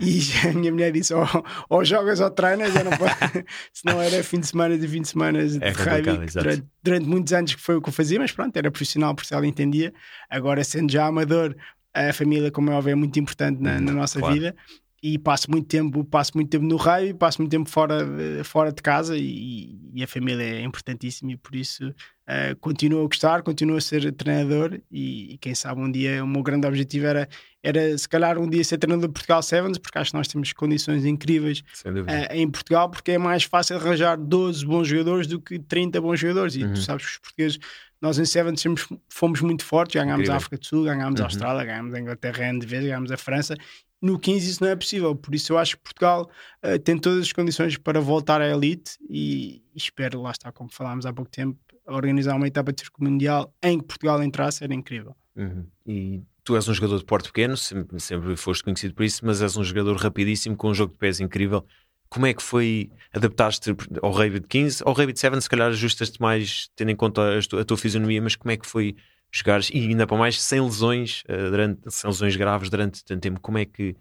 e 0.01 0.19
a 0.47 0.51
minha 0.51 0.71
mulher 0.71 0.91
disse: 0.91 1.13
ou, 1.13 1.23
ou 1.69 1.85
jogas 1.85 2.19
ou 2.19 2.31
treinas, 2.31 2.75
eu 2.75 2.83
não 2.83 2.91
senão 3.71 4.01
era 4.01 4.23
fim 4.23 4.39
de 4.39 4.47
semana 4.47 4.75
de 4.75 4.87
fim 4.87 5.03
de 5.03 5.09
semana 5.09 5.47
de 5.47 5.63
é 5.63 5.69
rugby, 5.69 6.25
durante, 6.33 6.65
durante, 6.81 7.05
muitos 7.05 7.33
anos 7.33 7.53
que 7.53 7.61
foi 7.61 7.75
o 7.75 7.81
que 7.83 7.89
eu 7.89 7.93
fazia, 7.93 8.17
mas 8.17 8.31
pronto, 8.31 8.57
era 8.57 8.71
profissional, 8.71 9.13
porque 9.13 9.31
ela 9.31 9.45
entendia. 9.45 9.93
Agora, 10.27 10.63
sendo 10.63 10.91
já 10.91 11.05
amador, 11.05 11.55
a 11.97 12.13
família, 12.13 12.51
como 12.51 12.71
é 12.71 12.73
óbvio, 12.73 12.91
é 12.91 12.95
muito 12.95 13.19
importante 13.19 13.61
na, 13.61 13.79
na 13.79 13.91
nossa 13.91 14.19
claro. 14.19 14.33
vida 14.33 14.55
e 15.01 15.17
passo 15.17 15.49
muito 15.51 15.67
tempo 15.67 16.03
passo 16.03 16.31
muito 16.33 16.49
tempo 16.49 16.65
no 16.65 16.75
raio 16.75 17.15
passo 17.15 17.39
muito 17.39 17.51
tempo 17.51 17.69
fora 17.69 18.03
de, 18.03 18.43
fora 18.43 18.71
de 18.71 18.81
casa 18.81 19.15
e, 19.15 19.77
e 19.93 20.03
a 20.03 20.07
família 20.07 20.43
é 20.43 20.61
importantíssima 20.61 21.33
e 21.33 21.37
por 21.37 21.55
isso 21.55 21.89
uh, 21.89 22.55
continuo 22.59 23.03
a 23.03 23.07
gostar 23.07 23.43
continuo 23.43 23.77
a 23.77 23.81
ser 23.81 24.11
treinador 24.13 24.79
e, 24.91 25.33
e, 25.33 25.37
quem 25.37 25.53
sabe 25.53 25.81
um 25.81 25.91
dia 25.91 26.23
o 26.23 26.27
meu 26.27 26.41
grande 26.41 26.65
objetivo 26.65 27.05
era 27.05 27.29
era 27.63 27.95
se 27.95 28.09
calhar 28.09 28.39
um 28.39 28.49
dia 28.49 28.63
ser 28.63 28.79
treinador 28.79 29.07
de 29.07 29.13
Portugal 29.13 29.43
Sevens 29.43 29.77
porque 29.77 29.99
acho 29.99 30.11
que 30.11 30.17
nós 30.17 30.27
temos 30.27 30.51
condições 30.53 31.05
incríveis 31.05 31.59
uh, 31.85 32.33
em 32.33 32.49
Portugal 32.49 32.89
porque 32.89 33.11
é 33.11 33.17
mais 33.19 33.43
fácil 33.43 33.75
arranjar 33.75 34.17
12 34.17 34.65
bons 34.65 34.87
jogadores 34.87 35.27
do 35.27 35.39
que 35.39 35.59
30 35.59 36.01
bons 36.01 36.19
jogadores 36.19 36.55
e 36.55 36.63
uhum. 36.63 36.73
tu 36.73 36.81
sabes 36.81 37.05
que 37.05 37.11
os 37.11 37.17
portugueses 37.19 37.59
nós 38.01 38.19
em 38.19 38.25
Sevens 38.25 38.63
fomos 39.09 39.41
muito 39.41 39.65
fortes, 39.65 39.95
ganhámos 39.95 40.29
a 40.29 40.35
África 40.35 40.57
do 40.57 40.65
Sul, 40.65 40.83
ganhámos 40.83 41.19
uhum. 41.19 41.25
a 41.25 41.27
Austrália, 41.27 41.65
ganhámos 41.65 41.93
a 41.93 41.99
Inglaterra 41.99 42.45
N 42.49 42.59
de 42.59 42.67
vez, 42.67 42.83
ganhámos 42.83 43.11
a 43.11 43.17
França 43.17 43.55
no 44.01 44.19
15 44.19 44.49
isso 44.49 44.63
não 44.63 44.69
é 44.69 44.75
possível, 44.75 45.15
por 45.15 45.33
isso 45.33 45.53
eu 45.53 45.57
acho 45.57 45.75
que 45.77 45.83
Portugal 45.83 46.29
uh, 46.63 46.79
tem 46.79 46.97
todas 46.97 47.23
as 47.23 47.33
condições 47.33 47.77
para 47.77 47.99
voltar 47.99 48.41
à 48.41 48.47
elite 48.47 48.97
e, 49.09 49.63
e, 49.73 49.77
espero, 49.77 50.21
lá 50.21 50.31
está, 50.31 50.51
como 50.51 50.71
falámos 50.71 51.05
há 51.05 51.13
pouco 51.13 51.31
tempo, 51.31 51.57
organizar 51.85 52.35
uma 52.35 52.47
etapa 52.47 52.71
de 52.71 52.81
circo 52.81 53.03
mundial 53.03 53.53
em 53.63 53.79
que 53.79 53.85
Portugal 53.85 54.21
entrasse 54.21 54.63
era 54.63 54.73
incrível. 54.73 55.15
Uhum. 55.35 55.65
E 55.85 56.21
tu 56.43 56.55
és 56.55 56.67
um 56.67 56.73
jogador 56.73 56.99
de 56.99 57.05
porte 57.05 57.29
pequeno, 57.29 57.57
sempre, 57.57 57.99
sempre 57.99 58.35
foste 58.35 58.63
conhecido 58.63 58.93
por 58.93 59.03
isso, 59.03 59.25
mas 59.25 59.41
és 59.41 59.55
um 59.57 59.63
jogador 59.63 59.95
rapidíssimo, 59.95 60.55
com 60.55 60.69
um 60.69 60.73
jogo 60.73 60.91
de 60.91 60.99
pés 60.99 61.19
incrível. 61.19 61.65
Como 62.09 62.25
é 62.25 62.33
que 62.33 62.41
foi 62.41 62.89
adaptar-te 63.13 63.75
ao 64.01 64.29
de 64.29 64.41
15? 64.41 64.83
Ao 64.85 64.93
de 64.93 65.19
7, 65.19 65.41
se 65.41 65.49
calhar 65.49 65.69
ajustas-te 65.69 66.21
mais 66.21 66.69
tendo 66.75 66.91
em 66.91 66.95
conta 66.95 67.21
a, 67.37 67.65
tua 67.65 67.77
fisionomia, 67.77 68.21
mas 68.21 68.35
como 68.35 68.51
é 68.51 68.57
que 68.57 68.65
foi 68.65 68.95
jogares 69.31 69.69
e 69.73 69.79
ainda 69.79 70.07
para 70.07 70.17
mais 70.17 70.41
sem 70.41 70.61
lesões, 70.61 71.23
uh, 71.29 71.49
durante, 71.49 71.91
sem 71.91 72.09
lesões 72.09 72.35
graves 72.35 72.69
durante 72.69 73.03
tanto 73.03 73.21
tempo, 73.21 73.39
como 73.39 73.57
é 73.57 73.65
que 73.65 73.95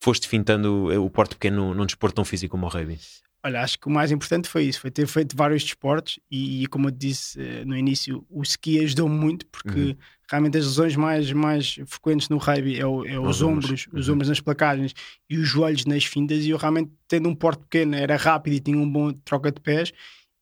foste 0.00 0.28
fintando 0.28 0.86
o, 0.86 1.06
o 1.06 1.10
porte 1.10 1.34
pequeno 1.34 1.74
num 1.74 1.86
desporto 1.86 2.16
tão 2.16 2.24
físico 2.24 2.52
como 2.52 2.66
o 2.66 2.68
rugby? 2.68 2.98
Olha, 3.46 3.62
acho 3.62 3.78
que 3.78 3.86
o 3.86 3.90
mais 3.90 4.10
importante 4.10 4.48
foi 4.48 4.64
isso, 4.64 4.80
foi 4.80 4.90
ter 4.90 5.06
feito 5.06 5.36
vários 5.36 5.62
desportos 5.62 6.18
e, 6.28 6.66
como 6.66 6.88
eu 6.88 6.90
disse 6.90 7.38
uh, 7.38 7.64
no 7.64 7.76
início, 7.76 8.26
o 8.28 8.42
ski 8.42 8.80
ajudou 8.80 9.08
muito 9.08 9.46
porque 9.46 9.78
uhum. 9.78 9.96
realmente 10.28 10.58
as 10.58 10.64
lesões 10.64 10.96
mais, 10.96 11.30
mais 11.30 11.78
frequentes 11.86 12.28
no 12.28 12.38
rugby 12.38 12.76
é, 12.76 12.84
o, 12.84 13.06
é 13.06 13.20
os, 13.20 13.36
os 13.36 13.42
ombros, 13.42 13.86
uhum. 13.86 14.00
os 14.00 14.08
ombros 14.08 14.28
nas 14.28 14.40
placagens 14.40 14.94
e 15.30 15.38
os 15.38 15.46
joelhos 15.46 15.84
nas 15.84 16.04
fintas 16.04 16.44
e 16.44 16.50
eu 16.50 16.56
realmente 16.56 16.90
tendo 17.06 17.28
um 17.28 17.36
porte 17.36 17.60
pequeno, 17.60 17.94
era 17.94 18.16
rápido 18.16 18.54
e 18.54 18.58
tinha 18.58 18.76
um 18.76 18.90
bom 18.90 19.12
troca 19.12 19.52
de 19.52 19.60
pés 19.60 19.92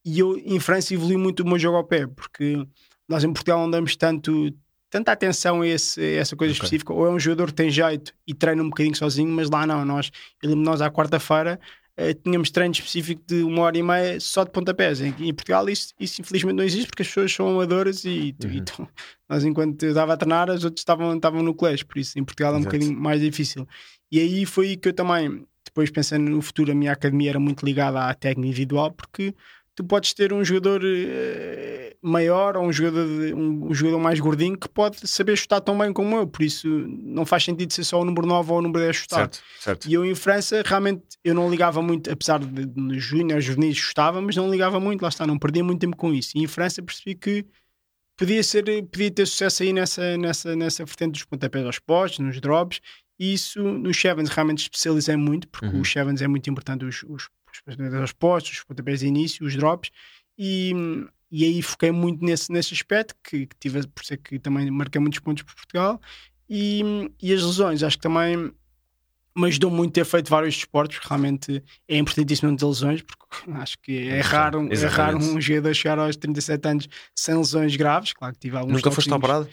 e 0.02 0.18
eu 0.18 0.38
em 0.38 0.58
França 0.58 0.94
evolui 0.94 1.18
muito 1.18 1.40
o 1.40 1.46
meu 1.46 1.58
jogo 1.58 1.76
ao 1.76 1.84
pé 1.84 2.06
porque 2.06 2.66
nós 3.06 3.22
em 3.22 3.34
Portugal 3.34 3.60
não 3.60 3.70
damos 3.70 3.96
tanto, 3.96 4.50
tanta 4.88 5.12
atenção 5.12 5.60
a, 5.60 5.68
esse, 5.68 6.00
a 6.00 6.20
essa 6.20 6.34
coisa 6.36 6.52
okay. 6.52 6.64
específica. 6.64 6.92
Ou 6.92 7.06
é 7.06 7.10
um 7.10 7.18
jogador 7.18 7.48
que 7.48 7.54
tem 7.54 7.70
jeito 7.70 8.14
e 8.26 8.32
treina 8.32 8.62
um 8.62 8.68
bocadinho 8.70 8.96
sozinho, 8.96 9.28
mas 9.28 9.50
lá 9.50 9.66
não. 9.66 9.84
Nós, 9.84 10.10
eu 10.42 10.50
lembro 10.50 10.64
nós 10.64 10.80
à 10.80 10.90
quarta-feira, 10.90 11.60
tínhamos 12.22 12.50
treino 12.50 12.72
específico 12.72 13.22
de 13.26 13.42
uma 13.42 13.62
hora 13.62 13.78
e 13.78 13.82
meia 13.82 14.18
só 14.20 14.44
de 14.44 14.50
pontapés. 14.50 15.00
Em, 15.00 15.14
em 15.20 15.34
Portugal 15.34 15.68
isso, 15.68 15.94
isso, 15.98 16.20
infelizmente 16.20 16.56
não 16.56 16.64
existe 16.64 16.86
porque 16.86 17.02
as 17.02 17.08
pessoas 17.08 17.32
são 17.32 17.48
amadoras 17.48 18.04
e, 18.04 18.34
uhum. 18.44 18.50
então, 18.52 18.88
nós 19.28 19.44
enquanto 19.44 19.82
eu 19.82 19.90
estava 19.90 20.14
a 20.14 20.16
treinar, 20.16 20.50
as 20.50 20.64
outras 20.64 20.80
estavam, 20.80 21.14
estavam 21.14 21.42
no 21.42 21.54
colégio, 21.54 21.86
por 21.86 21.98
isso 21.98 22.18
em 22.18 22.24
Portugal 22.24 22.52
é 22.52 22.56
um 22.56 22.60
Exato. 22.60 22.76
bocadinho 22.76 23.00
mais 23.00 23.20
difícil. 23.20 23.66
E 24.10 24.18
aí 24.18 24.44
foi 24.44 24.76
que 24.76 24.88
eu 24.88 24.92
também, 24.92 25.46
depois 25.64 25.90
pensando 25.90 26.30
no 26.30 26.42
futuro, 26.42 26.72
a 26.72 26.74
minha 26.74 26.92
academia 26.92 27.30
era 27.30 27.40
muito 27.40 27.64
ligada 27.64 28.00
à 28.00 28.14
técnica 28.14 28.48
individual 28.48 28.92
porque 28.92 29.34
tu 29.74 29.84
podes 29.84 30.14
ter 30.14 30.32
um 30.32 30.44
jogador 30.44 30.82
uh, 30.82 31.96
maior 32.00 32.56
ou 32.56 32.64
um 32.64 32.72
jogador, 32.72 33.06
de, 33.06 33.34
um, 33.34 33.68
um, 33.68 33.74
jogador 33.74 33.98
mais 33.98 34.20
gordinho 34.20 34.56
que 34.56 34.68
pode 34.68 35.06
saber 35.08 35.36
chutar 35.36 35.60
tão 35.60 35.76
bem 35.76 35.92
como 35.92 36.16
eu, 36.16 36.26
por 36.26 36.42
isso 36.42 36.68
não 36.68 37.26
faz 37.26 37.44
sentido 37.44 37.72
ser 37.72 37.84
só 37.84 38.00
o 38.00 38.04
número 38.04 38.26
9 38.26 38.52
ou 38.52 38.58
o 38.58 38.62
número 38.62 38.80
10 38.84 38.96
chutar. 38.96 39.16
Certo, 39.18 39.42
certo. 39.58 39.88
E 39.88 39.94
eu 39.94 40.04
em 40.04 40.14
França 40.14 40.62
realmente 40.64 41.02
eu 41.24 41.34
não 41.34 41.50
ligava 41.50 41.82
muito, 41.82 42.10
apesar 42.10 42.38
de 42.38 42.66
nos 42.80 43.02
júniores, 43.02 43.44
juvenis 43.44 43.76
chutava, 43.76 44.20
mas 44.20 44.36
não 44.36 44.50
ligava 44.50 44.78
muito, 44.78 45.02
lá 45.02 45.08
está, 45.08 45.26
não 45.26 45.38
perdia 45.38 45.64
muito 45.64 45.80
tempo 45.80 45.96
com 45.96 46.12
isso. 46.12 46.32
E 46.36 46.42
em 46.42 46.46
França 46.46 46.82
percebi 46.82 47.14
que 47.14 47.44
podia, 48.16 48.42
ser, 48.42 48.64
podia 48.86 49.10
ter 49.10 49.26
sucesso 49.26 49.62
aí 49.62 49.72
nessa, 49.72 50.16
nessa, 50.16 50.54
nessa 50.54 50.84
vertente 50.84 51.12
dos 51.12 51.24
pontapés 51.24 51.64
aos 51.66 51.78
postos, 51.78 52.20
nos 52.20 52.40
drops, 52.40 52.80
isso 53.18 53.62
nos 53.62 53.96
Chevans 53.96 54.28
realmente 54.28 54.62
especializei 54.62 55.16
muito, 55.16 55.48
porque 55.48 55.66
uhum. 55.66 55.80
os 55.80 55.88
Chevans 55.88 56.20
é 56.20 56.28
muito 56.28 56.48
importante 56.50 56.84
os, 56.84 57.02
os 57.04 57.28
os 58.02 58.12
postos, 58.12 58.58
os 58.58 58.64
pontapés 58.64 59.00
de 59.00 59.06
início, 59.06 59.46
os 59.46 59.54
drops, 59.54 59.90
e, 60.36 60.72
e 61.30 61.44
aí 61.44 61.62
foquei 61.62 61.92
muito 61.92 62.24
nesse, 62.24 62.50
nesse 62.50 62.74
aspecto, 62.74 63.14
que, 63.22 63.46
que 63.46 63.56
tive, 63.60 63.86
por 63.86 64.04
ser 64.04 64.16
que 64.16 64.38
também 64.38 64.68
marquei 64.70 65.00
muitos 65.00 65.20
pontos 65.20 65.44
por 65.44 65.54
Portugal, 65.54 66.00
e, 66.48 66.82
e 67.22 67.32
as 67.32 67.42
lesões, 67.42 67.82
acho 67.82 67.96
que 67.96 68.02
também 68.02 68.52
me 69.36 69.48
ajudou 69.48 69.70
muito 69.70 69.92
ter 69.92 70.04
feito 70.04 70.30
vários 70.30 70.54
desportos, 70.54 70.98
realmente 71.02 71.62
é 71.88 71.98
importantíssimo 71.98 72.50
não 72.50 72.56
ter 72.56 72.64
lesões, 72.66 73.02
porque 73.02 73.50
acho 73.60 73.76
que 73.82 74.08
é 74.08 74.20
raro, 74.20 74.68
é 74.72 74.86
raro 74.86 75.18
um 75.18 75.40
jogador 75.40 75.74
chegar 75.74 75.98
aos 75.98 76.16
37 76.16 76.68
anos 76.68 76.88
sem 77.16 77.36
lesões 77.36 77.74
graves, 77.76 78.12
claro 78.12 78.34
que 78.34 78.40
tive 78.40 78.56
alguns 78.56 78.74
Nunca 78.74 78.90
foste 78.90 79.12
operado? 79.12 79.48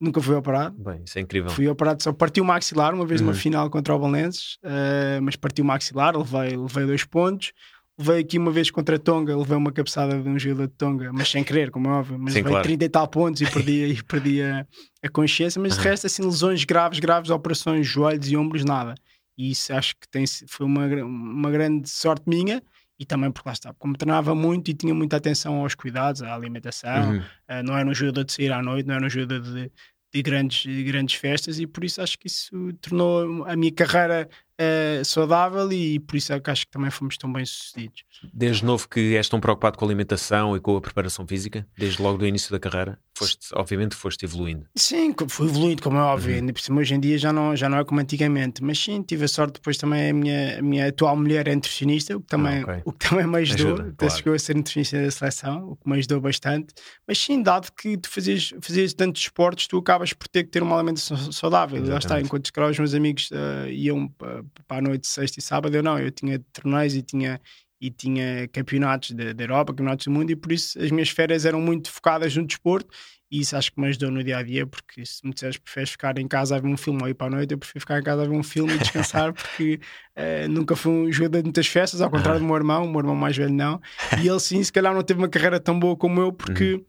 Nunca 0.00 0.20
fui 0.20 0.34
operado. 0.34 0.76
Bem, 0.78 1.02
isso 1.04 1.18
é 1.18 1.22
incrível. 1.22 1.50
Fui 1.50 1.68
operado, 1.68 2.02
só 2.02 2.12
partiu 2.12 2.44
o 2.44 2.46
maxilar 2.46 2.92
uma 2.92 3.06
vez 3.06 3.20
uhum. 3.20 3.28
numa 3.28 3.36
final 3.36 3.70
contra 3.70 3.94
o 3.94 3.98
Valenses, 3.98 4.58
uh, 4.64 5.22
mas 5.22 5.36
partiu 5.36 5.64
o 5.64 5.66
maxilar, 5.66 6.16
levei, 6.16 6.56
levei 6.56 6.86
dois 6.86 7.04
pontos. 7.04 7.52
Levei 7.98 8.20
aqui 8.20 8.38
uma 8.38 8.50
vez 8.50 8.70
contra 8.70 8.96
a 8.96 8.98
Tonga, 8.98 9.36
levei 9.36 9.56
uma 9.56 9.70
cabeçada 9.70 10.18
de 10.18 10.26
um 10.26 10.38
jogador 10.38 10.66
de 10.66 10.72
Tonga, 10.72 11.12
mas 11.12 11.30
sem 11.30 11.44
querer, 11.44 11.70
como 11.70 11.88
é 11.88 11.92
óbvio. 11.92 12.18
Mas 12.18 12.32
Sim, 12.32 12.42
claro. 12.42 12.62
30 12.62 12.84
e 12.84 12.88
tal 12.88 13.06
pontos 13.06 13.42
e 13.42 13.46
perdi, 13.46 13.84
e 13.84 14.02
perdi 14.02 14.42
a, 14.42 14.66
a 15.02 15.08
consciência. 15.10 15.60
Mas 15.60 15.74
de 15.74 15.78
uhum. 15.78 15.84
resto, 15.84 16.06
assim, 16.06 16.22
lesões 16.22 16.64
graves, 16.64 16.98
graves, 16.98 17.30
operações, 17.30 17.86
joelhos 17.86 18.30
e 18.30 18.36
ombros, 18.36 18.64
nada. 18.64 18.94
E 19.36 19.50
isso 19.50 19.72
acho 19.72 19.94
que 19.96 20.08
tem, 20.08 20.24
foi 20.46 20.66
uma, 20.66 20.86
uma 21.04 21.50
grande 21.50 21.88
sorte 21.88 22.28
minha 22.28 22.62
e 22.98 23.04
também 23.04 23.32
porque 23.32 23.48
lá 23.48 23.52
está, 23.52 23.74
como 23.74 23.96
treinava 23.96 24.34
muito 24.34 24.70
e 24.70 24.74
tinha 24.74 24.94
muita 24.94 25.16
atenção 25.16 25.56
aos 25.56 25.74
cuidados, 25.74 26.22
à 26.22 26.34
alimentação, 26.34 27.14
uhum. 27.14 27.18
uh, 27.18 27.62
não 27.64 27.76
era 27.76 27.88
um 27.88 27.94
jogador 27.94 28.24
de 28.24 28.32
sair 28.32 28.52
à 28.52 28.62
noite, 28.62 28.86
não 28.86 28.94
era 28.94 29.04
um 29.04 29.10
jogador 29.10 29.40
de, 29.40 29.72
de 30.14 30.22
grandes, 30.22 30.62
de 30.62 30.84
grandes 30.84 31.16
festas 31.16 31.58
e 31.58 31.66
por 31.66 31.82
isso 31.84 32.00
acho 32.00 32.18
que 32.18 32.28
isso 32.28 32.72
tornou 32.80 33.44
a 33.44 33.56
minha 33.56 33.72
carreira 33.72 34.28
uh, 34.62 35.04
saudável 35.04 35.70
e 35.72 35.98
por 35.98 36.16
isso 36.16 36.32
é 36.32 36.40
que 36.40 36.50
acho 36.50 36.66
que 36.66 36.72
também 36.72 36.90
fomos 36.90 37.16
tão 37.16 37.32
bem 37.32 37.44
sucedidos. 37.44 38.04
Desde 38.32 38.64
novo 38.64 38.88
que 38.88 39.16
és 39.16 39.28
tão 39.28 39.40
preocupado 39.40 39.76
com 39.76 39.84
a 39.84 39.88
alimentação 39.88 40.56
e 40.56 40.60
com 40.60 40.76
a 40.76 40.80
preparação 40.80 41.26
física, 41.26 41.66
desde 41.76 42.00
logo 42.00 42.18
do 42.18 42.26
início 42.26 42.50
da 42.50 42.58
carreira, 42.58 42.98
foste, 43.14 43.48
obviamente 43.54 43.94
foste 43.94 44.24
evoluindo. 44.24 44.66
Sim, 44.74 45.14
fui 45.28 45.48
evoluindo, 45.48 45.82
como 45.82 45.98
é 45.98 46.00
óbvio, 46.00 46.40
uhum. 46.40 46.48
por 46.48 46.60
cima 46.60 46.80
hoje 46.80 46.94
em 46.94 47.00
dia 47.00 47.18
já 47.18 47.32
não, 47.32 47.54
já 47.54 47.68
não 47.68 47.78
é 47.78 47.84
como 47.84 48.00
antigamente, 48.00 48.62
mas 48.62 48.78
sim, 48.78 49.02
tive 49.02 49.24
a 49.24 49.28
sorte 49.28 49.54
depois 49.54 49.76
também 49.76 50.10
a 50.10 50.14
minha, 50.14 50.58
a 50.58 50.62
minha 50.62 50.88
atual 50.88 51.16
mulher 51.16 51.48
é 51.48 51.54
nutricionista, 51.54 52.16
o 52.16 52.20
que 52.20 52.26
também, 52.26 52.60
ah, 52.60 52.62
okay. 52.62 52.82
o 52.84 52.92
que 52.92 53.08
também 53.08 53.26
me 53.26 53.38
ajudou, 53.38 53.74
Ajuda, 53.74 53.94
claro. 53.96 54.16
chegou 54.16 54.34
a 54.34 54.38
ser 54.38 54.56
nutricionista 54.56 55.02
da 55.02 55.10
seleção, 55.10 55.70
o 55.70 55.76
que 55.76 55.88
me 55.88 55.98
ajudou 55.98 56.20
bastante, 56.20 56.74
mas 57.06 57.18
sim, 57.18 57.42
dado 57.42 57.70
que 57.72 57.96
tu 57.96 58.08
fazias, 58.08 58.52
fazias 58.60 58.94
tantos 58.94 59.22
esportes, 59.22 59.66
tu 59.66 59.78
acabas 59.78 60.12
por 60.12 60.28
ter 60.28 60.44
que 60.44 60.50
ter 60.50 60.62
uma 60.62 60.76
alimentação 60.76 61.32
saudável, 61.32 61.84
lá 61.86 61.98
está, 61.98 62.20
enquanto 62.20 62.46
os 62.46 62.78
meus 62.78 62.94
amigos 62.94 63.30
uh, 63.30 63.68
iam 63.68 64.08
para, 64.08 64.44
para 64.66 64.78
a 64.78 64.82
noite, 64.82 65.06
sexta 65.06 65.38
e 65.38 65.42
sábado, 65.42 65.74
eu 65.74 65.82
não, 65.82 65.98
eu 65.98 66.10
tinha 66.10 66.38
torneios 66.52 66.94
e 66.94 67.02
tinha 67.02 67.40
e 67.82 67.90
tinha 67.90 68.46
campeonatos 68.46 69.10
da, 69.10 69.42
Europa, 69.42 69.72
campeonatos 69.72 70.06
do 70.06 70.12
mundo, 70.12 70.30
e 70.30 70.36
por 70.36 70.52
isso 70.52 70.80
as 70.80 70.92
minhas 70.92 71.08
férias 71.08 71.44
eram 71.44 71.60
muito 71.60 71.90
focadas 71.90 72.36
no 72.36 72.46
desporto. 72.46 72.88
E 73.28 73.40
isso 73.40 73.56
acho 73.56 73.72
que 73.72 73.80
me 73.80 73.88
ajudou 73.88 74.10
no 74.10 74.22
dia 74.22 74.36
a 74.36 74.42
dia, 74.42 74.64
porque 74.66 75.04
se 75.04 75.26
me 75.26 75.32
disseres 75.32 75.56
preferes 75.56 75.90
ficar 75.90 76.16
em 76.18 76.28
casa 76.28 76.54
a 76.54 76.60
ver 76.60 76.68
um 76.68 76.76
filme 76.76 77.02
ou 77.02 77.08
ir 77.08 77.14
para 77.14 77.26
a 77.26 77.30
noite, 77.30 77.50
eu 77.50 77.58
prefiro 77.58 77.80
ficar 77.80 77.98
em 77.98 78.02
casa 78.02 78.22
a 78.22 78.26
ver 78.26 78.36
um 78.36 78.42
filme 78.42 78.74
e 78.74 78.78
descansar, 78.78 79.32
porque 79.34 79.80
uh, 80.16 80.48
nunca 80.48 80.76
fui 80.76 80.92
um 80.92 81.10
jogador 81.10 81.38
de 81.38 81.44
muitas 81.44 81.66
festas, 81.66 82.00
ao 82.00 82.10
contrário 82.10 82.38
do 82.38 82.46
meu 82.46 82.54
irmão, 82.54 82.84
o 82.84 82.88
meu 82.88 83.00
irmão 83.00 83.16
mais 83.16 83.36
velho 83.36 83.52
não. 83.52 83.80
E 84.22 84.28
ele 84.28 84.38
sim, 84.38 84.62
se 84.62 84.70
calhar 84.70 84.94
não 84.94 85.02
teve 85.02 85.18
uma 85.18 85.28
carreira 85.28 85.58
tão 85.58 85.76
boa 85.76 85.96
como 85.96 86.20
eu, 86.20 86.32
porque 86.32 86.74
uhum. 86.74 86.84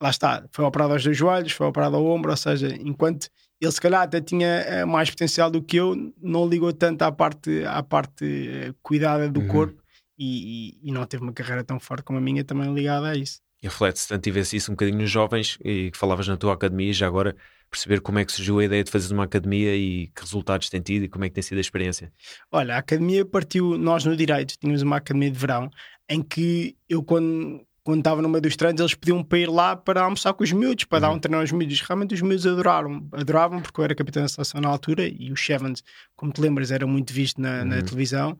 Lá 0.00 0.10
está, 0.10 0.44
foi 0.52 0.64
operado 0.64 0.92
aos 0.92 1.04
dois 1.04 1.16
joelhos, 1.16 1.52
foi 1.52 1.66
operado 1.66 1.96
ao 1.96 2.06
ombro, 2.06 2.30
ou 2.30 2.36
seja, 2.36 2.68
enquanto 2.80 3.28
ele 3.60 3.72
se 3.72 3.80
calhar 3.80 4.02
até 4.02 4.20
tinha 4.20 4.46
eh, 4.46 4.84
mais 4.84 5.10
potencial 5.10 5.50
do 5.50 5.62
que 5.62 5.76
eu, 5.76 6.12
não 6.20 6.48
ligou 6.48 6.72
tanto 6.72 7.02
à 7.02 7.12
parte, 7.12 7.64
à 7.64 7.82
parte 7.82 8.24
uh, 8.24 8.74
cuidada 8.82 9.30
do 9.30 9.40
uhum. 9.40 9.48
corpo 9.48 9.82
e, 10.18 10.78
e, 10.82 10.88
e, 10.88 10.92
não 10.92 11.06
teve 11.06 11.22
uma 11.22 11.32
carreira 11.32 11.64
tão 11.64 11.80
forte 11.80 12.04
como 12.04 12.18
a 12.18 12.22
minha 12.22 12.44
também 12.44 12.72
ligada 12.74 13.08
a 13.08 13.14
isso. 13.16 13.40
E 13.62 13.66
reflete-se, 13.66 14.08
tanto 14.08 14.22
tivesse 14.22 14.56
isso 14.56 14.70
um 14.70 14.74
bocadinho 14.74 14.98
nos 14.98 15.10
jovens 15.10 15.58
e 15.64 15.90
que 15.90 15.96
falavas 15.96 16.28
na 16.28 16.36
tua 16.36 16.52
academia, 16.52 16.92
já 16.92 17.06
agora 17.06 17.34
perceber 17.70 18.00
como 18.00 18.18
é 18.18 18.24
que 18.24 18.32
surgiu 18.32 18.58
a 18.58 18.64
ideia 18.64 18.84
de 18.84 18.90
fazer 18.90 19.12
uma 19.12 19.24
academia 19.24 19.74
e 19.74 20.08
que 20.08 20.20
resultados 20.20 20.68
tem 20.68 20.80
tido 20.80 21.04
e 21.04 21.08
como 21.08 21.24
é 21.24 21.28
que 21.28 21.34
tem 21.34 21.42
sido 21.42 21.58
a 21.58 21.60
experiência. 21.60 22.12
Olha, 22.50 22.74
a 22.74 22.78
academia 22.78 23.24
partiu, 23.24 23.76
nós 23.76 24.04
no 24.04 24.16
Direito 24.16 24.56
tínhamos 24.58 24.82
uma 24.82 24.96
academia 24.96 25.30
de 25.30 25.38
verão 25.38 25.70
em 26.08 26.22
que 26.22 26.76
eu 26.88 27.02
quando 27.02 27.66
quando 27.86 28.00
estava 28.00 28.20
no 28.20 28.28
meio 28.28 28.42
dos 28.42 28.56
treinos, 28.56 28.80
eles 28.80 28.94
pediam 28.96 29.22
para 29.22 29.38
ir 29.38 29.48
lá 29.48 29.76
para 29.76 30.02
almoçar 30.02 30.34
com 30.34 30.42
os 30.42 30.50
miúdos, 30.50 30.84
para 30.86 30.96
uhum. 30.96 31.02
dar 31.02 31.10
um 31.12 31.20
treino 31.20 31.40
aos 31.40 31.52
miúdos. 31.52 31.80
Realmente 31.82 32.14
os 32.14 32.20
miúdos 32.20 32.44
adoraram, 32.44 33.08
adoravam, 33.12 33.62
porque 33.62 33.80
eu 33.80 33.84
era 33.84 33.94
capitão 33.94 34.24
da 34.24 34.28
seleção 34.28 34.60
na 34.60 34.68
altura 34.68 35.06
e 35.06 35.30
o 35.30 35.36
Chevans, 35.36 35.84
como 36.16 36.32
te 36.32 36.40
lembras, 36.40 36.72
era 36.72 36.84
muito 36.84 37.12
visto 37.12 37.40
na, 37.40 37.60
uhum. 37.60 37.64
na 37.66 37.82
televisão 37.82 38.36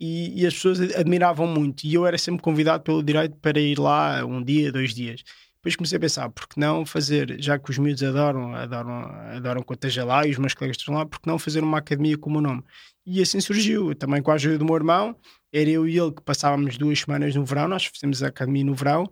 e, 0.00 0.42
e, 0.42 0.44
as 0.44 0.54
pessoas 0.54 0.80
admiravam 0.96 1.46
muito. 1.46 1.84
E 1.84 1.94
eu 1.94 2.04
era 2.04 2.18
sempre 2.18 2.42
convidado 2.42 2.82
pelo 2.82 3.00
direito 3.00 3.36
para 3.36 3.60
ir 3.60 3.78
lá 3.78 4.24
um 4.24 4.42
dia, 4.42 4.72
dois 4.72 4.92
dias. 4.92 5.22
Depois 5.58 5.76
comecei 5.76 5.96
a 5.96 6.00
pensar, 6.00 6.28
por 6.30 6.48
que 6.48 6.58
não 6.58 6.84
fazer, 6.84 7.36
já 7.40 7.60
que 7.60 7.70
os 7.70 7.78
miúdos 7.78 8.02
adoram, 8.02 8.56
adoram, 8.56 9.04
adoram 9.36 9.62
que 9.62 9.70
eu 9.70 9.74
esteja 9.74 10.04
lá 10.04 10.26
e 10.26 10.30
os 10.32 10.38
meus 10.38 10.52
colegas 10.52 10.78
estão 10.78 10.94
lá, 10.94 11.06
por 11.06 11.20
que 11.20 11.28
não 11.28 11.38
fazer 11.38 11.62
uma 11.62 11.78
academia 11.78 12.18
com 12.18 12.28
o 12.28 12.32
meu 12.32 12.40
nome? 12.40 12.64
E 13.06 13.22
assim 13.22 13.40
surgiu, 13.40 13.94
também 13.94 14.20
com 14.20 14.32
a 14.32 14.34
ajuda 14.34 14.58
do 14.58 14.64
meu 14.64 14.74
irmão, 14.74 15.14
era 15.52 15.68
eu 15.68 15.88
e 15.88 15.98
ele 15.98 16.12
que 16.12 16.22
passávamos 16.22 16.76
duas 16.78 17.00
semanas 17.00 17.34
no 17.34 17.44
verão, 17.44 17.68
nós 17.68 17.86
fizemos 17.86 18.22
a 18.22 18.28
academia 18.28 18.64
no 18.64 18.74
verão, 18.74 19.10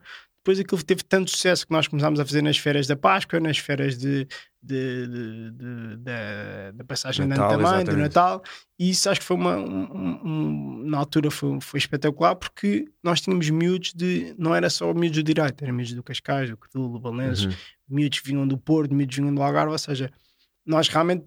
depois 0.48 0.60
aquilo 0.60 0.82
teve 0.82 1.02
tanto 1.02 1.30
sucesso 1.30 1.66
que 1.66 1.72
nós 1.72 1.86
começámos 1.86 2.18
a 2.18 2.24
fazer 2.24 2.40
nas 2.40 2.56
férias 2.56 2.86
da 2.86 2.96
Páscoa, 2.96 3.38
nas 3.38 3.58
férias 3.58 3.98
de, 3.98 4.26
de, 4.62 5.06
de, 5.06 5.50
de 5.50 5.96
da, 5.98 6.70
da, 6.72 6.84
passagem 6.84 7.26
Natal, 7.26 7.48
de 7.48 7.54
ano 7.54 7.64
também, 7.64 7.84
do 7.84 7.96
Natal, 7.96 8.42
e 8.78 8.88
isso 8.88 9.10
acho 9.10 9.20
que 9.20 9.26
foi 9.26 9.36
uma, 9.36 9.56
um, 9.58 10.20
um, 10.24 10.82
na 10.86 10.96
altura 10.96 11.30
foi, 11.30 11.60
foi 11.60 11.78
espetacular 11.78 12.34
porque 12.34 12.86
nós 13.02 13.20
tínhamos 13.20 13.50
miúdos 13.50 13.92
de, 13.92 14.34
não 14.38 14.54
era 14.54 14.70
só 14.70 14.94
miúdos 14.94 15.18
do 15.18 15.22
direito, 15.22 15.62
era 15.62 15.72
miúdos 15.72 15.92
do 15.92 16.02
Cascais, 16.02 16.48
do 16.48 16.56
Codul, 16.56 16.92
do 16.92 17.00
Balenços, 17.00 17.44
uhum. 17.44 17.52
miúdos 17.96 18.20
que 18.20 18.28
vinham 18.28 18.48
do 18.48 18.56
Porto, 18.56 18.94
miúdos 18.94 19.16
que 19.16 19.20
vinham 19.20 19.34
do 19.34 19.42
Algarve, 19.42 19.72
ou 19.72 19.78
seja, 19.78 20.10
nós 20.64 20.88
realmente 20.88 21.26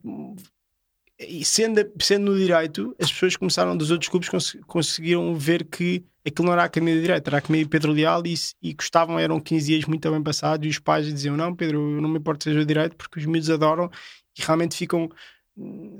e 1.27 1.45
sendo, 1.45 1.91
sendo 2.01 2.31
no 2.31 2.37
direito, 2.37 2.95
as 2.99 3.11
pessoas 3.11 3.35
começaram 3.35 3.75
dos 3.77 3.91
outros 3.91 4.09
clubes 4.09 4.29
cons 4.29 4.57
conseguiram 4.67 5.35
ver 5.35 5.65
que 5.65 6.03
aquilo 6.25 6.47
não 6.47 6.53
era 6.53 6.63
a 6.63 6.69
caminho 6.69 7.01
direito, 7.01 7.27
era 7.27 7.37
a 7.37 7.41
caminho 7.41 7.67
Pedro 7.67 7.91
Leal 7.91 8.23
e, 8.25 8.33
e 8.61 8.73
gostavam, 8.73 9.19
eram 9.19 9.39
15 9.39 9.65
dias 9.65 9.85
muito 9.85 10.09
bem 10.09 10.23
passados 10.23 10.65
e 10.65 10.69
os 10.69 10.79
pais 10.79 11.05
diziam: 11.05 11.37
Não, 11.37 11.55
Pedro, 11.55 12.01
não 12.01 12.09
me 12.09 12.19
importa 12.19 12.45
seja 12.45 12.65
direito 12.65 12.95
porque 12.95 13.19
os 13.19 13.25
miúdos 13.25 13.49
adoram 13.49 13.89
e 14.37 14.41
realmente 14.41 14.75
ficam 14.75 15.09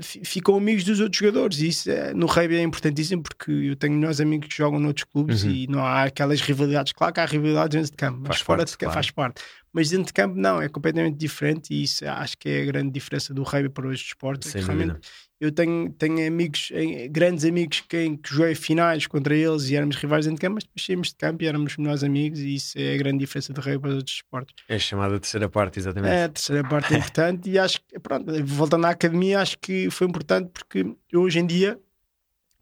ficam 0.02 0.56
amigos 0.56 0.84
dos 0.84 1.00
outros 1.00 1.20
jogadores 1.20 1.60
e 1.60 1.68
isso 1.68 1.92
é, 1.92 2.14
no 2.14 2.26
rugby 2.26 2.56
é 2.56 2.64
importantíssimo 2.64 3.22
porque 3.22 3.52
eu 3.52 3.76
tenho 3.76 3.94
melhores 3.94 4.22
amigos 4.22 4.48
que 4.48 4.56
jogam 4.56 4.80
noutros 4.80 5.04
clubes 5.04 5.44
uhum. 5.44 5.52
e 5.52 5.68
não 5.68 5.86
há 5.86 6.04
aquelas 6.04 6.42
rivalidades, 6.42 6.94
claro 6.94 7.14
que 7.14 7.20
há 7.20 7.26
rivalidades 7.26 7.76
dentro 7.76 7.92
de 7.92 7.98
campo, 7.98 8.20
mas 8.20 8.28
faz 8.28 8.42
fora 8.42 8.58
parte, 8.60 8.72
de 8.72 8.78
campo 8.78 8.94
claro. 8.94 8.94
faz 8.94 9.12
parte 9.12 9.42
mas 9.74 9.90
dentro 9.90 10.08
de 10.08 10.14
campo 10.14 10.36
não, 10.36 10.62
é 10.62 10.68
completamente 10.68 11.18
diferente 11.18 11.74
e 11.74 11.84
isso 11.84 12.06
acho 12.06 12.38
que 12.38 12.50
é 12.50 12.62
a 12.62 12.66
grande 12.66 12.92
diferença 12.92 13.34
do 13.34 13.44
rugby 13.44 13.70
para 13.70 13.88
os 13.88 14.00
esportes. 14.00 14.54
É 14.56 14.60
realmente 14.60 15.00
eu 15.42 15.52
tenho, 15.52 15.92
tenho 15.94 16.28
amigos, 16.28 16.72
grandes 17.10 17.44
amigos 17.46 17.82
que, 17.82 18.18
que 18.18 18.30
joguei 18.30 18.54
finais 18.54 19.08
contra 19.08 19.36
eles 19.36 19.72
e 19.72 19.76
éramos 19.76 19.96
rivais 19.96 20.26
dentro 20.26 20.36
de 20.36 20.42
campo, 20.42 20.54
mas 20.54 20.64
depois 20.64 20.86
saímos 20.86 21.08
de 21.08 21.16
campo 21.16 21.44
e 21.44 21.48
éramos 21.48 21.76
melhores 21.78 22.04
amigos 22.04 22.40
e 22.40 22.54
isso 22.54 22.78
é 22.78 22.94
a 22.94 22.98
grande 22.98 23.18
diferença 23.18 23.52
do 23.52 23.60
rugby 23.60 23.80
para 23.80 23.90
os 23.90 23.96
outros 23.96 24.16
esportes. 24.18 24.54
É 24.70 24.78
chamada 24.78 25.20
terceira 25.20 25.50
parte, 25.50 25.80
exatamente. 25.80 26.14
É, 26.14 26.26
a 26.26 26.30
terceira 26.30 26.64
parte 26.64 26.94
é 26.94 26.98
importante 26.98 27.50
e 27.50 27.58
acho 27.58 27.82
que, 27.88 28.00
pronto, 28.00 28.32
voltando 28.46 28.86
à 28.86 28.92
academia, 28.92 29.40
acho 29.40 29.58
que 29.58 29.90
foi 29.90 30.06
importante 30.06 30.52
porque 30.54 30.86
eu 31.12 31.22
hoje 31.22 31.40
em 31.40 31.48
dia 31.48 31.80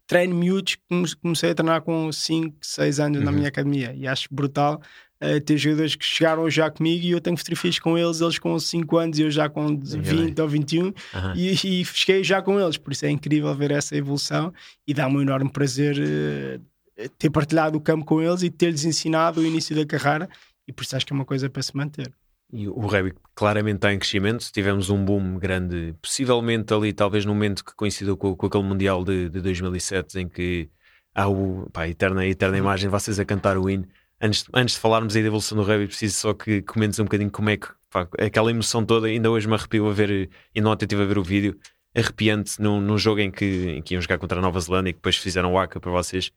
treino 0.06 0.34
miúdos, 0.34 0.78
comecei 1.22 1.50
a 1.50 1.54
treinar 1.54 1.82
com 1.82 2.10
5, 2.10 2.56
6 2.62 2.98
anos 2.98 3.18
uhum. 3.18 3.24
na 3.26 3.30
minha 3.30 3.48
academia 3.48 3.92
e 3.94 4.08
acho 4.08 4.26
brutal 4.32 4.80
uh, 5.22 5.40
ter 5.40 5.56
jogadores 5.56 5.94
que 5.94 6.04
chegaram 6.04 6.48
já 6.50 6.70
comigo 6.70 7.04
e 7.04 7.10
eu 7.10 7.20
tenho 7.20 7.36
fotografias 7.36 7.78
com 7.78 7.96
eles, 7.96 8.20
eles 8.20 8.38
com 8.38 8.58
5 8.58 8.96
anos 8.96 9.18
e 9.18 9.22
eu 9.22 9.30
já 9.30 9.48
com 9.48 9.78
20 9.78 10.40
ou 10.40 10.48
21 10.48 10.84
uhum. 10.84 10.92
e, 11.34 11.52
e 11.52 11.84
cheguei 11.84 12.24
já 12.24 12.42
com 12.42 12.58
eles, 12.60 12.76
por 12.76 12.92
isso 12.92 13.06
é 13.06 13.10
incrível 13.10 13.54
ver 13.54 13.70
essa 13.70 13.96
evolução 13.96 14.52
e 14.86 14.94
dá-me 14.94 15.16
um 15.16 15.22
enorme 15.22 15.50
prazer 15.50 15.96
uh, 15.98 17.08
ter 17.18 17.30
partilhado 17.30 17.78
o 17.78 17.80
campo 17.80 18.04
com 18.04 18.20
eles 18.20 18.42
e 18.42 18.50
ter-lhes 18.50 18.84
ensinado 18.84 19.40
o 19.40 19.46
início 19.46 19.74
da 19.74 19.86
carreira 19.86 20.28
e 20.66 20.72
por 20.72 20.82
isso 20.82 20.96
acho 20.96 21.06
que 21.06 21.12
é 21.12 21.16
uma 21.16 21.24
coisa 21.24 21.48
para 21.50 21.62
se 21.62 21.76
manter. 21.76 22.12
E 22.52 22.68
o 22.68 22.80
rugby 22.80 23.14
claramente 23.34 23.76
está 23.76 23.92
em 23.92 23.98
crescimento. 23.98 24.50
Tivemos 24.52 24.90
um 24.90 25.04
boom 25.04 25.38
grande, 25.38 25.94
possivelmente 26.02 26.74
ali, 26.74 26.92
talvez 26.92 27.24
no 27.24 27.32
momento 27.32 27.64
que 27.64 27.74
coincidiu 27.74 28.16
com, 28.16 28.34
com 28.34 28.46
aquele 28.46 28.64
Mundial 28.64 29.04
de, 29.04 29.28
de 29.28 29.40
2007, 29.40 30.18
em 30.18 30.28
que 30.28 30.68
há 31.14 31.28
o, 31.28 31.68
pá, 31.72 31.82
a 31.82 31.88
eterna, 31.88 32.22
a 32.22 32.26
eterna 32.26 32.56
uhum. 32.56 32.64
imagem 32.64 32.88
de 32.88 32.90
vocês 32.90 33.20
a 33.20 33.24
cantar 33.24 33.56
o 33.56 33.70
hino. 33.70 33.86
Antes, 34.20 34.44
antes 34.52 34.74
de 34.74 34.80
falarmos 34.80 35.16
aí 35.16 35.22
da 35.22 35.28
evolução 35.28 35.56
do 35.56 35.64
rugby, 35.64 35.86
preciso 35.86 36.16
só 36.16 36.34
que 36.34 36.62
comentes 36.62 36.98
um 36.98 37.04
bocadinho 37.04 37.30
como 37.30 37.50
é 37.50 37.56
que 37.56 37.68
pá, 37.90 38.06
aquela 38.18 38.50
emoção 38.50 38.84
toda, 38.84 39.06
ainda 39.06 39.30
hoje 39.30 39.48
me 39.48 39.54
arrepio 39.54 39.88
a 39.88 39.92
ver, 39.92 40.30
e 40.54 40.60
não 40.60 40.72
estive 40.72 41.02
a 41.02 41.06
ver 41.06 41.18
o 41.18 41.24
vídeo, 41.24 41.58
arrepiante 41.94 42.60
num, 42.60 42.80
num 42.80 42.98
jogo 42.98 43.20
em 43.20 43.30
que, 43.30 43.44
em 43.44 43.82
que 43.82 43.94
iam 43.94 44.00
jogar 44.02 44.18
contra 44.18 44.38
a 44.38 44.42
Nova 44.42 44.60
Zelândia 44.60 44.90
e 44.90 44.92
que 44.92 44.98
depois 44.98 45.16
fizeram 45.16 45.52
o 45.54 45.58
ACA 45.58 45.80
para 45.80 45.90
vocês. 45.90 46.30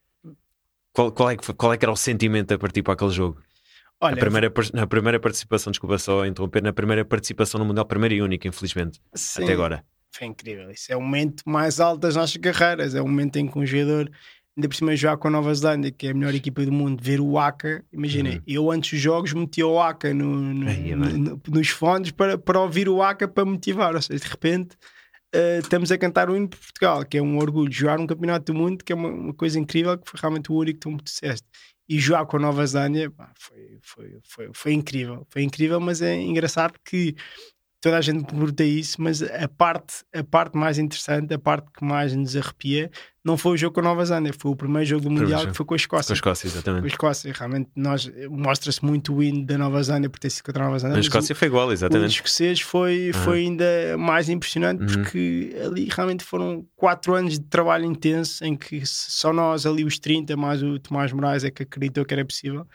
Qual, 0.93 1.11
qual, 1.11 1.29
é 1.29 1.37
que, 1.37 1.53
qual 1.53 1.73
é 1.73 1.77
que 1.77 1.85
era 1.85 1.91
o 1.91 1.95
sentimento 1.95 2.53
a 2.53 2.57
partir 2.57 2.83
para 2.83 2.93
aquele 2.93 3.11
jogo? 3.11 3.41
Olha, 3.99 4.15
na, 4.15 4.19
primeira, 4.19 4.53
na 4.73 4.87
primeira 4.87 5.19
participação, 5.19 5.71
desculpa 5.71 5.97
só 5.97 6.25
interromper, 6.25 6.61
na 6.61 6.73
primeira 6.73 7.05
participação 7.05 7.59
no 7.59 7.65
Mundial, 7.65 7.85
primeira 7.85 8.13
e 8.13 8.21
única, 8.21 8.47
infelizmente, 8.47 8.99
sim, 9.13 9.43
até 9.43 9.53
agora. 9.53 9.83
Foi 10.11 10.27
incrível. 10.27 10.69
Isso 10.69 10.91
é 10.91 10.95
o 10.95 11.01
momento 11.01 11.43
mais 11.45 11.79
alto 11.79 12.01
das 12.01 12.15
nossas 12.15 12.37
carreiras. 12.37 12.93
É 12.93 13.01
o 13.01 13.07
momento 13.07 13.37
em 13.37 13.47
que 13.47 13.57
um 13.57 13.65
jogador, 13.65 14.11
ainda 14.57 14.69
por 14.69 14.75
cima, 14.75 14.95
jogar 14.95 15.17
com 15.17 15.27
a 15.27 15.31
Nova 15.31 15.53
Zelândia, 15.53 15.91
que 15.91 16.07
é 16.07 16.11
a 16.11 16.13
melhor 16.13 16.33
equipa 16.33 16.65
do 16.65 16.71
mundo, 16.71 17.01
ver 17.01 17.19
o 17.19 17.37
ACA. 17.37 17.83
Imagina, 17.91 18.31
uhum. 18.31 18.41
eu 18.47 18.71
antes 18.71 18.91
dos 18.91 18.99
jogos 18.99 19.33
metia 19.33 19.67
o 19.67 19.81
ACA 19.81 20.13
no, 20.13 20.35
no, 20.53 20.69
Aí, 20.69 20.95
no, 20.95 21.41
nos 21.47 21.69
fones 21.69 22.11
para, 22.11 22.37
para 22.37 22.59
ouvir 22.59 22.87
o 22.87 23.01
ACA 23.01 23.27
para 23.27 23.45
motivar. 23.45 23.95
Ou 23.95 24.01
seja, 24.01 24.23
de 24.23 24.29
repente. 24.29 24.75
Uh, 25.35 25.57
estamos 25.57 25.91
a 25.91 25.97
cantar 25.97 26.29
o 26.29 26.37
hino 26.37 26.47
de 26.47 26.55
Portugal, 26.55 27.03
que 27.03 27.17
é 27.17 27.21
um 27.21 27.39
orgulho. 27.39 27.71
Jogar 27.71 27.99
um 27.99 28.05
campeonato 28.05 28.53
do 28.53 28.59
mundo, 28.59 28.83
que 28.83 28.93
é 28.93 28.95
uma, 28.95 29.09
uma 29.09 29.33
coisa 29.33 29.59
incrível, 29.59 29.97
que 29.97 30.07
foi 30.07 30.19
realmente 30.21 30.51
o 30.51 30.55
único 30.55 30.75
que 30.75 30.81
tu 30.81 30.91
me 30.91 31.01
disseste 31.01 31.47
e 31.87 31.99
jogar 31.99 32.25
com 32.25 32.37
a 32.37 32.39
Nova 32.39 32.65
Zelândia 32.65 33.11
foi, 33.37 33.79
foi, 33.81 34.19
foi, 34.23 34.49
foi 34.53 34.73
incrível. 34.73 35.25
Foi 35.29 35.41
incrível, 35.41 35.79
mas 35.79 36.01
é 36.01 36.15
engraçado 36.15 36.73
que 36.83 37.15
toda 37.83 37.97
a 37.97 38.01
gente 38.01 38.23
pergunta 38.23 38.63
isso, 38.63 39.01
mas 39.01 39.21
a 39.21 39.45
parte, 39.49 40.05
a 40.15 40.23
parte 40.23 40.57
mais 40.57 40.79
interessante, 40.79 41.33
a 41.33 41.37
parte 41.37 41.67
que 41.77 41.83
mais 41.83 42.15
nos 42.15 42.33
arrepia, 42.33 42.89
não 43.25 43.35
foi 43.35 43.55
o 43.55 43.57
jogo 43.57 43.73
com 43.73 43.81
a 43.81 43.83
Nova 43.83 44.05
Zelândia, 44.05 44.33
foi 44.39 44.51
o 44.51 44.55
primeiro 44.55 44.87
jogo 44.87 45.01
do 45.01 45.11
Mundial 45.11 45.45
que 45.45 45.53
foi 45.53 45.65
com 45.65 45.73
a 45.73 45.77
Escócia. 45.77 46.07
Com 46.07 46.13
a 46.13 46.15
Escócia, 46.15 46.47
exatamente. 46.47 46.79
Com 46.79 46.85
a 46.85 46.87
Escócia, 46.87 47.33
realmente 47.35 47.69
nós 47.75 48.09
mostra-se 48.29 48.83
muito 48.85 49.13
o 49.13 49.17
win 49.17 49.43
da 49.43 49.57
Nova 49.57 49.83
Zelândia 49.83 50.09
por 50.09 50.17
ter 50.17 50.29
sido 50.29 50.45
contra 50.45 50.63
a 50.63 50.67
Nova 50.67 50.79
Zelândia. 50.79 50.99
A 50.99 51.01
Escócia 51.01 51.35
foi 51.35 51.47
igual, 51.49 51.73
exatamente. 51.73 52.07
O 52.07 52.15
escocês 52.15 52.61
foi, 52.61 53.11
uhum. 53.13 53.21
foi 53.21 53.39
ainda 53.39 53.97
mais 53.99 54.29
impressionante 54.29 54.81
uhum. 54.81 55.03
porque 55.03 55.53
ali 55.65 55.89
realmente 55.91 56.23
foram 56.23 56.65
quatro 56.77 57.13
anos 57.13 57.33
de 57.33 57.41
trabalho 57.41 57.83
intenso 57.83 58.45
em 58.45 58.55
que 58.55 58.81
só 58.85 59.33
nós, 59.33 59.65
ali 59.65 59.83
os 59.83 59.99
30, 59.99 60.37
mais 60.37 60.63
o 60.63 60.79
Tomás 60.79 61.11
Moraes, 61.11 61.43
é 61.43 61.51
que 61.51 61.63
acreditou 61.63 62.05
que 62.05 62.13
era 62.13 62.23
possível 62.23 62.65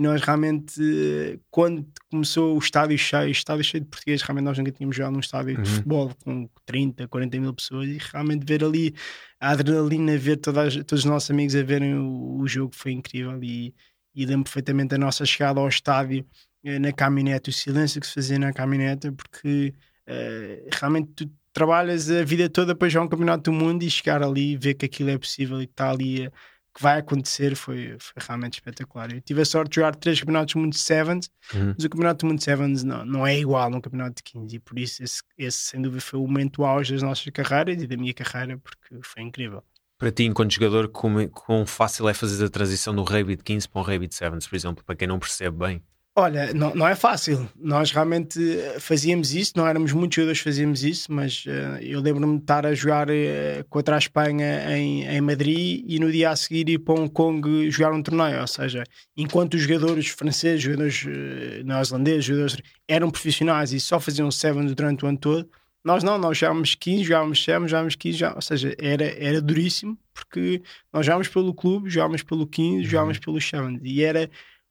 e 0.00 0.02
nós 0.02 0.22
realmente, 0.22 1.38
quando 1.50 1.86
começou 2.10 2.56
o 2.56 2.58
estádio 2.58 2.96
cheio, 2.96 3.28
o 3.28 3.30
estádio 3.30 3.62
cheio 3.62 3.84
de 3.84 3.90
portugueses, 3.90 4.22
realmente 4.22 4.44
nós 4.44 4.56
nunca 4.56 4.72
tínhamos 4.72 4.96
jogado 4.96 5.12
num 5.12 5.20
estádio 5.20 5.56
uhum. 5.58 5.62
de 5.62 5.70
futebol 5.70 6.10
com 6.24 6.48
30, 6.64 7.06
40 7.06 7.38
mil 7.38 7.52
pessoas 7.52 7.86
e 7.86 7.98
realmente 8.10 8.46
ver 8.46 8.64
ali 8.64 8.94
a 9.38 9.50
adrenalina, 9.50 10.16
ver 10.16 10.38
todas, 10.38 10.74
todos 10.74 11.00
os 11.00 11.04
nossos 11.04 11.30
amigos 11.30 11.54
a 11.54 11.62
verem 11.62 11.96
o, 11.96 12.38
o 12.38 12.48
jogo 12.48 12.74
foi 12.74 12.92
incrível 12.92 13.38
e, 13.44 13.74
e 14.14 14.24
lembro 14.24 14.44
perfeitamente 14.44 14.94
a 14.94 14.98
nossa 14.98 15.26
chegada 15.26 15.60
ao 15.60 15.68
estádio 15.68 16.24
eh, 16.64 16.78
na 16.78 16.94
caminhonete, 16.94 17.50
o 17.50 17.52
silêncio 17.52 18.00
que 18.00 18.06
se 18.06 18.14
fazia 18.14 18.38
na 18.38 18.54
caminhonete, 18.54 19.12
porque 19.12 19.74
uh, 20.08 20.68
realmente 20.72 21.12
tu 21.14 21.30
trabalhas 21.52 22.10
a 22.10 22.24
vida 22.24 22.48
toda 22.48 22.74
para 22.74 22.88
jogar 22.88 23.04
um 23.04 23.08
campeonato 23.08 23.50
do 23.50 23.52
mundo 23.52 23.82
e 23.82 23.90
chegar 23.90 24.22
ali 24.22 24.52
e 24.52 24.56
ver 24.56 24.72
que 24.72 24.86
aquilo 24.86 25.10
é 25.10 25.18
possível 25.18 25.60
e 25.60 25.66
que 25.66 25.74
está 25.74 25.90
ali 25.90 26.26
a 26.26 26.32
que 26.74 26.82
vai 26.82 26.98
acontecer 26.98 27.54
foi, 27.56 27.96
foi 27.98 28.22
realmente 28.26 28.54
espetacular. 28.54 29.12
Eu 29.12 29.20
tive 29.20 29.42
a 29.42 29.44
sorte 29.44 29.70
de 29.70 29.76
jogar 29.76 29.94
três 29.94 30.20
campeonatos 30.20 30.54
do 30.54 30.60
mundo 30.60 30.72
de 30.72 30.78
Sevens, 30.78 31.30
uhum. 31.52 31.74
mas 31.76 31.84
o 31.84 31.90
campeonato 31.90 32.24
do 32.24 32.28
mundo 32.28 32.38
de 32.38 32.44
Sevens 32.44 32.84
não, 32.84 33.04
não 33.04 33.26
é 33.26 33.38
igual 33.38 33.70
no 33.70 33.80
campeonato 33.80 34.16
de 34.16 34.22
15 34.22 34.56
e 34.56 34.58
por 34.58 34.78
isso 34.78 35.02
esse, 35.02 35.22
esse 35.36 35.58
sem 35.58 35.82
dúvida 35.82 36.00
foi 36.00 36.18
o 36.18 36.26
momento 36.26 36.64
auge 36.64 36.92
das 36.92 37.02
nossas 37.02 37.26
carreiras 37.32 37.82
e 37.82 37.86
da 37.86 37.96
minha 37.96 38.14
carreira 38.14 38.58
porque 38.58 39.02
foi 39.02 39.22
incrível. 39.22 39.62
Para 39.98 40.10
ti, 40.10 40.24
enquanto 40.24 40.54
jogador, 40.54 40.88
como, 40.88 41.28
quão 41.28 41.66
fácil 41.66 42.08
é 42.08 42.14
fazer 42.14 42.42
a 42.44 42.48
transição 42.48 42.94
do 42.94 43.02
rugby 43.02 43.36
de 43.36 43.42
15 43.42 43.68
para 43.68 43.80
um 43.82 43.84
rugby 43.84 44.08
de 44.08 44.14
Sevens, 44.14 44.46
por 44.46 44.56
exemplo, 44.56 44.82
para 44.82 44.96
quem 44.96 45.06
não 45.06 45.18
percebe 45.18 45.58
bem? 45.58 45.82
Olha, 46.16 46.52
não, 46.52 46.74
não 46.74 46.88
é 46.88 46.96
fácil. 46.96 47.48
Nós 47.56 47.92
realmente 47.92 48.38
fazíamos 48.80 49.32
isso, 49.32 49.52
não 49.56 49.66
éramos 49.66 49.92
muitos 49.92 50.16
jogadores 50.16 50.38
que 50.38 50.44
fazíamos 50.44 50.82
isso, 50.82 51.12
mas 51.12 51.44
uh, 51.46 51.80
eu 51.80 52.00
lembro-me 52.00 52.36
de 52.36 52.42
estar 52.42 52.66
a 52.66 52.74
jogar 52.74 53.08
uh, 53.08 53.64
contra 53.68 53.94
a 53.94 53.98
Espanha 53.98 54.76
em, 54.76 55.06
em 55.06 55.20
Madrid 55.20 55.84
e 55.86 56.00
no 56.00 56.10
dia 56.10 56.30
a 56.30 56.36
seguir 56.36 56.68
ir 56.68 56.78
para 56.78 57.00
Hong 57.00 57.10
Kong 57.10 57.70
jogar 57.70 57.92
um 57.92 58.02
torneio. 58.02 58.40
Ou 58.40 58.46
seja, 58.46 58.82
enquanto 59.16 59.54
os 59.54 59.62
jogadores 59.62 60.08
franceses, 60.08 60.62
jogadores 60.62 61.04
uh, 61.04 61.64
neozelandeses, 61.64 62.24
jogadores 62.24 62.56
eram 62.88 63.08
profissionais 63.08 63.72
e 63.72 63.78
só 63.78 64.00
faziam 64.00 64.30
sevens 64.32 64.74
durante 64.74 65.04
o 65.04 65.08
ano 65.08 65.18
todo, 65.18 65.48
nós 65.84 66.02
não, 66.02 66.18
nós 66.18 66.36
jogávamos 66.36 66.74
15, 66.74 67.04
jogávamos 67.04 67.42
7, 67.42 67.68
jogávamos 67.68 67.94
15, 67.94 68.18
já, 68.18 68.34
ou 68.34 68.42
seja, 68.42 68.74
era, 68.78 69.04
era 69.04 69.40
duríssimo 69.40 69.96
porque 70.12 70.62
nós 70.92 71.06
jogávamos 71.06 71.28
pelo 71.28 71.54
clube, 71.54 71.88
jogávamos 71.88 72.22
pelo 72.22 72.46
15, 72.46 72.84
jogávamos 72.84 73.16
uhum. 73.16 73.22
pelo 73.22 73.40
7 73.40 73.80
e 73.82 74.02
era 74.02 74.30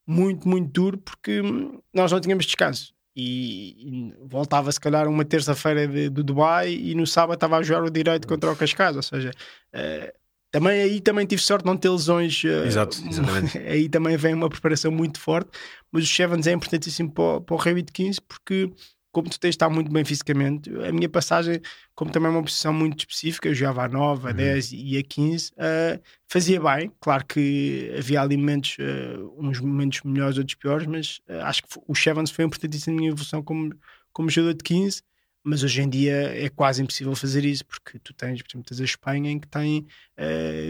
muito, 0.10 0.48
muito 0.48 0.72
duro 0.72 0.98
porque 0.98 1.40
nós 1.94 2.12
não 2.12 2.20
tínhamos 2.20 2.46
descanso. 2.46 2.94
E, 3.16 3.76
e 3.78 4.14
voltava 4.26 4.72
se 4.72 4.80
calhar 4.80 5.08
uma 5.08 5.24
terça-feira 5.24 6.10
do 6.10 6.24
Dubai 6.24 6.74
e 6.74 6.96
no 6.96 7.06
sábado 7.06 7.36
estava 7.36 7.58
a 7.58 7.62
jogar 7.62 7.84
o 7.84 7.92
direito 7.92 8.28
contra 8.28 8.52
o 8.52 8.56
Cascais, 8.56 8.96
ou 8.96 9.04
seja, 9.04 9.32
uh, 9.76 10.20
também 10.52 10.82
aí 10.82 11.02
também 11.02 11.26
tive 11.26 11.42
sorte 11.42 11.64
de 11.64 11.70
não 11.70 11.78
ter 11.78 11.90
lesões. 11.90 12.44
Uh, 12.44 12.66
Exato, 12.66 12.98
exatamente. 13.08 13.58
aí 13.58 13.90
também 13.90 14.16
vem 14.18 14.34
uma 14.34 14.50
preparação 14.50 14.92
muito 14.92 15.20
forte, 15.20 15.52
mas 15.92 16.06
o 16.06 16.08
Sevens 16.08 16.48
é 16.48 16.54
importantíssimo 16.54 17.12
para, 17.12 17.42
para 17.42 17.56
o 17.56 17.76
de 17.76 17.92
15 17.92 18.22
porque 18.22 18.72
como 19.12 19.30
tu 19.30 19.40
tens 19.40 19.52
de 19.52 19.56
estar 19.56 19.70
muito 19.70 19.92
bem 19.92 20.06
fisicamente, 20.06 20.70
a 20.88 20.92
minha 20.92 21.10
passagem, 21.10 21.60
como 21.96 22.12
também 22.12 22.28
é 22.28 22.32
uma 22.32 22.44
posição 22.44 22.72
muito 22.72 23.00
específica, 23.00 23.50
eu 23.50 23.56
jogava 23.56 23.86
a 23.86 23.88
9, 23.88 24.30
a 24.30 24.32
10 24.32 24.72
uhum. 24.72 24.78
e 24.78 24.98
a 24.98 25.04
15, 25.04 25.50
uh, 25.50 25.54
ah, 25.58 26.00
fazia 26.28 26.62
bem. 26.62 26.92
Claro 27.00 27.26
que 27.26 27.92
havia 27.98 28.22
ali 28.22 28.38
momentos, 28.38 28.78
uh, 28.78 29.36
uns 29.38 29.60
momentos 29.60 30.02
melhores, 30.04 30.38
outros 30.38 30.56
piores, 30.56 30.86
mas 30.86 31.20
uh, 31.28 31.44
acho 31.44 31.64
que 31.64 31.70
o 31.88 31.96
Chevans 31.96 32.30
foi 32.30 32.46
importantíssimo 32.46 32.96
na 32.96 33.00
minha 33.00 33.12
evolução 33.12 33.42
como, 33.42 33.74
como 34.14 34.30
jogador 34.30 34.54
de 34.54 34.64
15. 34.64 35.02
Mas 35.42 35.64
hoje 35.64 35.82
em 35.82 35.90
dia 35.90 36.14
é 36.36 36.50
quase 36.50 36.84
impossível 36.84 37.16
fazer 37.16 37.46
isso, 37.46 37.66
porque 37.66 37.98
tu 38.00 38.14
tens, 38.14 38.42
por 38.42 38.50
exemplo, 38.52 38.68
tens 38.68 38.82
a 38.82 38.84
Espanha 38.84 39.32
em 39.32 39.40
que 39.40 39.48
tem 39.48 39.88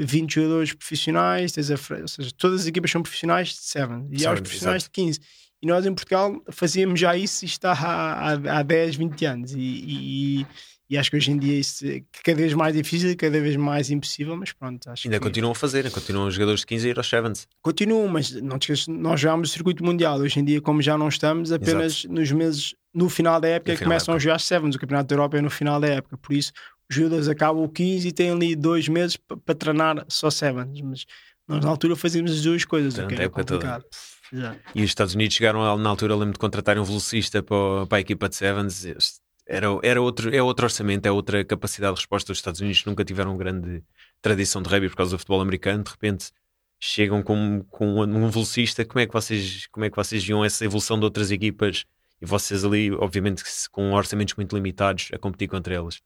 20 0.06 0.32
jogadores 0.32 0.73
profissionais, 0.73 1.52
tens 1.52 1.71
a, 1.71 1.73
ou 1.73 2.08
seja, 2.08 2.30
todas 2.38 2.62
as 2.62 2.67
equipas 2.67 2.91
são 2.91 3.02
profissionais 3.02 3.49
de 3.49 3.56
7 3.56 3.91
e 4.12 4.28
há 4.28 4.32
os 4.32 4.39
profissionais 4.39 4.84
exato. 4.84 4.93
de 4.93 5.06
15 5.06 5.19
e 5.62 5.67
nós 5.67 5.86
em 5.86 5.93
Portugal 5.93 6.41
fazíamos 6.52 7.00
já 7.00 7.15
isso 7.15 7.43
e 7.43 7.48
está 7.48 7.74
há, 7.74 8.34
há, 8.34 8.60
há 8.60 8.63
10, 8.63 8.95
20 8.95 9.26
anos. 9.26 9.52
E, 9.52 9.58
e, 9.60 10.48
e, 10.89 10.98
acho 10.98 11.12
que 11.12 11.17
hoje 11.17 11.32
em 11.32 11.38
dia 11.38 11.60
isso 11.60 11.86
é 11.86 12.02
cada 12.24 12.38
vez 12.38 12.54
mais 12.54 12.74
difícil, 12.74 13.15
cada 13.17 13.41
vez 13.41 13.56
mais 13.58 13.91
impossível, 13.91 14.38
mas 14.38 14.54
pronto. 14.54 14.89
Acho 14.89 15.08
Ainda 15.08 15.19
que... 15.19 15.24
continuam 15.26 15.52
a 15.52 15.56
fazer, 15.56 15.89
continuam 15.91 16.28
os 16.28 16.34
jogadores 16.34 16.62
de 16.62 16.65
15 16.67 16.88
a 16.88 16.91
ir 16.91 16.98
aos 16.98 17.10
Sevens. 17.10 17.48
Continuam, 17.62 18.08
mas 18.08 18.32
não 18.32 18.58
te 18.58 18.72
esqueças, 18.72 18.88
nós 18.88 19.19
jogámos 19.19 19.50
o 19.50 19.52
circuito 19.52 19.84
mundial. 19.84 20.17
Hoje 20.19 20.39
em 20.39 20.45
dia, 20.45 20.62
como 20.62 20.82
já 20.82 20.98
não 20.98 21.10
estamos, 21.10 21.52
apenas 21.52 22.00
Exato. 22.00 22.13
nos 22.13 22.32
meses, 22.32 22.76
no 22.93 23.10
final 23.10 23.41
da 23.41 23.50
época, 23.50 23.74
no 23.74 23.80
começam 23.80 24.15
a 24.15 24.19
jogar 24.19 24.39
Sevens. 24.39 24.76
O 24.76 24.80
Campeonato 24.80 25.10
da 25.10 25.15
Europa 25.15 25.38
é 25.38 25.41
no 25.41 25.50
final 25.50 25.80
da 25.80 25.88
época, 25.88 26.17
por 26.17 26.34
isso 26.34 26.54
os 26.89 26.95
jogadores 26.95 27.28
acabam 27.28 27.63
o 27.63 27.69
15 27.69 28.08
e 28.08 28.12
têm 28.12 28.32
ali 28.32 28.56
dois 28.56 28.88
meses 28.88 29.15
para 29.17 29.56
treinar 29.56 30.06
só 30.08 30.32
Sevens. 30.32 30.82
Mas 30.82 31.06
nós 31.48 31.63
na 31.63 31.69
altura 31.69 31.95
fazíamos 31.95 32.32
as 32.32 32.41
duas 32.41 32.63
coisas, 32.63 32.98
o 32.98 33.08
que 33.08 33.13
era 33.13 33.30
complicado. 33.30 33.84
Toda. 33.84 34.18
E 34.75 34.83
os 34.83 34.89
Estados 34.89 35.15
Unidos 35.15 35.35
chegaram 35.35 35.77
na 35.77 35.89
altura, 35.89 36.15
lembro 36.15 36.33
de 36.33 36.39
contratar 36.39 36.77
um 36.77 36.83
velocista 36.83 37.41
para, 37.41 37.85
para 37.87 37.97
a 37.97 38.01
equipa 38.01 38.29
de 38.29 38.35
Sevens. 38.35 39.21
Era, 39.45 39.67
era 39.81 40.01
outro, 40.01 40.33
é 40.33 40.41
outro 40.41 40.65
orçamento, 40.65 41.05
é 41.07 41.11
outra 41.11 41.43
capacidade 41.43 41.95
de 41.95 42.01
resposta. 42.01 42.31
Os 42.31 42.37
Estados 42.37 42.61
Unidos 42.61 42.85
nunca 42.85 43.03
tiveram 43.03 43.35
grande 43.35 43.83
tradição 44.21 44.61
de 44.61 44.69
rugby 44.69 44.89
por 44.89 44.97
causa 44.97 45.15
do 45.15 45.19
futebol 45.19 45.41
americano. 45.41 45.83
De 45.83 45.89
repente 45.89 46.31
chegam 46.79 47.21
com, 47.21 47.65
com 47.69 48.01
um 48.01 48.29
velocista. 48.29 48.85
Como 48.85 48.99
é, 48.99 49.07
que 49.07 49.13
vocês, 49.13 49.67
como 49.67 49.85
é 49.85 49.89
que 49.89 49.95
vocês 49.95 50.23
viam 50.23 50.45
essa 50.45 50.63
evolução 50.63 50.97
de 50.97 51.05
outras 51.05 51.31
equipas? 51.31 51.85
E 52.21 52.25
vocês 52.25 52.63
ali, 52.63 52.91
obviamente, 52.91 53.43
com 53.71 53.93
orçamentos 53.93 54.35
muito 54.35 54.55
limitados, 54.55 55.09
a 55.13 55.17
competir 55.17 55.47
contra 55.47 55.73
elas. 55.73 56.01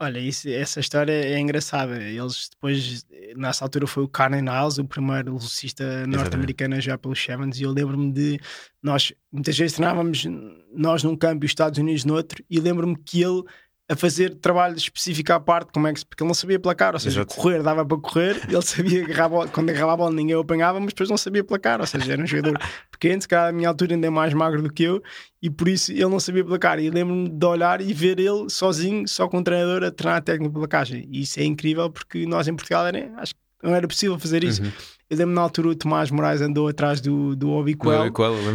Olha, 0.00 0.20
isso, 0.20 0.48
essa 0.48 0.78
história 0.78 1.12
é 1.12 1.38
engraçada. 1.40 2.00
Eles 2.00 2.48
depois, 2.50 3.04
nessa 3.36 3.64
altura, 3.64 3.84
foi 3.84 4.04
o 4.04 4.08
Carnen 4.08 4.42
Niles, 4.42 4.78
o 4.78 4.84
primeiro 4.84 5.36
velocista 5.36 6.06
norte-americano 6.06 6.76
a 6.76 6.80
jogar 6.80 6.98
pelos 6.98 7.20
Sevens, 7.20 7.58
e 7.58 7.64
eu 7.64 7.72
lembro-me 7.72 8.12
de 8.12 8.38
nós 8.80 9.12
muitas 9.32 9.58
vezes 9.58 9.74
treinávamos 9.74 10.24
nós 10.72 11.02
num 11.02 11.16
campo 11.16 11.44
e 11.44 11.46
os 11.46 11.50
Estados 11.50 11.80
Unidos 11.80 12.04
noutro, 12.04 12.44
e 12.48 12.60
lembro-me 12.60 12.96
que 12.96 13.22
ele 13.22 13.42
a 13.90 13.96
fazer 13.96 14.34
trabalho 14.34 14.76
específico 14.76 15.32
à 15.32 15.40
parte, 15.40 15.72
como 15.72 15.86
é 15.86 15.94
que, 15.94 16.04
porque 16.04 16.22
ele 16.22 16.28
não 16.28 16.34
sabia 16.34 16.60
placar, 16.60 16.92
ou 16.92 17.00
seja, 17.00 17.20
Exato. 17.20 17.34
correr 17.34 17.62
dava 17.62 17.86
para 17.86 17.96
correr, 17.96 18.40
ele 18.46 18.62
sabia 18.62 19.02
agarrar 19.02 19.28
bola, 19.28 19.48
quando 19.48 19.70
agarrava 19.70 19.92
a 19.94 19.96
bola 19.96 20.10
ninguém 20.12 20.36
o 20.36 20.40
apanhava, 20.40 20.78
mas 20.78 20.88
depois 20.88 21.08
não 21.08 21.16
sabia 21.16 21.42
placar, 21.42 21.80
ou 21.80 21.86
seja, 21.86 22.12
era 22.12 22.22
um 22.22 22.26
jogador 22.26 22.58
pequeno, 22.92 23.22
se 23.22 23.28
calhar 23.28 23.48
a 23.48 23.52
minha 23.52 23.68
altura 23.68 23.94
ainda 23.94 24.06
é 24.06 24.10
mais 24.10 24.34
magro 24.34 24.62
do 24.62 24.70
que 24.70 24.82
eu, 24.82 25.02
e 25.40 25.48
por 25.48 25.68
isso 25.68 25.90
ele 25.90 26.04
não 26.06 26.20
sabia 26.20 26.44
placar. 26.44 26.78
E 26.78 26.90
lembro-me 26.90 27.28
de 27.28 27.46
olhar 27.46 27.80
e 27.80 27.94
ver 27.94 28.18
ele 28.18 28.50
sozinho, 28.50 29.08
só 29.08 29.26
com 29.28 29.38
o 29.38 29.44
treinador, 29.44 29.82
a 29.84 29.90
treinar 29.90 30.18
a 30.18 30.20
técnica 30.20 30.52
de 30.52 30.58
placagem. 30.58 31.08
E 31.10 31.22
isso 31.22 31.40
é 31.40 31.44
incrível 31.44 31.90
porque 31.90 32.26
nós 32.26 32.46
em 32.46 32.54
Portugal 32.54 32.86
era, 32.86 33.10
acho 33.16 33.34
que 33.34 33.40
não 33.62 33.74
era 33.74 33.86
possível 33.86 34.18
fazer 34.18 34.44
isso. 34.44 34.62
Uhum. 34.62 34.72
Eu 35.10 35.16
lembro 35.16 35.34
na 35.34 35.40
altura 35.40 35.68
o 35.68 35.74
Tomás 35.74 36.10
Moraes 36.10 36.42
andou 36.42 36.68
atrás 36.68 37.00
do, 37.00 37.34
do 37.34 37.50
Obiquel. 37.50 37.92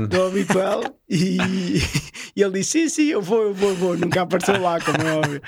Do 0.08 0.22
Obiquel. 0.22 0.96
e, 1.10 1.38
e 2.36 2.42
ele 2.42 2.60
disse: 2.60 2.82
Sim, 2.82 2.90
sim, 2.90 3.08
eu 3.08 3.22
vou, 3.22 3.42
eu 3.42 3.54
vou, 3.54 3.70
eu 3.70 3.76
vou. 3.76 3.98
Nunca 3.98 4.22
apareceu 4.22 4.62
lá, 4.62 4.80
como 4.80 5.02
é 5.02 5.14
óbvio. 5.14 5.42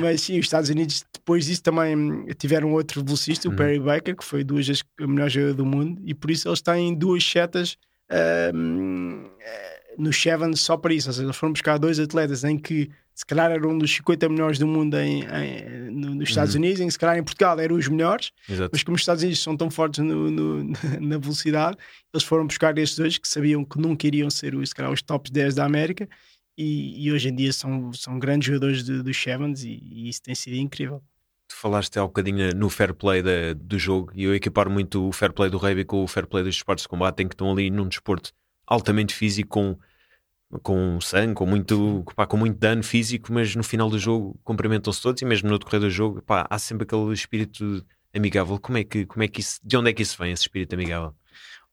Mas 0.00 0.20
sim, 0.20 0.38
os 0.38 0.46
Estados 0.46 0.70
Unidos, 0.70 1.04
depois 1.12 1.46
disso, 1.46 1.62
também 1.62 2.24
tiveram 2.38 2.72
outro 2.72 3.02
velocista, 3.02 3.48
o 3.48 3.50
uhum. 3.50 3.56
Perry 3.56 3.80
Baker, 3.80 4.16
que 4.16 4.24
foi 4.24 4.44
duas 4.44 4.66
vezes 4.66 4.84
o 5.00 5.08
melhor 5.08 5.28
jogador 5.28 5.54
do 5.54 5.66
mundo. 5.66 6.00
E 6.04 6.14
por 6.14 6.30
isso 6.30 6.48
eles 6.48 6.62
têm 6.62 6.94
duas 6.94 7.24
setas. 7.24 7.76
Um, 8.54 9.24
no 9.98 10.12
Chevron 10.12 10.54
só 10.54 10.76
para 10.76 10.94
isso. 10.94 11.08
Ou 11.08 11.12
seja, 11.12 11.26
eles 11.26 11.36
foram 11.36 11.52
buscar 11.52 11.78
dois 11.78 11.98
atletas 11.98 12.44
em 12.44 12.58
que 12.58 12.90
se 13.14 13.24
calhar 13.24 13.50
eram 13.50 13.70
um 13.70 13.78
dos 13.78 13.94
50 13.94 14.28
melhores 14.28 14.58
do 14.58 14.66
mundo 14.66 14.98
em, 14.98 15.22
em 15.22 15.90
nos 15.90 16.28
Estados 16.28 16.54
uhum. 16.54 16.60
Unidos, 16.60 16.80
em 16.80 16.90
se 16.90 16.98
calhar 16.98 17.16
em 17.16 17.22
Portugal 17.22 17.58
eram 17.60 17.76
os 17.76 17.86
melhores, 17.86 18.32
Exato. 18.48 18.70
mas 18.72 18.82
como 18.82 18.96
os 18.96 19.02
Estados 19.02 19.22
Unidos 19.22 19.40
são 19.40 19.56
tão 19.56 19.70
fortes 19.70 20.04
no, 20.04 20.30
no, 20.30 20.64
na 21.00 21.18
velocidade, 21.18 21.76
eles 22.12 22.24
foram 22.24 22.46
buscar 22.46 22.76
estes 22.76 22.98
dois 22.98 23.16
que 23.16 23.28
sabiam 23.28 23.64
que 23.64 23.78
nunca 23.78 24.06
iriam 24.06 24.28
ser 24.28 24.54
os, 24.54 24.70
se 24.70 24.74
calhar, 24.74 24.92
os 24.92 25.00
top 25.00 25.30
10 25.30 25.54
da 25.54 25.64
América 25.64 26.08
e, 26.58 27.06
e 27.06 27.12
hoje 27.12 27.28
em 27.28 27.34
dia 27.34 27.52
são, 27.52 27.92
são 27.92 28.18
grandes 28.18 28.46
jogadores 28.46 28.82
dos 28.82 29.02
do 29.02 29.14
Chevons 29.14 29.62
e, 29.62 29.78
e, 29.80 30.08
isso 30.08 30.22
tem 30.22 30.34
sido 30.34 30.56
incrível. 30.56 31.00
Tu 31.48 31.54
falaste 31.54 31.96
há 31.98 32.04
um 32.04 32.08
bocadinho 32.08 32.54
no 32.54 32.68
fair 32.68 32.94
play 32.94 33.22
da, 33.22 33.52
do 33.54 33.78
jogo 33.78 34.10
e 34.14 34.24
eu 34.24 34.34
equiparo 34.34 34.70
muito 34.70 35.06
o 35.08 35.12
fair 35.12 35.32
play 35.32 35.50
do 35.50 35.58
rugby 35.58 35.84
com 35.84 36.02
o 36.02 36.08
fair 36.08 36.26
play 36.26 36.42
dos 36.42 36.56
esportes 36.56 36.82
de 36.82 36.88
combate, 36.88 37.22
em 37.22 37.28
que 37.28 37.34
estão 37.34 37.52
ali 37.52 37.70
num 37.70 37.86
desporto 37.86 38.32
altamente 38.66 39.14
físico 39.14 39.50
com 39.50 39.78
com 40.62 41.00
sangue, 41.00 41.34
com 41.34 41.46
muito, 41.46 42.04
pá, 42.14 42.26
com 42.26 42.36
muito 42.36 42.58
dano 42.58 42.82
físico, 42.82 43.32
mas 43.32 43.54
no 43.56 43.64
final 43.64 43.90
do 43.90 43.98
jogo 43.98 44.38
cumprimentam-se 44.44 45.02
todos 45.02 45.20
e 45.22 45.24
mesmo 45.24 45.48
no 45.48 45.58
decorrer 45.58 45.80
do 45.80 45.90
jogo 45.90 46.22
pá, 46.22 46.46
há 46.48 46.58
sempre 46.58 46.84
aquele 46.84 47.12
espírito 47.12 47.84
amigável. 48.14 48.58
Como 48.58 48.78
é 48.78 48.84
que, 48.84 49.06
como 49.06 49.22
é 49.22 49.28
que 49.28 49.40
isso, 49.40 49.60
de 49.64 49.76
onde 49.76 49.90
é 49.90 49.92
que 49.92 50.02
isso 50.02 50.16
vem, 50.18 50.32
esse 50.32 50.42
espírito 50.42 50.74
amigável? 50.74 51.14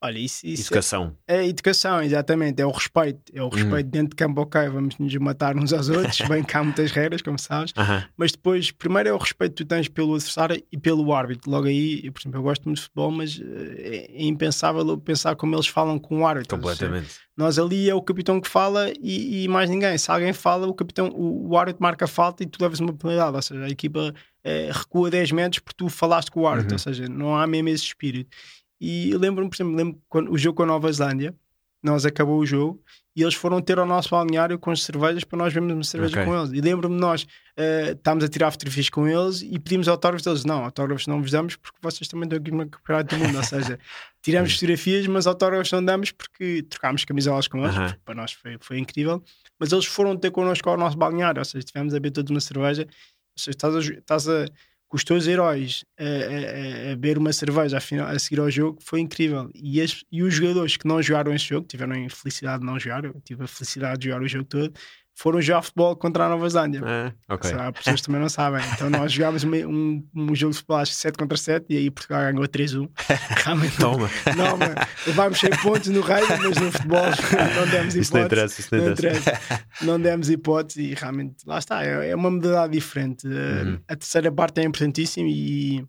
Olha, 0.03 0.17
isso, 0.17 0.47
isso 0.47 0.63
educação. 0.63 1.15
É, 1.27 1.37
é, 1.37 1.47
educação, 1.47 2.01
exatamente. 2.01 2.59
É 2.59 2.65
o 2.65 2.71
respeito. 2.71 3.31
É 3.35 3.43
o 3.43 3.49
respeito 3.49 3.85
uhum. 3.85 3.91
dentro 3.91 4.09
de 4.09 4.15
campo, 4.15 4.41
ok, 4.41 4.67
vamos 4.69 4.97
nos 4.97 5.15
matar 5.17 5.55
uns 5.55 5.71
aos 5.71 5.89
outros. 5.89 6.19
Bem 6.27 6.43
cá 6.43 6.59
há 6.59 6.63
muitas 6.63 6.91
regras, 6.91 7.21
como 7.21 7.37
sabes. 7.37 7.71
Uhum. 7.77 8.03
Mas 8.17 8.31
depois, 8.31 8.71
primeiro 8.71 9.09
é 9.09 9.13
o 9.13 9.17
respeito 9.17 9.53
que 9.53 9.63
tu 9.63 9.67
tens 9.67 9.87
pelo 9.87 10.15
adversário 10.15 10.61
e 10.71 10.77
pelo 10.77 11.13
árbitro. 11.13 11.51
Logo 11.51 11.67
aí, 11.67 12.01
eu, 12.03 12.11
por 12.11 12.19
exemplo, 12.19 12.39
eu 12.39 12.43
gosto 12.43 12.63
muito 12.65 12.77
de 12.77 12.83
futebol, 12.83 13.11
mas 13.11 13.39
eh, 13.39 14.07
é 14.09 14.23
impensável 14.23 14.97
pensar 14.97 15.35
como 15.35 15.55
eles 15.55 15.67
falam 15.67 15.99
com 15.99 16.21
o 16.21 16.25
árbitro. 16.25 16.57
Completamente. 16.57 17.07
Seja, 17.07 17.21
nós 17.37 17.59
ali 17.59 17.89
é 17.89 17.95
o 17.95 18.01
capitão 18.01 18.41
que 18.41 18.47
fala 18.47 18.91
e, 18.99 19.43
e, 19.43 19.47
mais 19.47 19.69
ninguém. 19.69 19.97
Se 19.97 20.11
alguém 20.11 20.33
fala, 20.33 20.67
o 20.67 20.73
capitão, 20.73 21.09
o, 21.09 21.49
o 21.49 21.57
árbitro 21.57 21.81
marca 21.81 22.05
a 22.05 22.07
falta 22.07 22.43
e 22.43 22.45
tu 22.45 22.61
levas 22.61 22.79
uma 22.79 22.93
penalidade. 22.93 23.35
Ou 23.35 23.41
seja, 23.41 23.63
a 23.63 23.69
equipa 23.69 24.13
é, 24.43 24.71
recua 24.71 25.09
10 25.09 25.31
metros 25.31 25.59
porque 25.59 25.77
tu 25.77 25.89
falaste 25.89 26.31
com 26.31 26.41
o 26.41 26.47
árbitro. 26.47 26.71
Uhum. 26.71 26.75
Ou 26.75 26.79
seja, 26.79 27.07
não 27.07 27.35
há 27.35 27.45
mesmo 27.45 27.69
esse 27.69 27.85
espírito. 27.85 28.35
E 28.81 29.15
lembro-me, 29.15 29.47
por 29.47 29.55
exemplo, 29.55 29.75
lembro 29.75 30.01
quando, 30.09 30.31
o 30.31 30.37
jogo 30.39 30.57
com 30.57 30.63
a 30.63 30.65
Nova 30.65 30.91
Zelândia, 30.91 31.35
nós 31.83 32.03
acabou 32.03 32.39
o 32.39 32.45
jogo 32.45 32.81
e 33.15 33.21
eles 33.21 33.35
foram 33.35 33.61
ter 33.61 33.77
ao 33.77 33.85
nosso 33.85 34.09
balneário 34.09 34.57
com 34.57 34.71
as 34.71 34.81
cervejas 34.81 35.23
para 35.23 35.37
nós 35.37 35.53
vermos 35.53 35.73
uma 35.73 35.83
cerveja 35.83 36.13
okay. 36.13 36.25
com 36.25 36.39
eles. 36.39 36.51
E 36.51 36.61
lembro-me 36.61 36.95
nós 36.95 37.23
uh, 37.23 37.91
estávamos 37.91 38.23
a 38.23 38.27
tirar 38.27 38.49
fotografias 38.51 38.89
com 38.89 39.07
eles 39.07 39.41
e 39.41 39.59
pedimos 39.59 39.87
autógrafos 39.87 40.23
deles. 40.23 40.45
Não, 40.45 40.63
autógrafos 40.63 41.05
não 41.05 41.21
vos 41.21 41.29
damos 41.29 41.55
porque 41.55 41.77
vocês 41.81 42.07
também 42.07 42.25
estão 42.25 42.39
aqui 42.39 42.51
no 42.51 42.69
campeonato 42.69 43.15
do 43.15 43.23
mundo. 43.23 43.37
Ou 43.37 43.43
seja, 43.43 43.77
tiramos 44.21 44.53
fotografias, 44.53 45.05
mas 45.07 45.27
autógrafos 45.27 45.71
não 45.71 45.83
damos 45.83 46.11
porque 46.11 46.63
trocámos 46.69 47.05
camisolas 47.05 47.47
com 47.47 47.59
eles. 47.59 47.75
Uh 47.75 47.81
-huh. 47.81 47.97
Para 48.03 48.15
nós 48.15 48.31
foi, 48.31 48.57
foi 48.59 48.79
incrível. 48.79 49.23
Mas 49.59 49.71
eles 49.71 49.85
foram 49.85 50.15
ter 50.17 50.31
connosco 50.31 50.69
ao 50.69 50.77
nosso 50.77 50.97
balneário. 50.97 51.39
Ou 51.39 51.45
seja, 51.45 51.63
tivemos 51.63 51.93
a 51.93 51.97
beber 51.97 52.11
todos 52.11 52.31
uma 52.31 52.41
cerveja. 52.41 52.83
Ou 52.83 53.37
seja, 53.37 53.51
estás 53.51 53.75
a, 53.75 53.79
estás 53.79 54.27
a 54.27 54.45
com 54.91 54.97
os 54.97 55.05
teus 55.05 55.25
heróis 55.25 55.85
a, 55.97 56.03
a, 56.03 56.91
a, 56.91 56.95
beber 56.97 57.17
uma 57.17 57.31
cerveja 57.31 57.77
a, 57.77 58.11
a, 58.11 58.19
seguir 58.19 58.41
ao 58.41 58.51
jogo 58.51 58.77
foi 58.81 58.99
incrível. 58.99 59.49
E, 59.55 59.79
as, 59.79 60.03
e 60.11 60.21
os 60.21 60.33
jogadores 60.33 60.75
que 60.75 60.85
não 60.85 61.01
jogaram 61.01 61.33
esse 61.33 61.45
jogo, 61.45 61.65
tiveram 61.65 61.93
a 61.93 61.99
infelicidade 61.99 62.59
de 62.59 62.65
não 62.65 62.77
jogar, 62.77 63.05
eu 63.05 63.15
tive 63.23 63.45
a 63.45 63.47
felicidade 63.47 64.01
de 64.01 64.09
jogar 64.09 64.21
o 64.21 64.27
jogo 64.27 64.43
todo, 64.43 64.73
foram 65.21 65.39
jogar 65.39 65.61
futebol 65.61 65.95
contra 65.95 66.25
a 66.25 66.29
Nova 66.29 66.49
Zelândia. 66.49 66.81
É, 66.83 67.33
okay. 67.33 67.51
As 67.53 67.71
pessoas 67.71 68.01
também 68.01 68.19
não 68.19 68.27
sabem. 68.27 68.63
Então 68.73 68.89
nós 68.89 69.11
jogávamos 69.13 69.43
um, 69.43 70.03
um, 70.15 70.35
jogo 70.35 70.51
de 70.51 70.57
futebol 70.57 70.77
acho 70.77 70.93
7 70.93 71.15
contra 71.15 71.37
7 71.37 71.67
e 71.69 71.77
aí 71.77 71.91
Portugal 71.91 72.21
ganhou 72.23 72.43
3-1. 72.47 72.89
Realmente. 73.45 73.77
Toma. 73.77 74.09
Não, 74.35 74.57
mas 74.57 75.05
levámos 75.05 75.39
100 75.39 75.49
pontos 75.61 75.89
no 75.89 76.01
rei, 76.01 76.23
mas 76.27 76.57
no 76.57 76.71
futebol 76.71 77.03
não 77.55 77.67
demos 77.67 77.95
hipótese. 77.95 77.99
Isso 77.99 78.13
não 78.15 78.25
interessa, 78.25 78.61
isso 78.61 78.75
não, 78.75 78.83
não 78.83 78.91
interessa. 78.91 79.41
Não 79.83 80.01
demos 80.01 80.29
hipótese 80.31 80.81
e 80.81 80.93
realmente 80.95 81.35
lá 81.45 81.59
está. 81.59 81.85
É, 81.85 82.09
é 82.09 82.15
uma 82.15 82.31
modalidade 82.31 82.73
diferente. 82.73 83.27
Uhum. 83.27 83.79
A 83.87 83.95
terceira 83.95 84.31
parte 84.31 84.59
é 84.59 84.63
importantíssima 84.63 85.29
e 85.29 85.85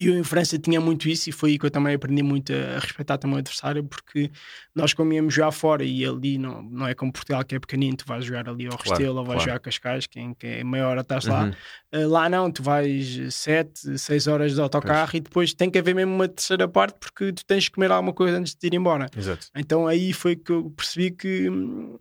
eu 0.00 0.18
em 0.18 0.22
França 0.22 0.58
tinha 0.58 0.80
muito 0.80 1.08
isso 1.08 1.30
e 1.30 1.32
foi 1.32 1.52
aí 1.52 1.58
que 1.58 1.66
eu 1.66 1.70
também 1.70 1.94
aprendi 1.94 2.22
muito 2.22 2.52
a, 2.52 2.78
respeitar 2.78 3.16
também 3.16 3.36
o 3.36 3.38
adversário 3.38 3.82
porque 3.84 4.30
nós 4.74 4.92
como 4.92 5.12
íamos 5.12 5.32
jogar 5.32 5.52
fora 5.52 5.84
e 5.84 6.04
ali 6.04 6.36
não, 6.36 6.62
não 6.62 6.86
é 6.86 6.94
como 6.94 7.12
Portugal 7.12 7.44
que 7.44 7.54
é 7.54 7.58
pequenino, 7.58 7.96
tu 7.96 8.04
vais 8.06 8.24
jogar 8.24 8.48
ali 8.48 8.66
ao 8.66 8.76
Restelo 8.76 8.98
claro, 8.98 9.18
ou 9.18 9.24
vais 9.24 9.26
claro. 9.26 9.40
jogar 9.40 9.56
a 9.56 9.60
Cascais, 9.60 10.06
quem, 10.06 10.34
quem 10.34 10.50
é 10.50 10.64
maior 10.64 10.98
estás 10.98 11.24
uhum. 11.24 11.32
lá. 11.32 11.52
Uh, 11.94 12.08
lá 12.08 12.28
não, 12.28 12.50
tu 12.50 12.62
vais 12.62 13.34
7, 13.34 13.98
6 13.98 14.26
horas 14.26 14.54
de 14.54 14.60
autocarro 14.60 15.10
pois. 15.10 15.14
e 15.14 15.20
depois 15.20 15.54
tem 15.54 15.70
que 15.70 15.78
haver 15.78 15.94
mesmo 15.94 16.14
uma 16.14 16.28
terceira 16.28 16.68
parte 16.68 16.98
porque 16.98 17.32
tu 17.32 17.44
tens 17.46 17.68
que 17.68 17.74
comer 17.74 17.90
alguma 17.90 18.12
coisa 18.12 18.38
antes 18.38 18.54
de 18.54 18.66
ir 18.66 18.74
embora. 18.74 19.06
Exato. 19.16 19.46
Então 19.56 19.86
aí 19.86 20.12
foi 20.12 20.36
que 20.36 20.52
eu 20.52 20.70
percebi 20.76 21.10
que 21.10 21.48
hum, 21.48 21.98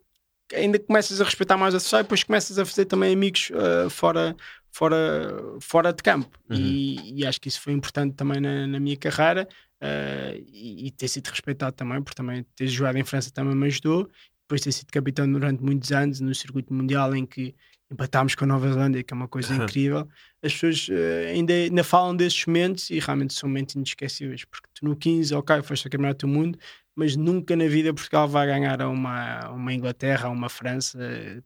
ainda 0.53 0.77
começas 0.79 1.21
a 1.21 1.23
respeitar 1.23 1.57
mais 1.57 1.73
o 1.73 1.77
adversário, 1.77 2.03
depois 2.03 2.23
começas 2.23 2.59
a 2.59 2.65
fazer 2.65 2.85
também 2.85 3.13
amigos 3.13 3.51
uh, 3.51 3.89
fora, 3.89 4.35
fora, 4.75 5.57
fora 5.61 5.93
de 5.93 6.03
campo. 6.03 6.37
Uhum. 6.49 6.57
E, 6.57 7.21
e, 7.21 7.25
acho 7.25 7.39
que 7.39 7.47
isso 7.47 7.61
foi 7.61 7.71
importante 7.71 8.13
também 8.13 8.41
na, 8.41 8.67
na 8.67 8.77
minha 8.77 8.97
carreira 8.97 9.47
uh, 9.81 10.45
e, 10.51 10.87
e, 10.87 10.91
ter 10.91 11.07
sido 11.07 11.27
respeitado 11.27 11.73
também, 11.73 12.01
porque 12.03 12.15
também 12.15 12.45
ter 12.55 12.67
jogado 12.67 12.97
em 12.97 13.03
França 13.05 13.31
também 13.31 13.55
me 13.55 13.67
ajudou. 13.67 14.09
Depois 14.41 14.61
ter 14.61 14.73
sido 14.73 14.91
capitão 14.91 15.31
durante 15.31 15.63
muitos 15.63 15.93
anos 15.93 16.19
no 16.19 16.35
circuito 16.35 16.73
mundial 16.73 17.15
em 17.15 17.25
que 17.25 17.55
empatámos 17.91 18.35
com 18.35 18.45
a 18.45 18.47
Nova 18.47 18.67
Zelândia, 18.67 19.03
que 19.03 19.13
é 19.13 19.17
uma 19.17 19.27
coisa 19.27 19.53
incrível. 19.55 20.07
As 20.41 20.53
pessoas 20.53 20.87
uh, 20.89 21.27
ainda, 21.29 21.53
ainda 21.53 21.83
falam 21.83 22.15
desses 22.15 22.45
momentos 22.45 22.89
e 22.89 22.99
realmente 22.99 23.33
são 23.33 23.49
momentos 23.49 23.75
inesquecíveis, 23.75 24.45
porque 24.45 24.67
tu 24.73 24.85
no 24.85 24.95
15, 24.95 25.33
ok, 25.35 25.61
foste 25.61 25.87
a 25.87 25.91
campeonato 25.91 26.25
do 26.27 26.33
mundo, 26.33 26.57
mas 26.95 27.15
nunca 27.15 27.55
na 27.55 27.67
vida 27.67 27.93
Portugal 27.93 28.27
vai 28.27 28.47
ganhar 28.47 28.81
a 28.81 28.89
uma, 28.89 29.49
uma 29.49 29.73
Inglaterra, 29.73 30.27
a 30.27 30.31
uma 30.31 30.49
França. 30.49 30.97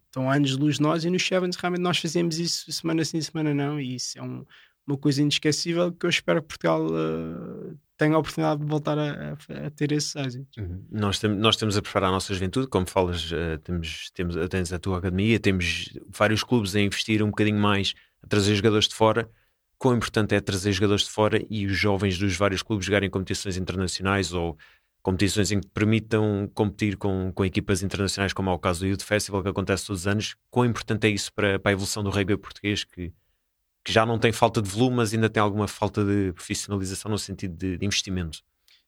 Estão 0.06 0.30
anos 0.30 0.52
de 0.52 0.58
luz 0.58 0.76
de 0.76 0.82
nós 0.82 1.04
e 1.04 1.10
nos 1.10 1.26
Sevens 1.26 1.56
realmente 1.56 1.82
nós 1.82 1.98
fazemos 1.98 2.38
isso 2.38 2.72
semana 2.72 3.04
sim, 3.04 3.20
semana 3.20 3.54
não, 3.54 3.80
e 3.80 3.96
isso 3.96 4.18
é 4.20 4.22
um, 4.22 4.46
uma 4.88 4.98
coisa 4.98 5.22
inesquecível 5.22 5.92
que 5.92 6.06
eu 6.06 6.10
espero 6.10 6.42
que 6.42 6.48
Portugal 6.50 6.86
uh, 6.86 7.69
tenha 8.00 8.16
a 8.16 8.20
oportunidade 8.20 8.62
de 8.62 8.66
voltar 8.66 8.98
a, 8.98 9.34
a, 9.34 9.70
ter 9.72 9.92
esse 9.92 10.18
êxito. 10.18 10.60
Uhum. 10.60 10.86
Nós, 10.90 11.20
tem, 11.20 11.30
nós 11.30 11.58
temos 11.58 11.76
a 11.76 11.82
preparar 11.82 12.10
a 12.10 12.14
nossa 12.14 12.34
juventude, 12.34 12.68
como 12.68 12.88
falas, 12.88 13.30
uh, 13.30 13.60
temos, 13.62 14.10
temos, 14.12 14.36
tens 14.48 14.72
a 14.72 14.80
tua 14.80 15.00
academia, 15.00 15.38
temos 15.38 15.94
vários 16.08 16.42
clubes 16.42 16.76
a 16.78 16.80
investir 16.80 17.22
um 17.22 17.28
bocadinho 17.28 17.60
mais, 17.60 17.94
a 18.24 18.28
trazer 18.28 18.56
jogadores 18.56 18.88
de 18.88 18.96
fora. 18.96 19.30
Quão 19.78 19.96
importante 19.96 20.34
é 20.34 20.40
trazer 20.40 20.72
jogadores 20.72 21.04
de 21.04 21.10
fora 21.10 21.46
e 21.50 21.66
os 21.66 21.78
jovens 21.78 22.18
dos 22.18 22.38
vários 22.38 22.64
clubes 22.64 22.86
jogarem 22.86 23.10
competições 23.10 23.58
internacionais 23.58 24.34
ou 24.34 24.58
competições 25.02 25.52
em 25.52 25.60
que 25.60 25.68
permitam 25.68 26.50
competir 26.54 26.96
com, 26.96 27.32
com 27.34 27.46
equipas 27.46 27.84
internacionais, 27.84 28.32
como 28.32 28.50
é 28.50 28.54
o 28.54 28.60
caso 28.60 28.82
do 28.82 28.88
Youth 28.88 29.02
Festival, 29.02 29.44
que 29.44 29.50
acontece 29.50 29.86
todos 29.86 30.02
os 30.02 30.08
anos. 30.08 30.36
Quão 30.50 30.66
importante 30.66 31.06
é 31.08 31.10
isso 31.10 31.34
para, 31.34 31.60
para 31.60 31.72
a 31.72 31.74
evolução 31.74 32.02
do 32.04 32.10
rugby 32.10 32.38
português, 32.38 32.84
que, 32.86 33.14
que 33.84 33.92
já 33.92 34.06
não 34.06 34.20
tem 34.20 34.32
falta 34.32 34.62
de 34.62 34.70
volume, 34.70 34.98
mas 34.98 35.14
ainda 35.14 35.30
tem 35.30 35.42
alguma 35.42 35.68
falta 35.68 36.04
de 36.04 36.34
profissionalização 36.34 37.12
no 37.12 37.18
sentido 37.18 37.56
de, 37.56 37.78
de 37.78 37.86
investimento? 37.86 38.40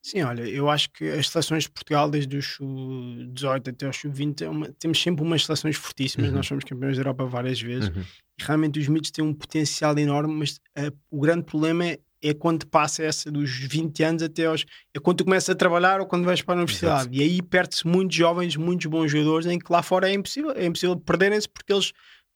Sim, 0.02 0.24
olha, 0.24 0.42
eu 0.42 0.68
acho 0.68 0.90
que 0.92 1.08
as 1.10 1.30
seleções 1.30 1.64
de 1.64 1.70
Portugal, 1.70 2.10
desde 2.10 2.36
o 2.36 2.42
sub-18 2.42 3.70
até 3.70 3.88
o 3.88 3.94
sub-20, 3.94 4.42
é 4.42 4.72
temos 4.80 5.00
sempre 5.00 5.24
umas 5.24 5.46
seleções 5.46 5.76
fortíssimas. 5.76 6.30
Uhum. 6.30 6.36
Nós 6.36 6.48
somos 6.48 6.64
campeões 6.64 6.96
da 6.96 7.02
Europa 7.02 7.26
várias 7.26 7.62
vezes 7.62 7.90
uhum. 7.90 8.02
e 8.40 8.44
realmente 8.44 8.80
os 8.80 8.88
mitos 8.88 9.12
têm 9.12 9.24
um 9.24 9.34
potencial 9.34 9.96
enorme, 10.00 10.34
mas 10.34 10.60
uh, 10.78 10.96
o 11.12 11.20
grande 11.22 11.44
problema 11.44 11.86
é 11.86 12.00
é 12.22 12.34
quando 12.34 12.68
passa 12.68 13.04
essa 13.04 13.32
dos 13.32 13.50
20 13.50 14.04
anos 14.04 14.24
até 14.24 14.46
aos. 14.46 14.66
É 14.94 15.00
quando 15.00 15.18
tu 15.18 15.24
começas 15.24 15.50
a 15.50 15.56
trabalhar 15.56 16.00
ou 16.00 16.06
quando 16.06 16.24
vais 16.24 16.42
para 16.42 16.54
a 16.54 16.58
universidade. 16.58 17.02
Exato. 17.02 17.16
E 17.16 17.22
aí 17.22 17.42
perde-se 17.42 17.88
muitos 17.88 18.16
jovens, 18.16 18.56
muitos 18.56 18.86
bons 18.86 19.12
jogadores, 19.12 19.48
em 19.48 19.58
que 19.58 19.72
lá 19.72 19.82
fora 19.82 20.10
é 20.10 20.14
impossível, 20.14 20.52
é 20.52 20.66
impossível 20.66 20.96
perderem-se 20.98 21.50
porque 21.50 21.74
eles 21.74 21.92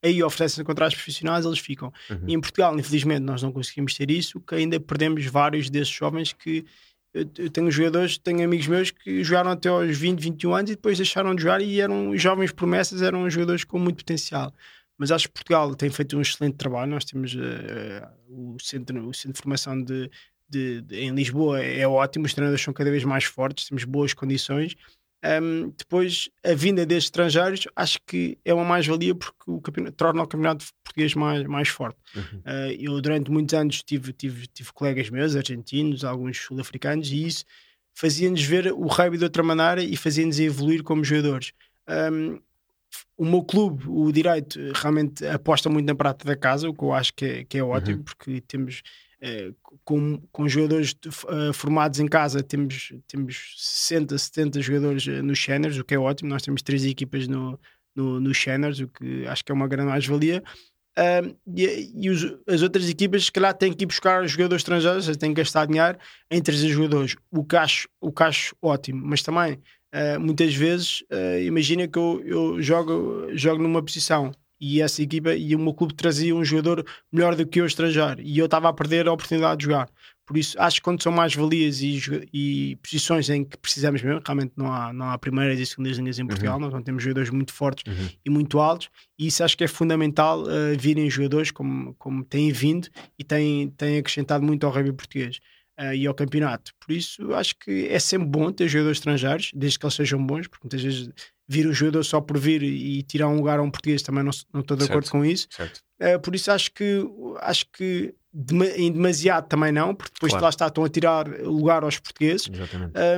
aí 0.06 0.24
oferecem 0.24 0.64
contratos 0.64 0.96
profissionais, 0.96 1.46
eles 1.46 1.60
ficam. 1.60 1.92
Uhum. 2.10 2.24
E 2.28 2.34
em 2.34 2.40
Portugal, 2.40 2.78
infelizmente, 2.78 3.22
nós 3.22 3.42
não 3.42 3.52
conseguimos 3.52 3.94
ter 3.94 4.10
isso, 4.10 4.40
que 4.40 4.56
ainda 4.56 4.80
perdemos 4.80 5.26
vários 5.26 5.70
desses 5.70 5.94
jovens 5.94 6.34
que. 6.34 6.66
Eu 7.14 7.50
tenho 7.50 7.72
jogadores, 7.72 8.18
tenho 8.18 8.44
amigos 8.44 8.68
meus 8.68 8.92
que 8.92 9.24
jogaram 9.24 9.52
até 9.52 9.70
aos 9.70 9.98
20, 9.98 10.20
21 10.20 10.54
anos 10.54 10.72
e 10.72 10.76
depois 10.76 10.98
deixaram 10.98 11.34
de 11.34 11.44
jogar 11.44 11.62
e 11.62 11.80
eram 11.80 12.18
jovens 12.18 12.52
promessas, 12.52 13.02
eram 13.02 13.30
jogadores 13.30 13.64
com 13.64 13.80
muito 13.80 14.00
potencial. 14.00 14.54
mas 14.98 15.12
acho 15.12 15.30
que 15.30 15.34
Portugal 15.34 15.74
tem 15.76 15.90
feito 15.90 16.18
um 16.18 16.22
excelente 16.22 16.58
trabalho. 16.58 16.92
Nós 16.92 17.06
temos 17.06 17.34
uh, 17.34 17.40
o, 18.28 18.58
centro, 18.60 19.08
o 19.08 19.14
centro 19.14 19.32
de 19.32 19.42
formação 19.42 19.82
de, 19.82 20.12
de, 20.50 20.82
de, 20.82 21.00
em 21.00 21.16
Lisboa 21.16 21.62
é 21.62 21.88
ótimo, 21.88 22.26
os 22.26 22.34
treinadores 22.34 22.62
são 22.62 22.74
cada 22.74 22.92
vez 22.92 23.06
mais 23.06 23.24
fortes, 23.24 23.70
temos 23.70 23.86
boas 23.86 24.14
condições. 24.14 24.76
Um, 25.26 25.74
depois, 25.76 26.30
a 26.44 26.54
vinda 26.54 26.86
destes 26.86 27.06
estrangeiros 27.06 27.68
acho 27.76 27.98
que 28.06 28.38
é 28.46 28.54
uma 28.54 28.64
mais-valia 28.64 29.16
porque 29.16 29.50
o 29.50 29.60
torna 29.92 30.22
o 30.22 30.28
campeonato 30.28 30.66
português 30.84 31.16
mais, 31.16 31.44
mais 31.46 31.68
forte. 31.68 31.98
Uhum. 32.16 32.40
Uh, 32.40 32.76
eu, 32.78 33.02
durante 33.02 33.32
muitos 33.32 33.56
anos, 33.56 33.82
tive, 33.82 34.14
tive, 34.14 34.46
tive 34.48 34.72
colegas 34.72 35.10
meus, 35.10 35.36
argentinos, 35.36 36.04
alguns 36.04 36.38
sul-africanos, 36.38 37.12
e 37.12 37.26
isso 37.26 37.44
fazia-nos 37.96 38.44
ver 38.44 38.72
o 38.72 38.86
rugby 38.88 39.18
de 39.18 39.24
outra 39.24 39.42
maneira 39.42 39.82
e 39.82 39.96
fazia-nos 39.96 40.40
evoluir 40.40 40.84
como 40.84 41.04
jogadores. 41.04 41.54
Um, 41.90 42.40
o 43.18 43.26
meu 43.26 43.44
clube, 43.44 43.86
o 43.88 44.12
Direito, 44.12 44.60
realmente 44.76 45.26
aposta 45.26 45.70
muito 45.70 45.88
na 45.88 45.96
prata 45.96 46.26
da 46.26 46.36
casa, 46.36 46.70
o 46.70 46.74
que 46.74 46.84
eu 46.84 46.94
acho 46.94 47.14
que 47.14 47.26
é, 47.26 47.44
que 47.46 47.58
é 47.58 47.64
ótimo, 47.64 47.98
uhum. 47.98 48.04
porque 48.04 48.42
temos 48.42 48.84
com, 49.84 50.22
com 50.32 50.48
jogadores 50.48 50.96
uh, 51.06 51.54
formados 51.54 52.00
em 52.00 52.08
casa, 52.08 52.44
temos, 52.44 52.94
temos 53.08 53.56
60, 53.58 54.18
70 54.18 54.62
jogadores 54.62 55.06
uh, 55.08 55.24
nos 55.24 55.38
Shanners, 55.38 55.78
o 55.78 55.84
que 55.84 55.96
é 55.96 56.00
ótimo. 56.00 56.30
Nós 56.30 56.42
temos 56.42 56.62
três 56.62 56.86
equipas 56.86 57.28
no, 57.28 57.60
no, 57.96 58.20
no 58.20 58.34
Shanners, 58.34 58.80
o 58.80 58.88
que 58.88 59.26
acho 59.28 59.44
que 59.44 59.52
é 59.52 59.56
uma 59.56 59.68
grande 59.68 59.90
mais-valia. 59.90 60.44
Uh, 60.98 61.36
e, 61.56 61.92
e 61.96 62.10
os, 62.10 62.24
as 62.48 62.62
outras 62.62 62.90
equipas, 62.90 63.26
se 63.26 63.32
calhar, 63.32 63.54
têm 63.54 63.74
que 63.74 63.84
ir 63.84 63.88
buscar 63.88 64.26
jogadores 64.28 64.62
estrangeiros, 64.62 65.18
têm 65.18 65.34
que 65.34 65.42
gastar 65.42 65.66
dinheiro 65.66 65.98
em 66.30 66.42
trazer 66.42 66.70
jogadores. 66.70 67.16
O 67.32 67.44
que 67.44 67.56
acho, 67.56 67.88
o 68.00 68.12
que 68.12 68.24
acho 68.24 68.56
ótimo, 68.62 69.02
mas 69.06 69.22
também 69.22 69.60
muitas 70.20 70.54
vezes, 70.54 71.06
imagina 71.46 71.88
que 71.88 71.98
eu, 71.98 72.22
eu 72.26 72.62
jogo, 72.62 73.30
jogo 73.34 73.64
numa 73.64 73.82
posição 73.82 74.34
e 74.60 74.82
essa 74.82 75.02
equipa 75.02 75.34
e 75.34 75.56
o 75.56 75.60
meu 75.60 75.74
clube 75.74 75.94
trazia 75.94 76.36
um 76.36 76.44
jogador 76.44 76.86
melhor 77.12 77.36
do 77.36 77.46
que 77.46 77.60
eu 77.60 77.66
estrangeiro 77.66 78.22
e 78.22 78.38
eu 78.38 78.46
estava 78.46 78.70
a 78.70 78.74
perder 78.74 79.08
a 79.08 79.14
oportunidade 79.14 79.60
de 79.60 79.66
jogar. 79.66 79.90
Por 80.26 80.38
isso, 80.38 80.60
acho 80.60 80.78
que 80.78 80.82
quando 80.82 81.04
são 81.04 81.12
mais 81.12 81.36
valias 81.36 81.82
e, 81.82 82.02
e 82.34 82.76
posições 82.78 83.30
em 83.30 83.44
que 83.44 83.56
precisamos 83.58 84.02
mesmo, 84.02 84.22
realmente 84.26 84.54
não 84.58 84.74
há, 84.74 84.92
não 84.92 85.10
há 85.12 85.18
primeiras 85.20 85.60
e 85.60 85.66
segundas 85.66 85.98
linhas 85.98 86.18
em 86.18 86.26
Portugal, 86.26 86.56
uhum. 86.56 86.62
nós 86.62 86.74
não 86.74 86.82
temos 86.82 87.04
jogadores 87.04 87.30
muito 87.30 87.54
fortes 87.54 87.84
uhum. 87.86 88.10
e 88.26 88.30
muito 88.30 88.60
altos, 88.60 88.90
e 89.20 89.28
isso 89.28 89.44
acho 89.44 89.56
que 89.56 89.64
é 89.64 89.68
fundamental 89.68 90.42
uh, 90.42 90.78
virem 90.80 91.08
jogadores 91.12 91.52
como, 91.52 91.94
como 91.96 92.24
têm 92.24 92.52
vindo 92.52 92.88
e 93.20 93.24
têm, 93.24 93.70
têm 93.70 94.00
acrescentado 94.00 94.44
muito 94.44 94.66
ao 94.66 94.74
rugby 94.74 94.94
português 94.94 95.40
uh, 95.80 95.94
e 95.94 96.08
ao 96.08 96.14
campeonato. 96.16 96.72
Por 96.80 96.92
isso, 96.92 97.32
acho 97.36 97.54
que 97.60 97.88
é 97.88 98.00
sempre 98.00 98.28
bom 98.28 98.52
ter 98.52 98.68
jogadores 98.68 98.98
estrangeiros, 98.98 99.52
desde 99.54 99.78
que 99.78 99.86
eles 99.86 99.94
sejam 99.94 100.26
bons, 100.26 100.48
porque 100.48 100.64
muitas 100.66 100.82
vezes 100.82 101.10
vir 101.48 101.68
um 101.68 101.74
jogador 101.74 102.04
só 102.04 102.20
por 102.20 102.38
vir 102.38 102.64
e 102.64 103.04
tirar 103.04 103.28
um 103.28 103.38
lugar 103.38 103.60
a 103.60 103.62
um 103.62 103.70
português 103.70 104.02
também 104.02 104.24
não, 104.24 104.32
não 104.54 104.62
estou 104.62 104.76
de 104.76 104.84
certo, 104.84 104.92
acordo 104.92 105.12
com 105.12 105.24
isso. 105.24 105.48
Uh, 106.02 106.20
por 106.20 106.36
isso 106.36 106.52
acho 106.52 106.72
que 106.72 107.06
acho 107.40 107.66
que 107.72 108.14
em 108.78 108.92
demasiado 108.92 109.48
também 109.48 109.72
não, 109.72 109.96
porque 109.96 110.14
depois 110.14 110.32
claro. 110.32 110.44
lá 110.44 110.50
está, 110.50 110.68
estão 110.68 110.84
a 110.84 110.90
tirar 110.90 111.28
lugar 111.28 111.84
aos 111.84 112.00
portugueses. 112.00 112.50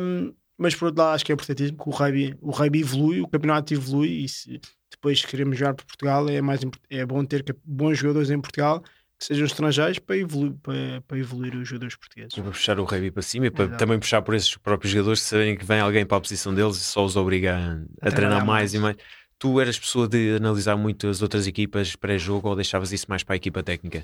Um, 0.02 0.34
mas 0.58 0.76
por 0.76 0.86
outro 0.86 1.02
lado 1.02 1.16
acho 1.16 1.26
que 1.26 1.32
é 1.32 1.36
importantíssimo 1.36 1.78
que 1.78 1.90
o 1.90 1.92
rugby, 1.92 2.38
o 2.42 2.52
rugby 2.52 2.82
evolui, 2.82 3.22
o 3.22 3.28
campeonato 3.28 3.74
evolui 3.74 4.24
e 4.24 4.30
se 4.30 4.60
depois 4.92 5.24
queremos 5.24 5.58
jogar 5.58 5.74
para 5.76 5.86
Portugal 5.86 6.28
é, 6.30 6.42
mais, 6.42 6.62
é 6.90 7.06
bom 7.06 7.24
ter 7.24 7.46
bons 7.64 7.98
jogadores 7.98 8.30
em 8.30 8.40
Portugal 8.40 8.84
que 9.18 9.26
sejam 9.26 9.46
estrangeiros 9.46 10.00
para 10.00 10.18
evoluir, 10.18 10.54
para, 10.62 11.02
para 11.08 11.18
evoluir 11.18 11.56
os 11.56 11.68
jogadores 11.68 11.96
portugueses. 11.96 12.38
E 12.38 12.42
para 12.42 12.52
puxar 12.52 12.80
o 12.80 12.84
rugby 12.84 13.12
para 13.12 13.24
cima 13.24 13.48
e 13.48 13.52
para 13.52 13.66
Exato. 13.66 13.80
também 13.80 14.00
puxar 14.00 14.22
por 14.22 14.36
esses 14.36 14.56
próprios 14.58 14.92
jogadores, 14.92 15.22
saberem 15.22 15.58
que 15.58 15.66
vem 15.66 15.80
alguém 15.80 16.06
para 16.06 16.18
a 16.18 16.22
posição 16.22 16.54
deles 16.54 16.78
e 16.78 16.84
só 16.84 17.04
os 17.04 17.16
obriga 17.16 17.58
a, 18.02 18.08
a, 18.08 18.12
treinar 18.12 18.46
mais, 18.46 18.74
mais 18.74 18.74
e 18.74 18.80
mais. 18.80 18.98
Tu 19.40 19.60
eras 19.60 19.80
pessoa 19.80 20.08
de 20.08 20.36
analisar 20.36 20.76
muito 20.76 21.08
as 21.08 21.22
outras 21.22 21.48
equipas 21.48 21.96
pré-jogo 21.96 22.50
ou 22.50 22.56
deixavas 22.56 22.92
isso 22.92 23.06
mais 23.10 23.24
para 23.24 23.36
a 23.36 23.38
equipa 23.38 23.64
técnica? 23.64 24.04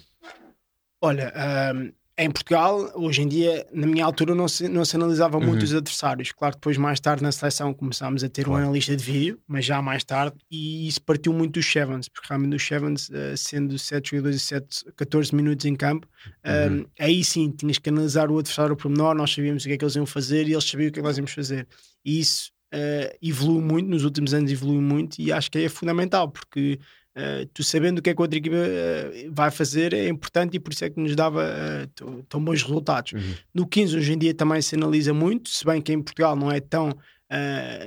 Olha, 1.01 1.33
um, 1.75 1.91
em 2.15 2.29
Portugal, 2.29 2.91
hoje 2.93 3.23
em 3.23 3.27
dia, 3.27 3.65
na 3.73 3.87
minha 3.87 4.05
altura, 4.05 4.35
não 4.35 4.47
se, 4.47 4.67
não 4.67 4.85
se 4.85 4.95
analisava 4.95 5.37
uhum. 5.37 5.47
muito 5.47 5.63
os 5.63 5.73
adversários. 5.73 6.31
Claro, 6.31 6.53
depois, 6.55 6.77
mais 6.77 6.99
tarde 6.99 7.23
na 7.23 7.31
seleção, 7.31 7.73
começámos 7.73 8.23
a 8.23 8.29
ter 8.29 8.43
claro. 8.43 8.59
um 8.59 8.63
analista 8.65 8.95
de 8.95 9.03
vídeo, 9.03 9.39
mas 9.47 9.65
já 9.65 9.81
mais 9.81 10.03
tarde, 10.03 10.35
e 10.49 10.87
isso 10.87 11.01
partiu 11.01 11.33
muito 11.33 11.53
dos 11.53 11.65
Sevens, 11.65 12.07
porque 12.07 12.27
realmente 12.29 12.55
os 12.55 12.63
Sevens, 12.63 13.09
uh, 13.09 13.35
sendo 13.35 13.79
7 13.79 14.11
jogadores 14.11 14.37
e 14.37 14.39
7, 14.39 14.85
14 14.95 15.35
minutos 15.35 15.65
em 15.65 15.75
campo, 15.75 16.07
uhum. 16.45 16.81
um, 16.81 16.85
aí 16.99 17.23
sim 17.23 17.49
tinhas 17.49 17.79
que 17.79 17.89
analisar 17.89 18.29
o 18.29 18.37
adversário 18.37 18.75
por 18.75 18.89
menor, 18.89 19.15
nós 19.15 19.33
sabíamos 19.33 19.63
o 19.63 19.67
que 19.67 19.73
é 19.73 19.77
que 19.77 19.83
eles 19.83 19.95
iam 19.95 20.05
fazer 20.05 20.47
e 20.47 20.53
eles 20.53 20.63
sabiam 20.63 20.89
o 20.89 20.91
que 20.91 20.99
é 20.99 21.01
que 21.01 21.07
nós 21.07 21.17
íamos 21.17 21.31
fazer. 21.31 21.67
E 22.05 22.19
isso 22.19 22.51
uh, 22.75 23.17
evoluiu 23.23 23.61
muito, 23.61 23.89
nos 23.89 24.03
últimos 24.03 24.35
anos 24.35 24.51
evoluiu 24.51 24.81
muito, 24.81 25.19
e 25.19 25.31
acho 25.31 25.49
que 25.49 25.57
é 25.57 25.67
fundamental, 25.67 26.29
porque 26.29 26.79
Uh, 27.15 27.45
tu 27.53 27.63
sabendo 27.63 27.99
o 27.99 28.01
que 28.01 28.09
é 28.09 28.15
que 28.15 28.19
a 28.19 28.23
outra 28.23 28.39
equipa 28.39 28.55
uh, 28.55 29.31
vai 29.31 29.51
fazer 29.51 29.93
é 29.93 30.07
importante 30.07 30.55
e 30.55 30.59
por 30.59 30.73
isso 30.73 30.83
é 30.83 30.89
que 30.89 30.99
nos 30.99 31.15
dava 31.15 31.43
uh, 31.43 32.23
tão 32.27 32.43
bons 32.43 32.63
resultados. 32.63 33.13
Uhum. 33.13 33.35
No 33.53 33.67
15 33.67 33.97
hoje 33.97 34.13
em 34.13 34.17
dia 34.17 34.33
também 34.33 34.59
se 34.63 34.75
analisa 34.75 35.13
muito, 35.13 35.47
se 35.47 35.63
bem 35.63 35.79
que 35.79 35.93
em 35.93 36.01
Portugal 36.01 36.35
não 36.35 36.51
é 36.51 36.59
tão 36.59 36.95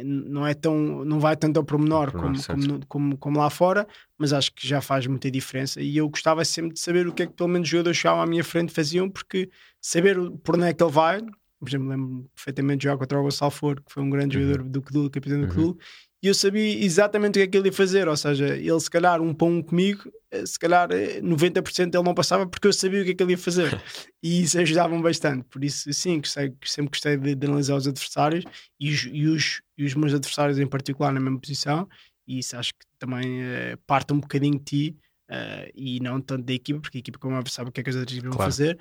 não 0.04 0.44
é 0.44 0.54
tão 0.54 1.04
não 1.04 1.20
vai 1.20 1.36
tanto 1.36 1.56
ao 1.58 1.62
pormenor 1.62 2.10
como, 2.10 2.34
como, 2.44 2.86
como, 2.88 3.16
como, 3.16 3.38
lá 3.38 3.48
fora, 3.48 3.86
mas 4.18 4.32
acho 4.32 4.52
que 4.52 4.66
já 4.66 4.80
faz 4.80 5.06
muita 5.06 5.30
diferença 5.30 5.80
e 5.80 5.96
eu 5.96 6.08
gostava 6.08 6.44
sempre 6.44 6.72
de 6.72 6.80
saber 6.80 7.06
o 7.06 7.12
que 7.12 7.22
é 7.22 7.26
que 7.26 7.32
pelo 7.32 7.48
menos 7.48 7.66
os 7.66 7.70
jogadores 7.70 8.00
que 8.00 8.08
à 8.08 8.26
minha 8.26 8.42
frente 8.42 8.72
faziam, 8.72 9.08
porque 9.08 9.48
saber 9.80 10.16
por 10.42 10.56
onde 10.56 10.66
é 10.66 10.74
que 10.74 10.82
ele 10.82 10.90
vai, 10.90 11.22
por 11.60 11.68
exemplo, 11.68 11.86
lembro 11.86 12.28
perfeitamente 12.34 12.78
de 12.78 12.84
jogar 12.84 12.98
contra 12.98 13.20
o 13.20 13.22
Gonçalo 13.22 13.52
Foro, 13.52 13.82
que 13.84 13.92
foi 13.92 14.02
um 14.02 14.10
grande 14.10 14.36
uhum. 14.36 14.42
jogador 14.42 14.68
do 14.68 14.82
Cadu, 14.82 15.10
capitão 15.10 15.40
do 15.40 15.46
uhum 15.46 15.76
e 16.22 16.28
eu 16.28 16.34
sabia 16.34 16.84
exatamente 16.84 17.32
o 17.32 17.34
que 17.34 17.40
é 17.40 17.46
que 17.46 17.56
ele 17.56 17.68
ia 17.68 17.72
fazer. 17.72 18.08
Ou 18.08 18.16
seja, 18.16 18.56
ele 18.56 18.80
se 18.80 18.90
calhar 18.90 19.20
um 19.20 19.34
para 19.34 19.46
um 19.46 19.62
comigo, 19.62 20.10
eh, 20.30 20.46
se 20.46 20.58
calhar 20.58 20.88
90% 20.88 21.78
eh, 21.94 21.98
ele 21.98 22.04
não 22.04 22.14
passava 22.14 22.46
porque 22.46 22.66
eu 22.66 22.72
sabia 22.72 23.02
o 23.02 23.04
que 23.04 23.10
é 23.10 23.14
que 23.14 23.22
ele 23.22 23.32
ia 23.32 23.38
fazer. 23.38 23.80
e 24.22 24.42
isso 24.42 24.58
ajudava-me 24.58 25.02
bastante. 25.02 25.44
Por 25.44 25.62
isso, 25.62 25.92
sim, 25.92 26.18
gostei, 26.18 26.52
sempre 26.64 26.90
gostei 26.90 27.16
de, 27.16 27.34
de 27.34 27.46
analisar 27.46 27.76
os 27.76 27.86
adversários 27.86 28.44
e 28.80 28.90
os, 28.90 29.08
e, 29.12 29.26
os, 29.26 29.62
e 29.76 29.84
os 29.84 29.94
meus 29.94 30.14
adversários 30.14 30.58
em 30.58 30.66
particular 30.66 31.12
na 31.12 31.20
mesma 31.20 31.38
posição. 31.38 31.88
E 32.26 32.38
isso 32.38 32.56
acho 32.56 32.72
que 32.72 32.86
também 32.98 33.42
uh, 33.42 33.78
parte 33.86 34.12
um 34.12 34.18
bocadinho 34.18 34.58
de 34.58 34.64
ti 34.64 34.96
uh, 35.30 35.70
e 35.74 36.00
não 36.00 36.20
tanto 36.20 36.44
da 36.44 36.52
equipa, 36.52 36.80
porque 36.80 36.98
a 36.98 37.00
equipa, 37.00 37.18
como 37.18 37.48
sabe 37.48 37.70
o 37.70 37.72
que 37.72 37.80
é 37.80 37.84
que 37.84 37.90
as 37.90 37.96
outras 37.96 38.16
equipas 38.16 38.34
claro. 38.36 38.50
vão 38.50 38.56
fazer. 38.56 38.78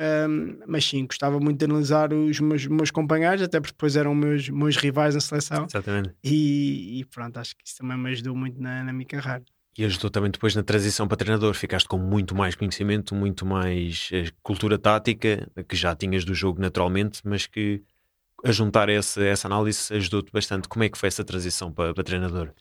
Um, 0.00 0.60
mas 0.66 0.84
sim, 0.84 1.06
gostava 1.06 1.40
muito 1.40 1.58
de 1.58 1.64
analisar 1.64 2.12
os 2.12 2.38
meus, 2.38 2.66
meus 2.66 2.90
companheiros, 2.90 3.42
até 3.42 3.60
porque 3.60 3.72
depois 3.72 3.96
eram 3.96 4.14
meus, 4.14 4.48
meus 4.48 4.76
rivais 4.76 5.14
na 5.14 5.20
seleção. 5.20 5.66
Exatamente. 5.68 6.14
E, 6.22 7.00
e 7.00 7.04
pronto, 7.06 7.38
acho 7.38 7.56
que 7.56 7.66
isso 7.66 7.78
também 7.78 7.98
me 7.98 8.10
ajudou 8.10 8.36
muito 8.36 8.60
na, 8.60 8.84
na 8.84 8.92
minha 8.92 9.06
carreira. 9.06 9.44
E 9.76 9.84
ajudou 9.84 10.10
também 10.10 10.30
depois 10.30 10.54
na 10.54 10.62
transição 10.62 11.06
para 11.06 11.16
treinador. 11.16 11.54
Ficaste 11.54 11.88
com 11.88 11.98
muito 11.98 12.34
mais 12.34 12.54
conhecimento, 12.54 13.14
muito 13.14 13.46
mais 13.46 14.08
eh, 14.12 14.26
cultura 14.42 14.76
tática, 14.76 15.48
que 15.68 15.76
já 15.76 15.94
tinhas 15.94 16.24
do 16.24 16.34
jogo 16.34 16.60
naturalmente, 16.60 17.20
mas 17.24 17.46
que 17.46 17.82
a 18.44 18.50
juntar 18.50 18.88
essa, 18.88 19.22
essa 19.22 19.46
análise 19.46 19.92
ajudou-te 19.94 20.32
bastante. 20.32 20.68
Como 20.68 20.82
é 20.84 20.88
que 20.88 20.98
foi 20.98 21.06
essa 21.06 21.24
transição 21.24 21.72
para, 21.72 21.94
para 21.94 22.04
treinador? 22.04 22.52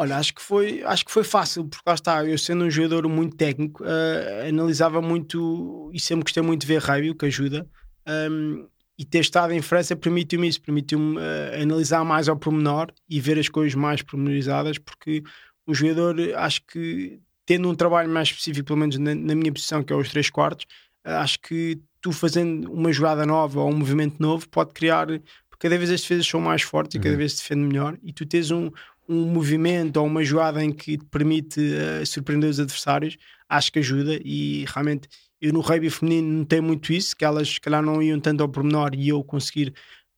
Olha, 0.00 0.16
acho 0.16 0.32
que 0.32 0.40
foi, 0.40 0.80
acho 0.84 1.04
que 1.04 1.10
foi 1.10 1.24
fácil, 1.24 1.64
porque 1.64 1.82
lá 1.84 1.94
está, 1.94 2.24
eu 2.24 2.38
sendo 2.38 2.64
um 2.64 2.70
jogador 2.70 3.08
muito 3.08 3.36
técnico, 3.36 3.82
uh, 3.82 4.48
analisava 4.48 5.02
muito 5.02 5.90
e 5.92 5.98
sempre 5.98 6.22
gostei 6.22 6.40
muito 6.40 6.60
de 6.60 6.68
ver 6.68 6.80
rugby, 6.80 7.10
o 7.10 7.16
que 7.16 7.26
ajuda. 7.26 7.68
Um, 8.08 8.68
e 8.96 9.04
ter 9.04 9.18
estado 9.18 9.52
em 9.52 9.60
França 9.60 9.96
permitiu-me 9.96 10.46
isso, 10.46 10.62
permitiu-me 10.62 11.16
uh, 11.16 11.60
analisar 11.60 12.04
mais 12.04 12.28
ao 12.28 12.36
pormenor 12.36 12.92
e 13.10 13.18
ver 13.18 13.40
as 13.40 13.48
coisas 13.48 13.74
mais 13.74 14.00
pormenorizadas, 14.00 14.78
porque 14.78 15.24
o 15.66 15.74
jogador, 15.74 16.14
acho 16.36 16.62
que 16.64 17.18
tendo 17.44 17.68
um 17.68 17.74
trabalho 17.74 18.08
mais 18.08 18.28
específico, 18.28 18.66
pelo 18.66 18.78
menos 18.78 18.98
na, 18.98 19.16
na 19.16 19.34
minha 19.34 19.52
posição, 19.52 19.82
que 19.82 19.92
é 19.92 19.96
os 19.96 20.10
3 20.10 20.30
quartos, 20.30 20.64
uh, 21.04 21.10
acho 21.10 21.40
que 21.40 21.76
tu 22.00 22.12
fazendo 22.12 22.72
uma 22.72 22.92
jogada 22.92 23.26
nova 23.26 23.60
ou 23.60 23.68
um 23.68 23.76
movimento 23.76 24.22
novo 24.22 24.48
pode 24.48 24.72
criar, 24.72 25.08
porque 25.08 25.66
cada 25.66 25.76
vez 25.76 25.90
as 25.90 26.02
defesas 26.02 26.24
são 26.24 26.40
mais 26.40 26.62
fortes 26.62 26.94
uhum. 26.94 27.00
e 27.00 27.02
cada 27.02 27.14
uhum. 27.14 27.18
vez 27.18 27.32
se 27.32 27.42
defende 27.42 27.66
melhor, 27.66 27.98
e 28.00 28.12
tu 28.12 28.24
tens 28.24 28.52
um, 28.52 28.70
um 29.08 29.26
movimento 29.26 29.96
ou 29.96 30.06
uma 30.06 30.22
jogada 30.22 30.62
em 30.62 30.70
que 30.70 30.98
te 30.98 31.04
permite 31.06 31.60
uh, 31.60 32.04
surpreender 32.04 32.50
os 32.50 32.60
adversários, 32.60 33.16
acho 33.48 33.72
que 33.72 33.78
ajuda 33.78 34.20
e 34.22 34.64
realmente 34.68 35.08
eu 35.40 35.52
no 35.52 35.60
rugby 35.60 35.88
feminino 35.88 36.40
notei 36.40 36.60
muito 36.60 36.92
isso, 36.92 37.16
que 37.16 37.24
elas 37.24 37.48
se 37.48 37.60
calhar 37.60 37.82
não 37.82 38.02
iam 38.02 38.20
tanto 38.20 38.42
ao 38.42 38.48
pormenor 38.48 38.90
e 38.94 39.08
eu 39.08 39.22
conseguir, 39.24 39.72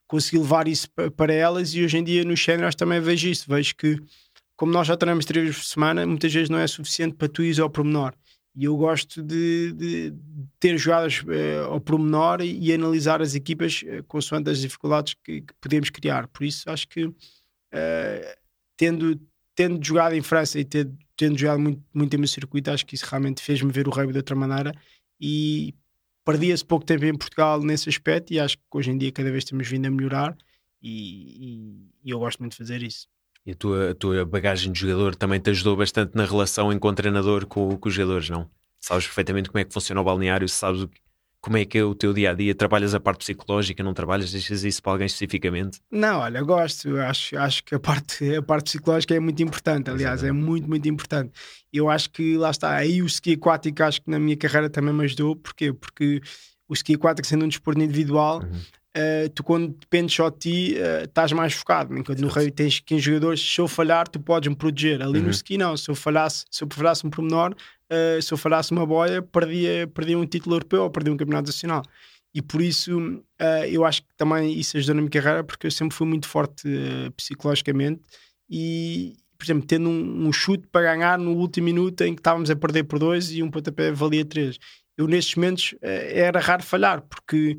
conseguir 0.08 0.38
levar 0.38 0.66
isso 0.66 0.88
para 1.16 1.32
elas 1.32 1.74
e 1.74 1.84
hoje 1.84 1.98
em 1.98 2.04
dia 2.04 2.24
nos 2.24 2.40
géneros 2.40 2.74
também 2.74 3.00
vejo 3.00 3.28
isso, 3.28 3.44
vejo 3.48 3.76
que 3.76 4.00
como 4.56 4.72
nós 4.72 4.86
já 4.86 4.94
treinamos 4.94 5.24
três 5.24 5.46
vezes 5.46 5.62
por 5.62 5.66
semana, 5.66 6.06
muitas 6.06 6.30
vezes 6.32 6.50
não 6.50 6.58
é 6.58 6.66
suficiente 6.66 7.14
para 7.14 7.28
tu 7.28 7.42
ir 7.42 7.58
ao 7.58 7.70
pormenor. 7.70 8.12
E 8.54 8.64
eu 8.64 8.76
gosto 8.76 9.22
de, 9.22 9.72
de 9.72 10.14
ter 10.58 10.76
jogadas 10.76 11.22
uh, 11.22 11.70
ao 11.70 11.80
pormenor 11.80 12.42
e, 12.42 12.70
analisar 12.70 13.22
as 13.22 13.34
equipas 13.34 13.82
uh, 13.82 14.04
consoante 14.04 14.50
as 14.50 14.60
dificuldades 14.60 15.14
que, 15.24 15.40
que 15.40 15.54
podemos 15.62 15.88
criar. 15.88 16.28
Por 16.28 16.44
isso 16.44 16.68
acho 16.68 16.86
que 16.88 17.10
tendo, 18.80 19.20
tendo 19.54 19.86
jogado 19.86 20.14
em 20.14 20.22
França 20.22 20.58
e 20.58 20.64
ter, 20.64 20.90
tendo 21.14 21.36
jogado 21.36 21.60
muito, 21.60 21.82
muito 21.92 22.14
em 22.14 22.18
meu 22.18 22.26
circuito, 22.26 22.70
acho 22.70 22.86
que 22.86 22.94
isso 22.94 23.04
realmente 23.04 23.42
fez-me 23.42 23.70
ver 23.70 23.86
o 23.86 23.90
rugby 23.90 24.12
de 24.12 24.20
outra 24.20 24.34
maneira 24.34 24.72
e 25.20 25.74
perdia-se 26.24 26.64
pouco 26.64 26.86
tempo 26.86 27.04
em 27.04 27.14
Portugal 27.14 27.60
nesse 27.62 27.90
aspecto 27.90 28.32
e 28.32 28.40
acho 28.40 28.56
que 28.56 28.62
hoje 28.72 28.90
em 28.90 28.96
dia 28.96 29.12
cada 29.12 29.30
vez 29.30 29.44
temos 29.44 29.68
vindo 29.68 29.84
a 29.84 29.90
melhorar 29.90 30.34
e, 30.80 30.88
e, 30.92 31.90
e 32.04 32.10
eu 32.10 32.18
gosto 32.18 32.38
muito 32.38 32.52
de 32.52 32.56
fazer 32.56 32.82
isso. 32.82 33.06
E 33.44 33.52
a 33.52 33.54
tua, 33.54 33.90
a 33.90 33.94
tua 33.94 34.24
bagagem 34.24 34.72
de 34.72 34.80
jogador 34.80 35.14
também 35.14 35.38
te 35.38 35.50
ajudou 35.50 35.76
bastante 35.76 36.14
na 36.14 36.24
relação 36.24 36.78
com 36.78 36.88
o 36.88 36.94
treinador 36.94 37.44
com, 37.44 37.76
com 37.76 37.88
os 37.90 37.94
jogadores, 37.94 38.30
não? 38.30 38.48
Sabes 38.80 39.04
perfeitamente 39.04 39.50
como 39.50 39.60
é 39.60 39.64
que 39.66 39.74
funciona 39.74 40.00
o 40.00 40.04
balneário, 40.04 40.48
sabes 40.48 40.88
como 41.40 41.56
é 41.56 41.64
que 41.64 41.78
é 41.78 41.84
o 41.84 41.94
teu 41.94 42.12
dia 42.12 42.30
a 42.30 42.34
dia? 42.34 42.54
Trabalhas 42.54 42.94
a 42.94 43.00
parte 43.00 43.20
psicológica, 43.20 43.82
não 43.82 43.94
trabalhas? 43.94 44.30
Deixas 44.30 44.62
isso 44.62 44.82
para 44.82 44.92
alguém 44.92 45.06
especificamente? 45.06 45.80
Não, 45.90 46.18
olha, 46.20 46.42
gosto. 46.42 46.96
Acho, 46.98 47.38
acho 47.38 47.64
que 47.64 47.74
a 47.74 47.80
parte, 47.80 48.36
a 48.36 48.42
parte 48.42 48.64
psicológica 48.64 49.14
é 49.14 49.20
muito 49.20 49.42
importante. 49.42 49.90
Aliás, 49.90 50.22
é 50.22 50.32
muito, 50.32 50.68
muito 50.68 50.86
importante. 50.88 51.32
Eu 51.72 51.88
acho 51.88 52.10
que 52.10 52.36
lá 52.36 52.50
está. 52.50 52.74
Aí 52.76 53.00
o 53.00 53.06
ski 53.06 53.34
aquático, 53.34 53.82
acho 53.82 54.02
que 54.02 54.10
na 54.10 54.18
minha 54.18 54.36
carreira 54.36 54.68
também 54.68 54.92
me 54.92 55.04
ajudou. 55.04 55.34
Porquê? 55.34 55.72
Porque 55.72 56.20
o 56.68 56.74
ski 56.74 56.94
aquático, 56.94 57.26
sendo 57.26 57.46
um 57.46 57.48
desporto 57.48 57.80
individual, 57.80 58.42
uhum. 58.42 58.60
Uh, 58.90 59.28
tu 59.36 59.44
quando 59.44 59.68
dependes 59.68 60.16
só 60.16 60.28
de 60.30 60.38
ti 60.38 60.74
uh, 60.74 61.04
estás 61.04 61.30
mais 61.30 61.52
focado, 61.52 61.96
enquanto 61.96 62.18
no 62.18 62.26
rei 62.26 62.50
tens 62.50 62.80
15 62.80 63.00
jogadores, 63.00 63.40
se 63.40 63.60
eu 63.60 63.68
falhar 63.68 64.08
tu 64.08 64.18
podes 64.18 64.48
me 64.48 64.56
proteger, 64.56 65.00
ali 65.00 65.20
uhum. 65.20 65.26
no 65.26 65.30
ski 65.30 65.56
não, 65.56 65.76
se 65.76 65.88
eu 65.88 65.94
falhasse, 65.94 66.44
se 66.50 66.64
eu 66.64 66.68
falhasse 66.68 67.06
um 67.06 67.10
pormenor 67.10 67.54
uh, 67.90 68.22
se 68.22 68.32
eu 68.32 68.38
falhasse 68.38 68.72
uma 68.72 68.86
boia 68.86 69.22
perdia, 69.22 69.86
perdia 69.88 70.18
um 70.18 70.26
título 70.26 70.56
europeu 70.56 70.82
ou 70.82 70.90
perdia 70.90 71.12
um 71.12 71.16
campeonato 71.16 71.48
nacional. 71.48 71.82
E 72.32 72.40
por 72.40 72.62
isso 72.62 72.92
eu 73.68 73.84
acho 73.84 74.02
que 74.02 74.08
também 74.16 74.56
isso 74.56 74.76
ajudou 74.76 74.94
na 74.94 75.00
minha 75.00 75.10
carreira 75.10 75.42
porque 75.42 75.66
eu 75.66 75.70
sempre 75.70 75.96
fui 75.96 76.06
muito 76.06 76.28
forte 76.28 76.62
psicologicamente. 77.16 78.00
E 78.48 79.14
por 79.36 79.44
exemplo, 79.44 79.66
tendo 79.66 79.88
um, 79.88 80.28
um, 80.28 80.32
chute 80.32 80.68
para 80.68 80.94
ganhar 80.94 81.18
no 81.18 81.32
último 81.32 81.64
minuto 81.64 82.02
em 82.02 82.14
que 82.14 82.20
estávamos 82.20 82.48
a 82.48 82.54
perder 82.54 82.84
por 82.84 83.00
dois 83.00 83.32
e 83.32 83.42
um 83.42 83.50
pontapé 83.50 83.90
valia 83.90 84.24
três. 84.24 84.58
Eu 84.96 85.08
nestes 85.08 85.34
momentos 85.34 85.74
era 85.82 86.38
raro 86.38 86.62
falhar 86.62 87.02
porque 87.02 87.58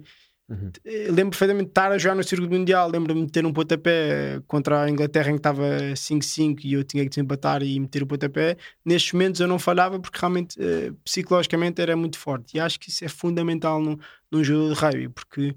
Uhum. 0.51 0.69
Lembro 0.85 1.29
perfeitamente 1.29 1.67
de 1.67 1.71
estar 1.71 1.91
a 1.91 1.97
jogar 1.97 2.15
no 2.15 2.23
Circuito 2.23 2.53
Mundial. 2.53 2.89
Lembro-me 2.89 3.25
de 3.25 3.31
ter 3.31 3.45
um 3.45 3.53
pontapé 3.53 4.41
contra 4.47 4.83
a 4.83 4.89
Inglaterra 4.89 5.29
em 5.29 5.33
que 5.33 5.39
estava 5.39 5.63
5-5 5.95 6.65
e 6.65 6.73
eu 6.73 6.83
tinha 6.83 7.03
que 7.03 7.09
desempatar 7.09 7.63
e 7.63 7.79
meter 7.79 8.03
o 8.03 8.07
pontapé. 8.07 8.57
Nestes 8.83 9.13
momentos 9.13 9.39
eu 9.39 9.47
não 9.47 9.57
falhava 9.57 9.97
porque 9.99 10.19
realmente 10.19 10.59
uh, 10.59 10.93
psicologicamente 11.05 11.81
era 11.81 11.95
muito 11.95 12.17
forte. 12.19 12.57
E 12.57 12.59
acho 12.59 12.77
que 12.79 12.89
isso 12.89 13.05
é 13.05 13.07
fundamental 13.07 13.81
num, 13.81 13.97
num 14.29 14.43
jogo 14.43 14.73
de 14.73 14.79
rugby 14.79 15.07
porque, 15.07 15.55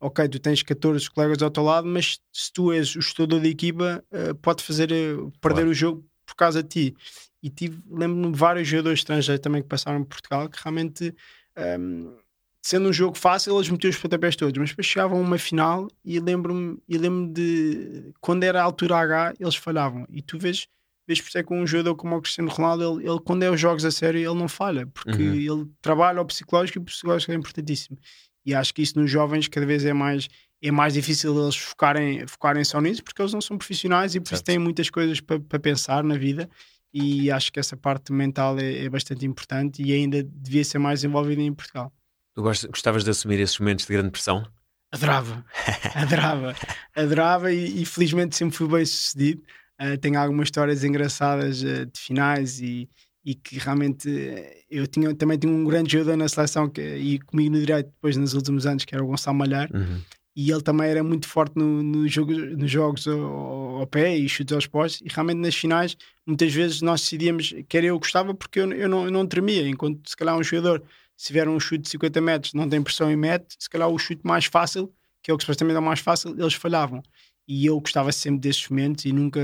ok, 0.00 0.28
tu 0.28 0.40
tens 0.40 0.62
14 0.62 1.08
colegas 1.10 1.40
ao 1.40 1.50
teu 1.50 1.62
lado, 1.62 1.86
mas 1.86 2.18
se 2.32 2.52
tu 2.52 2.72
és 2.72 2.96
o 2.96 2.98
estudador 2.98 3.40
da 3.40 3.48
equipa, 3.48 4.04
uh, 4.10 4.34
pode 4.36 4.64
fazer 4.64 4.90
uh, 4.90 5.30
perder 5.40 5.60
claro. 5.60 5.70
o 5.70 5.74
jogo 5.74 6.04
por 6.26 6.34
causa 6.34 6.64
de 6.64 6.68
ti. 6.68 6.96
E 7.40 7.48
tive, 7.48 7.80
lembro-me 7.88 8.32
de 8.32 8.38
vários 8.38 8.66
jogadores 8.66 9.00
estrangeiros 9.00 9.40
também 9.40 9.62
que 9.62 9.68
passaram 9.68 10.02
por 10.02 10.16
Portugal 10.16 10.48
que 10.48 10.58
realmente. 10.60 11.14
Um, 11.56 11.62
ehm, 11.62 12.21
sendo 12.62 12.88
um 12.88 12.92
jogo 12.92 13.18
fácil, 13.18 13.56
eles 13.56 13.68
metiam 13.68 13.90
os 13.90 13.98
pontapés 13.98 14.36
todos, 14.36 14.56
mas 14.56 14.70
depois 14.70 14.86
chegavam 14.86 15.18
a 15.18 15.20
uma 15.20 15.36
final 15.36 15.88
e 16.04 16.20
lembro-me 16.20 16.78
lembro 16.88 17.32
de 17.32 18.12
quando 18.20 18.44
era 18.44 18.60
a 18.60 18.64
altura 18.64 18.98
H, 18.98 19.34
eles 19.40 19.56
falhavam. 19.56 20.06
E 20.08 20.22
tu 20.22 20.38
vês, 20.38 20.68
vês 21.06 21.20
por 21.20 21.28
isso 21.28 21.38
é 21.38 21.42
que 21.42 21.52
um 21.52 21.66
jogador 21.66 21.96
como 21.96 22.16
o 22.16 22.22
Cristiano 22.22 22.48
Ronaldo, 22.48 23.00
ele, 23.00 23.10
ele, 23.10 23.20
quando 23.20 23.42
é 23.42 23.50
os 23.50 23.60
jogos 23.60 23.84
a 23.84 23.90
sério, 23.90 24.20
ele 24.20 24.38
não 24.38 24.48
falha, 24.48 24.86
porque 24.86 25.22
uhum. 25.22 25.34
ele 25.34 25.70
trabalha 25.82 26.22
o 26.22 26.24
psicológico 26.24 26.78
e 26.78 26.80
o 26.80 26.84
psicológico 26.84 27.32
é 27.32 27.34
importantíssimo. 27.34 27.98
E 28.46 28.54
acho 28.54 28.72
que 28.72 28.82
isso 28.82 28.98
nos 28.98 29.10
jovens 29.10 29.48
cada 29.48 29.66
vez 29.66 29.84
é 29.84 29.92
mais 29.92 30.28
é 30.64 30.70
mais 30.70 30.94
difícil 30.94 31.36
eles 31.42 31.56
focarem, 31.56 32.24
focarem 32.28 32.62
só 32.62 32.80
nisso 32.80 33.02
porque 33.02 33.20
eles 33.20 33.32
não 33.32 33.40
são 33.40 33.58
profissionais 33.58 34.14
e 34.14 34.20
por 34.20 34.28
certo. 34.28 34.36
isso 34.36 34.44
têm 34.44 34.58
muitas 34.60 34.88
coisas 34.88 35.20
para 35.20 35.40
pa 35.40 35.58
pensar 35.58 36.04
na 36.04 36.16
vida 36.16 36.48
e 36.94 37.32
acho 37.32 37.52
que 37.52 37.58
essa 37.58 37.76
parte 37.76 38.12
mental 38.12 38.56
é, 38.58 38.84
é 38.84 38.88
bastante 38.88 39.26
importante 39.26 39.82
e 39.82 39.92
ainda 39.92 40.22
devia 40.22 40.64
ser 40.64 40.78
mais 40.78 41.02
envolvida 41.02 41.42
em 41.42 41.52
Portugal. 41.52 41.92
Tu 42.34 42.42
gostavas 42.42 43.04
de 43.04 43.10
assumir 43.10 43.40
esses 43.40 43.58
momentos 43.58 43.86
de 43.86 43.92
grande 43.92 44.10
pressão? 44.10 44.46
Adorava, 44.90 45.44
adorava, 45.94 46.56
adorava 46.94 47.52
e, 47.52 47.82
e, 47.82 47.86
felizmente 47.86 48.36
sempre 48.36 48.56
fui 48.56 48.68
bem 48.68 48.84
sucedido. 48.84 49.42
Uh, 49.80 49.96
tenho 49.98 50.18
algumas 50.18 50.48
histórias 50.48 50.84
engraçadas 50.84 51.62
uh, 51.62 51.86
de 51.86 51.98
finais 51.98 52.60
e, 52.60 52.88
e 53.24 53.34
que 53.34 53.58
realmente 53.58 54.08
uh, 54.08 54.64
eu 54.70 54.86
tinha, 54.86 55.14
também 55.14 55.38
tinha 55.38 55.52
um 55.52 55.64
grande 55.64 55.92
jogador 55.92 56.16
na 56.16 56.28
seleção 56.28 56.68
que, 56.68 56.80
e 56.82 57.18
comigo 57.20 57.54
no 57.54 57.60
direito 57.60 57.86
depois 57.86 58.16
nos 58.16 58.34
últimos 58.34 58.66
anos, 58.66 58.84
que 58.84 58.94
era 58.94 59.02
o 59.02 59.06
Gonçalo 59.06 59.36
Malhar. 59.36 59.70
Uhum. 59.72 60.00
E 60.34 60.50
ele 60.50 60.62
também 60.62 60.88
era 60.88 61.04
muito 61.04 61.28
forte 61.28 61.58
no, 61.58 61.82
no 61.82 62.08
jogo, 62.08 62.32
nos 62.32 62.70
jogos 62.70 63.06
ao, 63.06 63.80
ao, 63.80 63.86
pé 63.86 64.16
e 64.16 64.26
chutes 64.28 64.54
aos 64.54 64.66
postos. 64.66 65.02
E 65.02 65.12
realmente 65.12 65.38
nas 65.38 65.54
finais, 65.54 65.96
muitas 66.26 66.52
vezes 66.52 66.80
nós 66.80 67.02
decidíamos, 67.02 67.54
quer 67.68 67.84
eu 67.84 67.98
gostava, 67.98 68.34
porque 68.34 68.60
eu, 68.60 68.72
eu, 68.72 68.88
não, 68.88 69.04
eu 69.04 69.10
não 69.10 69.26
tremia. 69.26 69.68
Enquanto 69.68 70.08
se 70.08 70.16
calhar 70.16 70.36
um 70.36 70.42
jogador 70.42 70.82
se 71.22 71.28
tiver 71.28 71.48
um 71.48 71.60
chute 71.60 71.82
de 71.82 71.88
50 71.90 72.20
metros, 72.20 72.52
não 72.52 72.68
tem 72.68 72.82
pressão 72.82 73.08
e 73.08 73.14
mete, 73.14 73.54
se 73.56 73.70
calhar 73.70 73.88
o 73.88 73.96
chute 73.96 74.22
mais 74.24 74.46
fácil, 74.46 74.92
que 75.22 75.30
é 75.30 75.34
o 75.34 75.38
que 75.38 75.44
supostamente 75.44 75.76
é 75.76 75.78
o 75.78 75.82
mais 75.82 76.00
fácil, 76.00 76.34
eles 76.36 76.54
falhavam. 76.54 77.00
E 77.46 77.64
eu 77.64 77.78
gostava 77.78 78.10
sempre 78.10 78.40
desses 78.40 78.68
momentos 78.68 79.04
e 79.04 79.12
nunca, 79.12 79.40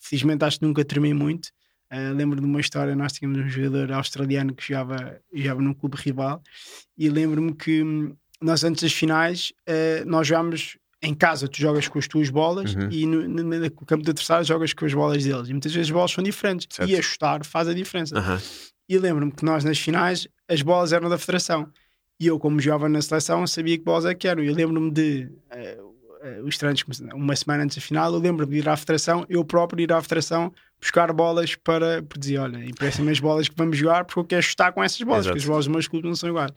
felizmente 0.00 0.42
acho 0.42 0.58
que 0.58 0.64
nunca 0.64 0.82
tremei 0.86 1.12
muito. 1.12 1.50
Uh, 1.92 2.14
lembro 2.14 2.40
de 2.40 2.46
uma 2.46 2.58
história, 2.58 2.96
nós 2.96 3.12
tínhamos 3.12 3.40
um 3.40 3.48
jogador 3.48 3.92
australiano 3.92 4.54
que 4.54 4.66
jogava, 4.66 5.20
jogava 5.34 5.60
num 5.60 5.74
clube 5.74 5.98
rival 5.98 6.42
e 6.96 7.10
lembro-me 7.10 7.52
que 7.54 7.82
hum, 7.82 8.16
nós 8.40 8.64
antes 8.64 8.82
das 8.82 8.92
finais 8.94 9.52
uh, 9.68 10.08
nós 10.08 10.26
jogámos 10.26 10.78
em 11.02 11.14
casa 11.14 11.46
tu 11.46 11.58
jogas 11.58 11.88
com 11.88 11.98
as 11.98 12.08
tuas 12.08 12.30
bolas 12.30 12.74
uhum. 12.74 12.88
e 12.90 13.06
no, 13.06 13.28
no, 13.28 13.42
no, 13.42 13.70
campo 13.70 14.02
de 14.02 14.10
adversário 14.10 14.46
jogas 14.46 14.72
com 14.72 14.84
as 14.84 14.94
bolas 14.94 15.22
deles 15.24 15.48
e 15.48 15.52
muitas 15.52 15.72
vezes 15.72 15.88
as 15.88 15.92
bolas 15.92 16.10
são 16.10 16.24
diferentes 16.24 16.66
certo. 16.70 16.90
e 16.90 16.96
ajustar 16.96 17.44
faz 17.44 17.68
a 17.68 17.74
diferença 17.74 18.18
uhum. 18.18 18.38
E 18.88 18.98
lembro-me 18.98 19.32
que 19.32 19.44
nós 19.44 19.64
nas 19.64 19.78
finais 19.78 20.26
as 20.48 20.62
bolas 20.62 20.92
eram 20.92 21.08
da 21.08 21.18
federação. 21.18 21.70
E 22.18 22.26
eu, 22.26 22.38
como 22.38 22.60
jogava 22.60 22.88
na 22.88 23.00
seleção, 23.00 23.46
sabia 23.46 23.78
que 23.78 23.84
bolas 23.84 24.04
é 24.04 24.14
que 24.14 24.26
eram. 24.26 24.42
Eu 24.42 24.54
lembro-me 24.54 24.90
de 24.90 25.30
uh, 25.52 25.82
uh, 25.82 26.44
os 26.44 26.58
treinos, 26.58 26.82
uma 27.14 27.36
semana 27.36 27.62
antes 27.62 27.76
da 27.76 27.82
final, 27.82 28.12
eu 28.12 28.18
lembro-me 28.18 28.52
de 28.52 28.58
ir 28.58 28.68
à 28.68 28.76
federação, 28.76 29.24
eu 29.28 29.44
próprio 29.44 29.82
ir 29.82 29.92
à 29.92 30.02
federação 30.02 30.52
buscar 30.80 31.12
bolas 31.12 31.54
para, 31.54 32.02
dizer: 32.18 32.38
olha, 32.38 32.64
emprestem-me 32.64 33.12
as 33.12 33.20
bolas 33.20 33.48
que 33.48 33.54
vamos 33.56 33.76
jogar 33.76 34.04
porque 34.04 34.20
eu 34.20 34.24
quero 34.24 34.42
chutar 34.42 34.72
com 34.72 34.82
essas 34.82 35.00
bolas, 35.02 35.26
Exato. 35.26 35.34
porque 35.34 35.44
as 35.44 35.48
bolas 35.48 35.66
dos 35.66 35.72
meus 35.72 35.88
clubes 35.88 36.08
não 36.08 36.16
são 36.16 36.28
iguais. 36.28 36.52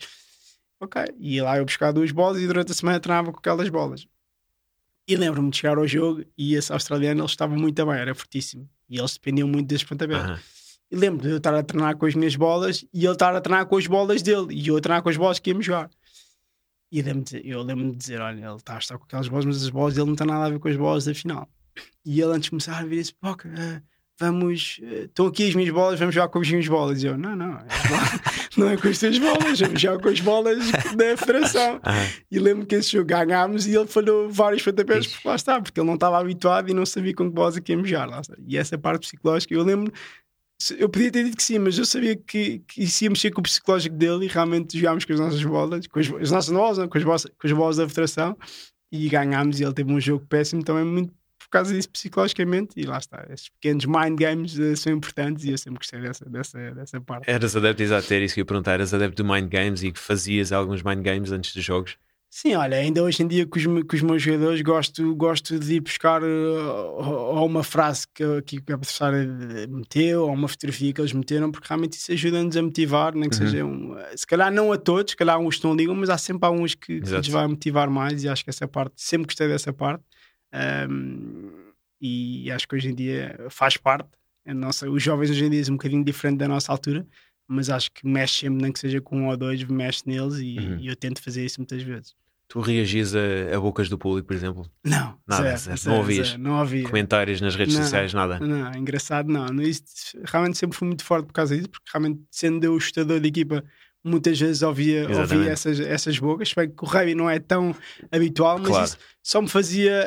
Ok, 0.80 1.04
e 1.20 1.40
lá 1.40 1.58
eu 1.58 1.66
buscar 1.66 1.92
duas 1.92 2.12
bolas 2.12 2.42
e 2.42 2.48
durante 2.48 2.72
a 2.72 2.76
semana 2.76 3.00
treinava 3.00 3.32
com 3.32 3.38
aquelas 3.38 3.70
bolas. 3.70 4.08
E 5.08 5.16
lembro-me 5.16 5.52
de 5.52 5.58
chegar 5.58 5.78
ao 5.78 5.88
jogo 5.88 6.24
e 6.38 6.56
esse 6.56 6.72
australiano 6.74 7.22
ele 7.22 7.28
estava 7.28 7.56
muito 7.56 7.86
bem, 7.86 7.96
era 7.96 8.16
fortíssimo. 8.16 8.68
E 8.90 8.98
eles 8.98 9.14
dependiam 9.14 9.48
muito 9.48 9.68
desses 9.68 9.84
pontapés. 9.84 10.28
Uhum. 10.28 10.38
E 10.92 10.96
lembro 10.96 11.22
de 11.24 11.30
eu 11.30 11.38
estar 11.38 11.56
a 11.56 11.64
treinar 11.64 11.96
com 11.96 12.06
as 12.06 12.14
minhas 12.14 12.36
bolas 12.36 12.86
e 12.94 13.06
ele 13.06 13.14
estar 13.14 13.34
a 13.34 13.40
treinar 13.40 13.66
com 13.66 13.78
as 13.78 13.88
bolas 13.88 14.22
dele 14.22 14.48
e 14.52 14.68
eu 14.68 14.76
a 14.76 14.82
treinar 14.82 15.02
com 15.02 15.10
as 15.10 15.16
bolas 15.16 15.40
que 15.40 15.50
íamos 15.50 15.66
jogar. 15.66 15.90
E 16.92 17.02
eu 17.46 17.62
lembro-me 17.62 17.92
de 17.92 17.98
dizer: 17.98 18.20
Olha, 18.20 18.46
ele 18.46 18.56
está 18.58 18.76
a 18.76 18.80
estar 18.80 18.98
com 18.98 19.06
aquelas 19.06 19.30
bolas, 19.30 19.46
mas 19.46 19.64
as 19.64 19.70
bolas 19.70 19.94
dele 19.94 20.08
não 20.08 20.16
têm 20.16 20.28
nada 20.28 20.46
a 20.46 20.50
ver 20.50 20.60
com 20.60 20.68
as 20.68 20.76
bolas 20.76 21.06
da 21.06 21.14
final. 21.14 21.48
E 22.06 22.20
ele 22.20 22.32
antes 22.32 22.44
de 22.44 22.50
começar 22.50 22.78
a 22.78 22.84
vir 22.84 22.98
disse: 22.98 23.14
Poca, 23.14 23.48
uh, 23.48 23.82
vamos, 24.20 24.82
uh, 24.84 25.06
estão 25.06 25.28
aqui 25.28 25.48
as 25.48 25.56
minhas 25.56 25.74
bolas, 25.74 25.98
vamos 25.98 26.14
jogar 26.14 26.28
com 26.28 26.40
as 26.40 26.50
minhas 26.50 26.68
bolas. 26.68 27.02
E 27.02 27.06
eu: 27.06 27.18
Não, 27.18 27.34
não, 27.34 27.58
não 28.58 28.70
é 28.70 28.76
com 28.76 28.90
as 28.90 29.00
tuas 29.00 29.18
bolas, 29.18 29.58
vamos 29.62 29.82
jogar 29.82 30.04
com 30.04 30.10
as 30.10 30.20
bolas 30.20 30.72
da 30.98 31.16
federação. 31.16 31.80
E 32.30 32.40
lembro 32.40 32.66
que 32.66 32.76
esse 32.76 32.92
jogo 32.92 33.06
ganhámos 33.06 33.68
e 33.68 33.76
ele 33.76 33.88
falhou 33.88 34.30
vários 34.30 34.64
pontapés, 34.64 35.06
porque 35.08 35.28
lá 35.28 35.36
está, 35.36 35.62
porque 35.62 35.80
ele 35.80 35.88
não 35.88 35.96
estava 35.96 36.18
habituado 36.18 36.70
e 36.70 36.74
não 36.74 36.86
sabia 36.86 37.14
com 37.14 37.26
que 37.26 37.36
bolas 37.36 37.58
é 37.58 37.62
que 37.62 37.74
íamos 37.74 37.90
jogar. 37.90 38.22
E 38.48 38.58
essa 38.58 38.78
parte 38.78 39.02
psicológica, 39.02 39.54
eu 39.54 39.64
lembro 39.64 39.92
eu 40.78 40.90
podia 40.90 41.12
ter 41.12 41.24
dito 41.24 41.38
que 41.38 41.44
sim, 41.44 41.60
mas 41.60 41.78
eu 41.78 41.86
sabia 41.86 42.16
que, 42.16 42.60
que 42.60 42.84
isso 42.84 43.04
ia 43.04 43.10
mexer 43.10 43.32
com 43.32 43.40
o 43.40 43.44
psicológico 43.44 43.96
dele 43.96 44.26
e 44.26 44.28
realmente 44.28 44.78
jogámos 44.78 45.06
com 45.06 45.14
as 45.14 45.20
nossas 45.20 45.44
bolas, 45.44 45.88
com 45.88 46.00
as, 46.00 46.08
as 46.08 46.32
nossas 46.32 46.54
bolas, 46.54 46.78
com 46.90 46.98
as, 46.98 47.04
bolas, 47.04 47.26
com 47.26 47.48
as 47.48 47.54
bolas 47.54 47.78
da 47.78 47.88
federação 47.88 48.38
e 48.92 49.08
ganhámos. 49.10 49.60
E 49.60 49.64
ele 49.64 49.74
teve 49.74 49.92
um 49.92 50.00
jogo 50.00 50.26
péssimo 50.28 50.64
também, 50.64 50.86
muito 50.86 51.14
por 51.40 51.50
causa 51.50 51.74
disso 51.74 51.90
psicologicamente. 51.90 52.74
E 52.78 52.84
lá 52.84 52.98
está, 52.98 53.26
esses 53.30 53.50
pequenos 53.50 53.86
mind 53.86 54.20
games 54.20 54.58
uh, 54.58 54.76
são 54.76 54.94
importantes 54.94 55.46
e 55.46 55.52
eu 55.52 55.58
sempre 55.58 55.80
gostei 55.80 56.02
dessa, 56.02 56.26
dessa, 56.30 56.72
dessa 56.72 57.02
parte. 57.02 57.30
Eras 57.30 57.56
adepto, 57.56 57.84
exato, 57.84 58.14
era 58.14 58.24
isso 58.24 58.34
que 58.34 58.42
eu 58.42 58.44
ia 58.44 58.48
perguntar. 58.48 58.74
Eras 58.74 58.94
adepto 58.94 59.24
de 59.24 59.30
mind 59.30 59.50
games 59.50 59.84
e 59.84 59.92
que 59.92 60.00
fazias 60.00 60.52
alguns 60.52 60.84
mind 60.84 61.02
games 61.02 61.32
antes 61.32 61.54
dos 61.54 61.64
jogos? 61.64 61.98
Sim, 62.34 62.56
olha, 62.56 62.78
ainda 62.78 63.04
hoje 63.04 63.22
em 63.22 63.28
dia 63.28 63.46
com 63.46 63.60
os, 63.60 63.66
com 63.66 63.94
os 63.94 64.02
meus 64.02 64.22
jogadores 64.22 64.62
gosto, 64.62 65.14
gosto 65.16 65.60
de 65.60 65.76
ir 65.76 65.80
buscar 65.82 66.24
uh, 66.24 66.26
ou 66.26 67.46
uma 67.46 67.62
frase 67.62 68.08
que, 68.08 68.42
que 68.44 68.72
a 68.72 68.76
adversária 68.76 69.28
meteu, 69.68 70.24
ou 70.24 70.32
uma 70.32 70.48
fotografia 70.48 70.94
que 70.94 71.02
eles 71.02 71.12
meteram, 71.12 71.52
porque 71.52 71.68
realmente 71.68 71.98
isso 71.98 72.10
ajuda-nos 72.10 72.56
a 72.56 72.62
motivar, 72.62 73.14
nem 73.14 73.30
que 73.30 73.36
uhum. 73.36 73.48
seja 73.48 73.66
um, 73.66 73.98
se 74.16 74.26
calhar 74.26 74.50
não 74.50 74.72
a 74.72 74.78
todos, 74.78 75.12
se 75.12 75.18
calhar 75.18 75.38
uns 75.38 75.56
estão 75.56 75.76
ligam, 75.76 75.94
mas 75.94 76.10
há 76.10 76.18
sempre 76.18 76.48
alguns 76.48 76.74
que, 76.74 77.02
que 77.02 77.10
lhes 77.10 77.28
vai 77.28 77.46
motivar 77.48 77.90
mais 77.90 78.24
e 78.24 78.30
acho 78.30 78.46
que 78.46 78.50
essa 78.50 78.66
parte, 78.66 78.94
sempre 78.96 79.26
gostei 79.26 79.50
dessa 79.50 79.74
parte 79.74 80.06
um, 80.90 81.52
e 82.00 82.50
acho 82.50 82.66
que 82.66 82.76
hoje 82.76 82.92
em 82.92 82.96
dia 82.96 83.46
faz 83.50 83.76
parte. 83.76 84.10
A 84.48 84.54
nossa, 84.54 84.90
os 84.90 85.04
jovens 85.04 85.30
hoje 85.30 85.46
em 85.46 85.50
dia 85.50 85.66
são 85.66 85.74
um 85.74 85.78
bocadinho 85.78 86.04
diferente 86.04 86.38
da 86.38 86.48
nossa 86.48 86.72
altura, 86.72 87.06
mas 87.52 87.70
acho 87.70 87.92
que 87.92 88.08
mexe 88.08 88.40
sempre, 88.40 88.62
nem 88.62 88.72
que 88.72 88.80
seja 88.80 89.02
com 89.02 89.18
um 89.18 89.28
ou 89.28 89.36
dois, 89.36 89.62
mexe 89.66 90.04
neles 90.06 90.36
e, 90.40 90.58
uhum. 90.58 90.78
e 90.80 90.88
eu 90.88 90.96
tento 90.96 91.22
fazer 91.22 91.46
isso 91.46 91.60
muitas 91.60 91.84
vezes. 91.84 92.16
Tu 92.48 92.60
reagias 92.60 93.16
a, 93.16 93.20
a, 93.56 93.60
bocas 93.60 93.88
do 93.88 93.98
público, 93.98 94.28
por 94.28 94.36
exemplo? 94.36 94.70
Não, 94.84 95.18
nada, 95.28 95.56
zero, 95.56 95.78
zero, 95.78 95.90
não 95.90 95.98
ouvias 95.98 96.38
não 96.38 96.60
ouvia. 96.60 96.84
comentários 96.84 97.40
nas 97.40 97.56
redes 97.56 97.76
não, 97.76 97.84
sociais, 97.84 98.14
nada. 98.14 98.40
Não, 98.40 98.74
engraçado, 98.74 99.32
não. 99.32 99.46
Realmente 100.26 100.58
sempre 100.58 100.78
fui 100.78 100.88
muito 100.88 101.04
forte 101.04 101.28
por 101.28 101.34
causa 101.34 101.56
disso, 101.56 101.70
porque 101.70 101.90
realmente 101.94 102.22
sendo 102.30 102.64
eu 102.64 102.74
o 102.74 102.78
estudador 102.78 103.20
da 103.20 103.28
equipa, 103.28 103.64
muitas 104.04 104.40
vezes 104.40 104.62
ouvia, 104.62 105.08
ouvia 105.10 105.52
essas, 105.52 105.80
essas 105.80 106.18
bocas. 106.20 106.54
Bem 106.54 106.70
que 106.70 106.84
o 106.84 106.88
rugby 106.88 107.16
não 107.16 107.30
é 107.30 107.40
tão 107.40 107.76
habitual, 108.12 108.58
mas 108.58 108.70
claro. 108.70 108.86
isso 108.86 108.98
só 109.24 109.40
me 109.42 109.48
fazia 109.48 110.04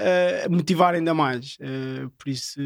uh, 0.47 0.53
motivar 0.53 0.95
ainda 0.95 1.15
mais. 1.15 1.57
Uh, 1.61 2.11
por 2.19 2.29
isso, 2.29 2.61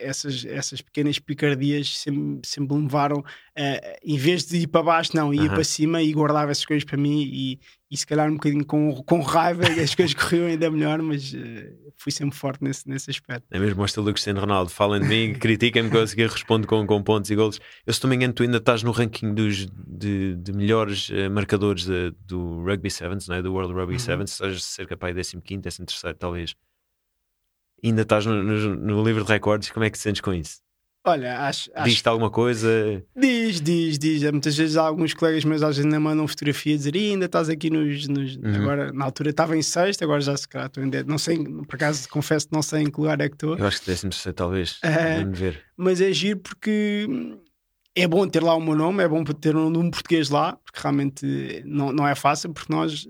essas, 0.00 0.44
essas 0.44 0.80
pequenas 0.80 1.18
picardias 1.18 1.96
sempre, 1.98 2.40
sempre 2.44 2.76
me 2.76 2.82
levaram, 2.82 3.18
uh, 3.18 3.96
em 4.04 4.18
vez 4.18 4.44
de 4.44 4.58
ir 4.58 4.66
para 4.66 4.82
baixo, 4.82 5.12
não, 5.14 5.32
ia 5.32 5.48
para 5.48 5.62
cima 5.62 6.02
e 6.02 6.12
guardava 6.12 6.50
essas 6.50 6.64
coisas 6.64 6.84
para 6.84 6.96
mim. 6.96 7.22
E, 7.22 7.60
e 7.90 7.96
se 7.96 8.06
calhar 8.06 8.28
um 8.28 8.34
bocadinho 8.34 8.64
com, 8.64 8.94
com 9.04 9.20
raiva, 9.20 9.62
as 9.64 9.94
coisas 9.94 10.12
corriam 10.14 10.46
ainda 10.46 10.70
melhor, 10.70 11.00
mas 11.00 11.32
fui 11.96 12.10
sempre 12.10 12.36
forte 12.36 12.62
nesse, 12.62 12.88
nesse 12.88 13.10
aspecto. 13.10 13.46
É 13.50 13.58
mesmo 13.58 13.80
o 13.80 13.84
estilo 13.84 14.06
do 14.06 14.12
Cristiano 14.12 14.40
Ronaldo. 14.40 14.70
Falem 14.70 15.00
de 15.00 15.08
mim, 15.08 15.34
critiquem-me 15.38 15.88
que 15.90 15.96
eu 15.96 16.28
respondo 16.28 16.66
com, 16.66 16.86
com 16.86 17.02
pontos 17.02 17.30
e 17.30 17.36
golos. 17.36 17.60
Eu, 17.86 17.92
se 17.92 18.02
não 18.02 18.10
me 18.10 18.16
engano, 18.16 18.32
tu 18.32 18.42
ainda 18.42 18.58
estás 18.58 18.82
no 18.82 18.90
ranking 18.90 19.32
dos, 19.32 19.66
de, 19.86 20.34
de 20.36 20.52
melhores 20.52 21.10
marcadores 21.30 21.84
de, 21.84 22.12
do 22.26 22.62
Rugby 22.64 22.90
Sevens, 22.90 23.28
não 23.28 23.36
é? 23.36 23.42
do 23.42 23.52
World 23.52 23.72
Rugby 23.72 23.94
uhum. 23.94 23.98
Sevens, 23.98 24.32
seja 24.32 24.58
cerca 24.60 24.96
para 24.96 25.14
15, 25.14 25.58
décimo 25.58 25.86
terceiro, 25.86 26.16
talvez. 26.16 26.54
Ainda 27.84 28.02
estás 28.02 28.26
no, 28.26 28.42
no, 28.42 28.76
no, 28.76 29.04
livro 29.04 29.24
de 29.24 29.30
recordes, 29.30 29.70
como 29.70 29.84
é 29.84 29.90
que 29.90 29.98
te 29.98 30.02
sentes 30.02 30.20
com 30.20 30.32
isso? 30.32 30.60
Olha, 31.06 31.38
acho. 31.42 31.70
Diz-te 31.84 32.08
alguma 32.08 32.30
coisa? 32.30 33.00
Diz, 33.16 33.60
diz, 33.60 33.96
diz. 33.96 34.22
Muitas 34.24 34.56
vezes 34.56 34.76
há 34.76 34.82
alguns 34.82 35.14
colegas 35.14 35.44
meus 35.44 35.62
às 35.62 35.76
vezes 35.76 35.84
ainda 35.84 36.00
mandam 36.00 36.26
fotografia 36.26 36.74
a 36.74 36.76
dizer 36.76 36.96
ainda 36.96 37.26
estás 37.26 37.48
aqui 37.48 37.70
nos. 37.70 38.08
nos... 38.08 38.36
Uhum. 38.36 38.54
Agora, 38.56 38.92
na 38.92 39.04
altura 39.04 39.30
estava 39.30 39.56
em 39.56 39.62
sexto, 39.62 40.02
agora 40.02 40.20
já 40.20 40.36
se 40.36 40.48
calhar 40.48 40.66
estou 40.66 40.82
em 40.82 40.90
Não 41.06 41.16
sei, 41.16 41.38
por 41.38 41.76
acaso 41.76 42.08
confesso 42.08 42.48
que 42.48 42.54
não 42.54 42.60
sei 42.60 42.82
em 42.82 42.90
que 42.90 43.00
lugar 43.00 43.20
é 43.20 43.28
que 43.28 43.36
estou. 43.36 43.56
Eu 43.56 43.66
acho 43.66 43.80
que 43.80 43.86
décimo 43.86 44.10
terceiro, 44.10 44.34
talvez. 44.34 44.80
É, 44.82 45.24
ver. 45.24 45.62
Mas 45.76 46.00
é 46.00 46.12
giro 46.12 46.40
porque 46.40 47.06
é 47.94 48.08
bom 48.08 48.26
ter 48.26 48.42
lá 48.42 48.56
o 48.56 48.60
meu 48.60 48.74
nome, 48.74 49.04
é 49.04 49.06
bom 49.06 49.22
ter 49.22 49.54
um 49.54 49.70
nome 49.70 49.92
português 49.92 50.28
lá, 50.28 50.58
porque 50.64 50.80
realmente 50.80 51.62
não, 51.64 51.92
não 51.92 52.08
é 52.08 52.16
fácil, 52.16 52.52
porque 52.52 52.72
nós, 52.72 53.06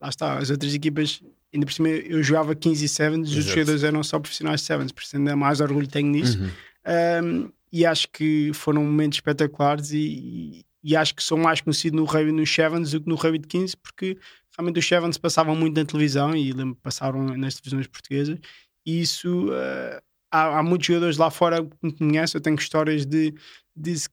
lá 0.00 0.08
está, 0.08 0.38
as 0.38 0.50
outras 0.50 0.72
equipas 0.72 1.20
ainda 1.52 1.66
por 1.66 1.72
cima 1.72 1.88
eu 1.88 2.22
jogava 2.22 2.54
15 2.54 2.84
e 2.84 2.88
7 2.88 3.16
e 3.16 3.20
os 3.20 3.44
jogadores 3.44 3.82
eram 3.82 4.04
só 4.04 4.20
profissionais 4.20 4.60
de 4.60 4.68
7 4.68 4.94
por 4.94 5.02
isso 5.02 5.16
ainda 5.16 5.34
mais 5.34 5.60
orgulho 5.60 5.88
tenho 5.88 6.08
nisso. 6.08 6.38
Uhum. 6.38 6.48
Um, 6.86 7.50
e 7.72 7.86
acho 7.86 8.08
que 8.08 8.52
foram 8.52 8.84
momentos 8.84 9.18
espetaculares 9.18 9.92
e, 9.92 10.64
e, 10.82 10.96
acho 10.96 11.14
que 11.14 11.22
sou 11.22 11.38
mais 11.38 11.60
conhecido 11.60 11.96
no 11.96 12.04
rugby 12.04 12.32
nos 12.32 12.52
Sevens 12.52 12.90
do 12.90 13.00
que 13.00 13.08
no 13.08 13.38
de 13.38 13.46
15 13.46 13.76
porque 13.76 14.18
realmente 14.56 14.78
os 14.78 14.86
Sevens 14.86 15.18
passavam 15.18 15.54
muito 15.54 15.78
na 15.78 15.84
televisão 15.84 16.34
e 16.34 16.52
passaram 16.82 17.24
nas 17.36 17.54
televisões 17.54 17.86
portuguesas. 17.86 18.38
E 18.84 19.00
isso 19.00 19.48
uh, 19.48 20.02
há, 20.30 20.58
há, 20.58 20.62
muitos 20.62 20.86
jogadores 20.86 21.16
lá 21.16 21.30
fora 21.30 21.64
que 21.64 21.76
me 21.82 21.92
conhecem, 21.92 22.38
eu 22.38 22.42
tenho 22.42 22.56
histórias 22.56 23.04
de, 23.06 23.34
de, 23.76 23.92
de 23.94 24.08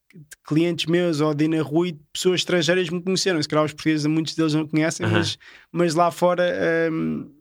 clientes 0.46 0.86
meus 0.86 1.22
ou 1.22 1.34
de 1.34 1.48
na 1.48 1.62
rua 1.62 1.90
e 1.90 1.92
de 1.94 2.00
pessoas 2.12 2.42
estrangeiras 2.42 2.90
me 2.90 3.02
conheceram, 3.02 3.42
se 3.42 3.48
calhar 3.48 3.66
os 3.66 3.74
portugueses 3.74 4.06
muitos 4.06 4.36
deles 4.36 4.54
não 4.54 4.68
conhecem, 4.68 5.06
uhum. 5.06 5.14
mas, 5.14 5.38
mas 5.72 5.96
lá 5.96 6.12
fora 6.12 6.44
um, 6.92 7.32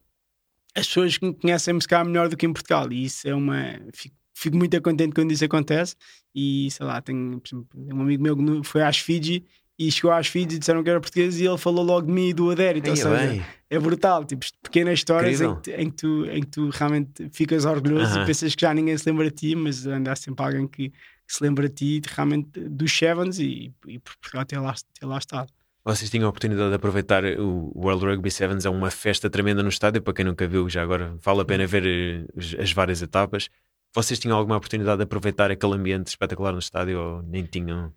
as 0.75 0.87
pessoas 0.87 1.19
me 1.19 1.35
conhecem-me 1.35 1.81
se 1.81 1.89
calhar 1.89 2.05
melhor 2.05 2.29
do 2.29 2.37
que 2.37 2.47
em 2.47 2.53
Portugal. 2.53 2.91
E 2.93 3.05
isso 3.05 3.27
é 3.27 3.35
uma... 3.35 3.81
Fico, 3.95 4.15
fico 4.37 4.57
muito 4.57 4.81
contente 4.83 5.15
quando 5.15 5.33
isso 5.33 5.45
acontece 5.45 5.97
e 6.35 6.71
sei 6.71 6.87
lá, 6.87 7.01
tenho 7.01 7.41
um 7.75 8.01
amigo 8.03 8.23
meu 8.23 8.37
que 8.37 8.69
foi 8.69 8.83
às 8.83 8.99
Fiji 8.99 9.43
e 9.79 9.91
chegou 9.91 10.13
às 10.13 10.27
Fiji 10.27 10.57
e 10.57 10.59
disseram 10.59 10.83
que 10.83 10.91
era 10.91 11.01
português 11.01 11.41
e 11.41 11.47
ele 11.47 11.57
falou 11.57 11.83
logo 11.83 12.07
de 12.07 12.13
mim 12.13 12.29
e 12.29 12.35
do 12.35 12.51
Adérito. 12.51 12.91
Ou 12.91 12.97
seja, 12.97 13.17
bem. 13.17 13.43
é 13.71 13.79
brutal, 13.79 14.25
tipo, 14.25 14.45
pequenas 14.63 14.99
histórias 14.99 15.41
em 15.41 15.55
que, 15.61 15.71
em 15.73 15.91
que, 15.91 15.97
tu, 15.97 16.27
em 16.27 16.41
que 16.43 16.49
tu 16.49 16.69
realmente 16.71 17.31
ficas 17.33 17.65
orgulhoso 17.65 18.13
uh 18.13 18.19
-huh. 18.19 18.23
e 18.25 18.27
pensas 18.27 18.55
que 18.55 18.61
já 18.61 18.75
ninguém 18.75 18.97
se 18.97 19.09
lembra 19.09 19.25
de 19.25 19.35
ti, 19.35 19.55
mas 19.55 19.87
ainda 19.87 20.13
há 20.13 20.17
sempre 20.17 20.45
alguém 20.45 20.69
que, 20.69 20.91
que 20.91 20.95
se 21.27 21.43
lembra 21.43 21.69
de 21.69 21.75
ti 21.75 22.03
realmente 22.15 22.61
dos 22.61 22.93
Sevens 22.93 23.39
e, 23.39 23.73
e 23.87 23.99
por 23.99 24.17
Portugal 24.17 24.45
ter 24.45 24.59
lá, 24.59 24.75
ter 24.99 25.07
lá 25.07 25.19
estado. 25.19 25.51
Vocês 25.83 26.11
tinham 26.11 26.27
a 26.27 26.31
oportunidade 26.31 26.71
de 26.71 26.75
aproveitar 26.75 27.25
o 27.39 27.71
World 27.77 28.05
Rugby 28.05 28.31
Sevens, 28.31 28.67
é 28.67 28.71
uma 28.71 28.91
festa 28.91 29.31
tremenda 29.31 29.63
no 29.63 29.69
estádio, 29.69 30.03
para 30.03 30.13
quem 30.13 30.25
nunca 30.25 30.47
viu, 30.47 30.69
já 30.69 30.83
agora 30.83 31.15
vale 31.23 31.43
a 31.43 31.45
pena 31.45 31.65
ver 31.65 31.87
eh, 31.87 32.61
as 32.61 32.73
várias 32.73 33.03
etapas. 33.03 33.49
Vocês 33.97 34.19
tinham 34.19 34.37
alguma 34.37 34.59
oportunidade 34.59 34.99
de 34.99 35.05
aproveitar 35.05 35.51
aquele 35.51 35.73
ambiente 35.73 36.09
espetacular 36.09 36.53
no 36.53 36.59
estádio 36.59 37.01
ou 37.01 37.23
nem 37.23 37.45
tinham? 37.45 37.91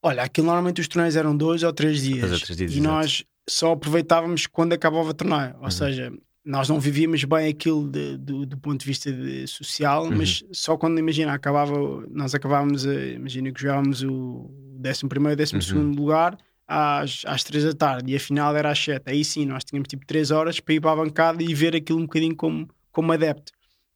Olha, 0.00 0.22
aquilo 0.22 0.46
normalmente 0.46 0.80
os 0.80 0.86
torneios 0.86 1.16
eram 1.16 1.36
dois 1.36 1.64
ou 1.64 1.72
três 1.72 2.00
dias, 2.00 2.30
ou 2.30 2.38
três 2.38 2.56
dias 2.56 2.70
e 2.70 2.78
exato. 2.78 2.94
nós 2.94 3.24
só 3.48 3.72
aproveitávamos 3.72 4.46
quando 4.46 4.72
acabava 4.72 5.10
o 5.10 5.12
torneio. 5.12 5.56
Ou 5.56 5.64
uhum. 5.64 5.70
seja, 5.72 6.12
nós 6.44 6.68
não 6.68 6.78
vivíamos 6.78 7.24
bem 7.24 7.48
aquilo 7.48 7.88
de, 7.88 8.18
de, 8.18 8.46
do 8.46 8.56
ponto 8.56 8.78
de 8.78 8.86
vista 8.86 9.12
de 9.12 9.44
social, 9.48 10.04
uhum. 10.04 10.16
mas 10.16 10.44
só 10.52 10.76
quando, 10.76 11.00
imagina, 11.00 11.32
acabava, 11.32 11.74
nós 12.08 12.36
acabávamos, 12.36 12.84
imagina 12.84 13.50
que 13.50 13.60
jogávamos 13.60 14.04
o 14.04 14.48
11 14.78 15.08
primeiro, 15.08 15.36
12 15.36 15.54
uhum. 15.56 15.60
segundo 15.60 16.00
lugar 16.00 16.38
às, 16.68 17.22
às 17.26 17.42
3 17.42 17.64
da 17.64 17.72
tarde 17.72 18.12
e 18.12 18.16
a 18.16 18.20
final 18.20 18.56
era 18.56 18.70
às 18.70 18.78
7. 18.78 19.02
Aí 19.06 19.24
sim, 19.24 19.44
nós 19.44 19.64
tínhamos 19.64 19.88
tipo 19.88 20.06
3 20.06 20.30
horas 20.30 20.60
para 20.60 20.74
ir 20.74 20.80
para 20.80 20.92
a 20.92 20.96
bancada 20.96 21.42
e 21.42 21.52
ver 21.52 21.74
aquilo 21.74 21.98
um 21.98 22.02
bocadinho 22.02 22.36
como, 22.36 22.68
como 22.92 23.10
adepto. 23.10 23.52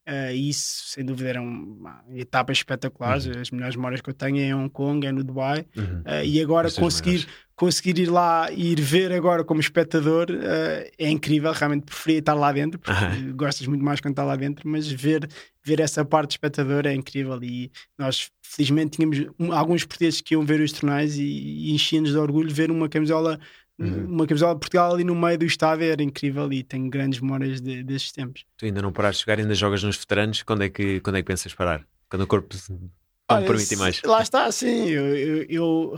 Uh, 0.08 0.32
isso, 0.32 0.90
sem 0.90 1.04
dúvida, 1.04 1.30
eram 1.30 1.76
etapas 2.14 2.58
espetaculares. 2.58 3.26
Uhum. 3.26 3.40
As 3.40 3.50
melhores 3.50 3.74
memórias 3.74 4.00
que 4.00 4.08
eu 4.08 4.14
tenho 4.14 4.38
é 4.38 4.42
em 4.42 4.54
Hong 4.54 4.70
Kong, 4.70 5.04
é 5.04 5.10
no 5.10 5.24
Dubai. 5.24 5.66
Uhum. 5.76 6.00
Uh, 6.00 6.24
e 6.24 6.40
agora 6.40 6.70
conseguir, 6.70 7.26
conseguir 7.56 7.98
ir 7.98 8.06
lá 8.06 8.48
e 8.52 8.70
ir 8.70 8.80
ver 8.80 9.10
agora 9.10 9.42
como 9.42 9.60
espectador 9.60 10.28
uh, 10.30 10.90
é 10.96 11.10
incrível. 11.10 11.50
Realmente 11.50 11.86
preferia 11.86 12.20
estar 12.20 12.34
lá 12.34 12.52
dentro, 12.52 12.78
porque 12.78 13.04
uhum. 13.04 13.36
gostas 13.36 13.66
muito 13.66 13.84
mais 13.84 14.00
quando 14.00 14.12
está 14.12 14.22
lá 14.22 14.36
dentro. 14.36 14.68
Mas 14.68 14.86
ver, 14.86 15.28
ver 15.64 15.80
essa 15.80 16.04
parte 16.04 16.28
de 16.28 16.34
espectador 16.34 16.86
é 16.86 16.94
incrível. 16.94 17.42
E 17.42 17.72
nós, 17.98 18.30
felizmente, 18.42 18.98
tínhamos 18.98 19.26
alguns 19.52 19.84
portugueses 19.84 20.20
que 20.20 20.34
iam 20.34 20.44
ver 20.44 20.60
os 20.60 20.70
torneios 20.70 21.16
e, 21.16 21.24
e 21.24 21.74
enchiam-nos 21.74 22.12
de 22.12 22.18
orgulho 22.18 22.54
ver 22.54 22.70
uma 22.70 22.88
camisola 22.88 23.40
Uhum. 23.78 24.06
Uma 24.06 24.26
camisola 24.26 24.54
de 24.54 24.60
Portugal 24.60 24.94
ali 24.94 25.04
no 25.04 25.14
meio 25.14 25.38
do 25.38 25.44
estádio 25.44 25.84
era 25.84 26.02
incrível 26.02 26.50
e 26.52 26.62
tenho 26.62 26.88
grandes 26.88 27.20
memórias 27.20 27.60
de, 27.60 27.82
desses 27.82 28.10
tempos. 28.10 28.44
Tu 28.56 28.64
ainda 28.64 28.80
não 28.80 28.92
paraste 28.92 29.22
de 29.22 29.30
jogar, 29.30 29.42
ainda 29.42 29.54
jogas 29.54 29.82
nos 29.82 29.96
veteranos. 29.96 30.42
Quando 30.42 30.62
é 30.62 30.70
que, 30.70 31.00
quando 31.00 31.16
é 31.16 31.22
que 31.22 31.26
pensas 31.26 31.54
parar? 31.54 31.86
Quando 32.08 32.22
o 32.22 32.26
corpo 32.26 32.56
não 33.28 33.78
mais. 33.78 34.02
Lá 34.04 34.22
está, 34.22 34.52
sim. 34.52 34.88
Eu, 34.88 35.16
eu, 35.16 35.46
eu 35.48 35.94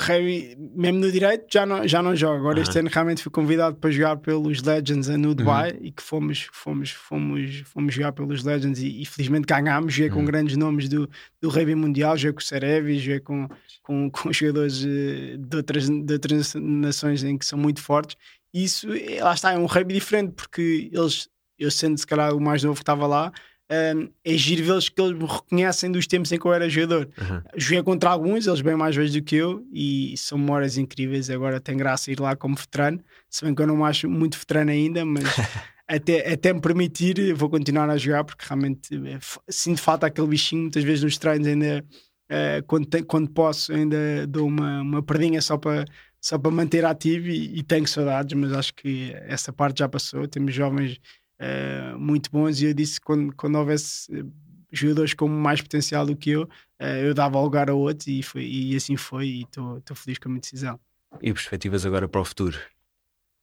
mesmo 0.75 0.99
no 0.99 1.13
direito, 1.13 1.47
já 1.53 1.67
não, 1.67 1.87
já 1.87 2.03
não 2.03 2.17
jogo. 2.17 2.37
Agora, 2.37 2.59
uh 2.59 2.63
-huh. 2.63 2.69
este 2.69 2.79
ano 2.79 2.89
realmente 2.91 3.23
fui 3.23 3.31
convidado 3.31 3.77
para 3.77 3.91
jogar 3.91 4.17
pelos 4.17 4.63
Legends 4.63 5.09
no 5.09 5.35
Dubai 5.35 5.73
uh 5.73 5.75
-huh. 5.75 5.87
e 5.87 5.93
que 5.93 6.03
fomos, 6.03 6.49
fomos, 6.53 6.91
fomos, 6.91 7.63
fomos 7.67 7.95
jogar 7.95 8.13
pelos 8.13 8.43
Legends 8.45 8.81
e, 8.81 9.03
e 9.03 9.05
felizmente 9.05 9.47
ganhámos. 9.47 9.93
Joguei 9.93 10.09
uh 10.09 10.11
-huh. 10.11 10.15
com 10.15 10.21
uhum. 10.21 10.27
grandes 10.27 10.57
nomes 10.57 10.89
do, 10.89 11.09
do 11.41 11.51
rugby 11.51 11.75
mundial, 11.75 12.17
joguei 12.17 12.33
com 12.33 12.41
o 12.41 12.45
Serevi, 12.45 12.99
joguei 12.99 13.21
com, 13.21 13.47
com, 13.83 14.11
com 14.11 14.33
jogadores 14.33 14.83
eh, 14.83 15.37
de 15.39 15.57
outras, 15.57 15.89
de 15.89 16.13
outras 16.15 16.55
nações 16.55 17.23
em 17.25 17.37
que 17.37 17.45
são 17.45 17.59
muito 17.59 17.83
fortes. 17.83 18.17
E 18.55 18.65
isso, 18.65 18.91
eh, 18.91 19.23
lá 19.23 19.35
está, 19.35 19.53
é 19.53 19.59
um 19.59 19.67
rugby 19.67 19.93
diferente 19.93 20.33
porque 20.33 20.91
eles, 20.91 21.29
eu 21.59 21.71
sendo 21.71 21.99
se 21.99 22.07
calhar 22.07 22.35
o 22.35 22.41
mais 22.41 22.63
novo 22.63 22.77
que 22.77 22.83
estava 22.83 23.07
lá 23.07 23.31
um, 23.71 24.09
é 24.25 24.33
giro 24.35 24.65
vê-los 24.65 24.89
que 24.89 25.01
eles 25.01 25.19
me 25.19 25.27
reconhecem 25.27 25.93
dos 25.93 26.07
tempos 26.07 26.33
em 26.33 26.39
que 26.39 26.47
eu 26.47 26.53
era 26.53 26.69
jogador. 26.69 27.09
Uhum. 27.19 27.43
Joguei 27.57 27.83
contra 27.83 28.11
alguns, 28.11 28.47
eles 28.47 28.63
bem 28.63 28.75
mais 28.75 28.97
velhos 28.97 29.13
do 29.13 29.23
que 29.23 29.37
eu, 29.37 29.67
e 29.73 30.15
são 30.17 30.39
memórias 30.39 30.79
incríveis. 30.79 31.29
Agora 31.29 31.61
tem 31.61 31.77
graça 31.77 32.11
ir 32.11 32.19
lá 32.19 32.35
como 32.35 32.57
veterano, 32.57 33.01
se 33.29 33.45
bem 33.45 33.55
que 33.55 33.61
eu 33.61 33.67
não 33.67 33.77
me 33.77 33.85
acho 33.85 34.09
muito 34.09 34.39
veterano 34.39 34.71
ainda, 34.71 35.05
mas 35.05 35.25
até, 35.87 36.33
até 36.33 36.53
me 36.53 36.61
permitir, 36.61 37.35
vou 37.35 37.51
continuar 37.51 37.91
a 37.91 37.99
jogar, 37.99 38.25
porque 38.25 38.45
realmente 38.49 38.95
é, 38.95 39.19
sinto 39.49 39.83
falta 39.83 40.07
aquele 40.07 40.29
bichinho. 40.29 40.63
Muitas 40.63 40.85
vezes 40.85 41.05
nos 41.05 41.19
treinos, 41.19 41.47
ainda 41.47 41.85
uh, 42.31 42.63
quando, 42.67 42.87
te, 42.87 43.03
quando 43.03 43.29
posso, 43.31 43.73
ainda 43.73 44.27
dou 44.27 44.47
uma, 44.47 44.81
uma 44.81 45.03
perdinha 45.03 45.41
só 45.43 45.57
para. 45.57 45.85
Só 46.21 46.37
para 46.37 46.51
manter 46.51 46.85
ativo 46.85 47.29
e, 47.29 47.61
e 47.61 47.63
tenho 47.63 47.87
saudades, 47.87 48.37
mas 48.37 48.53
acho 48.53 48.75
que 48.75 49.13
essa 49.29 49.53
parte 49.53 49.79
já 49.79 49.89
passou. 49.89 50.27
Temos 50.27 50.53
jovens 50.53 50.99
uh, 51.41 51.99
muito 51.99 52.31
bons. 52.31 52.61
E 52.61 52.67
eu 52.67 52.75
disse 52.75 53.01
que 53.01 53.07
quando, 53.07 53.35
quando 53.35 53.57
houvesse 53.57 54.13
eh, 54.13 54.25
jogadores 54.73 55.15
com 55.15 55.29
mais 55.29 55.61
potencial 55.61 56.07
do 56.07 56.17
que 56.17 56.31
eu, 56.31 56.43
uh, 56.43 56.85
eu 56.85 57.15
dava 57.15 57.41
lugar 57.41 57.71
a 57.71 57.75
outros 57.75 58.07
e, 58.07 58.23
foi, 58.23 58.45
e 58.45 58.77
assim 58.77 58.97
foi. 58.97 59.27
E 59.27 59.43
estou 59.43 59.97
feliz 59.97 60.19
com 60.19 60.29
a 60.29 60.31
minha 60.31 60.41
decisão. 60.41 60.79
E 61.23 61.33
perspectivas 61.33 61.87
agora 61.87 62.09
para 62.09 62.21
o 62.21 62.25
futuro? 62.25 62.59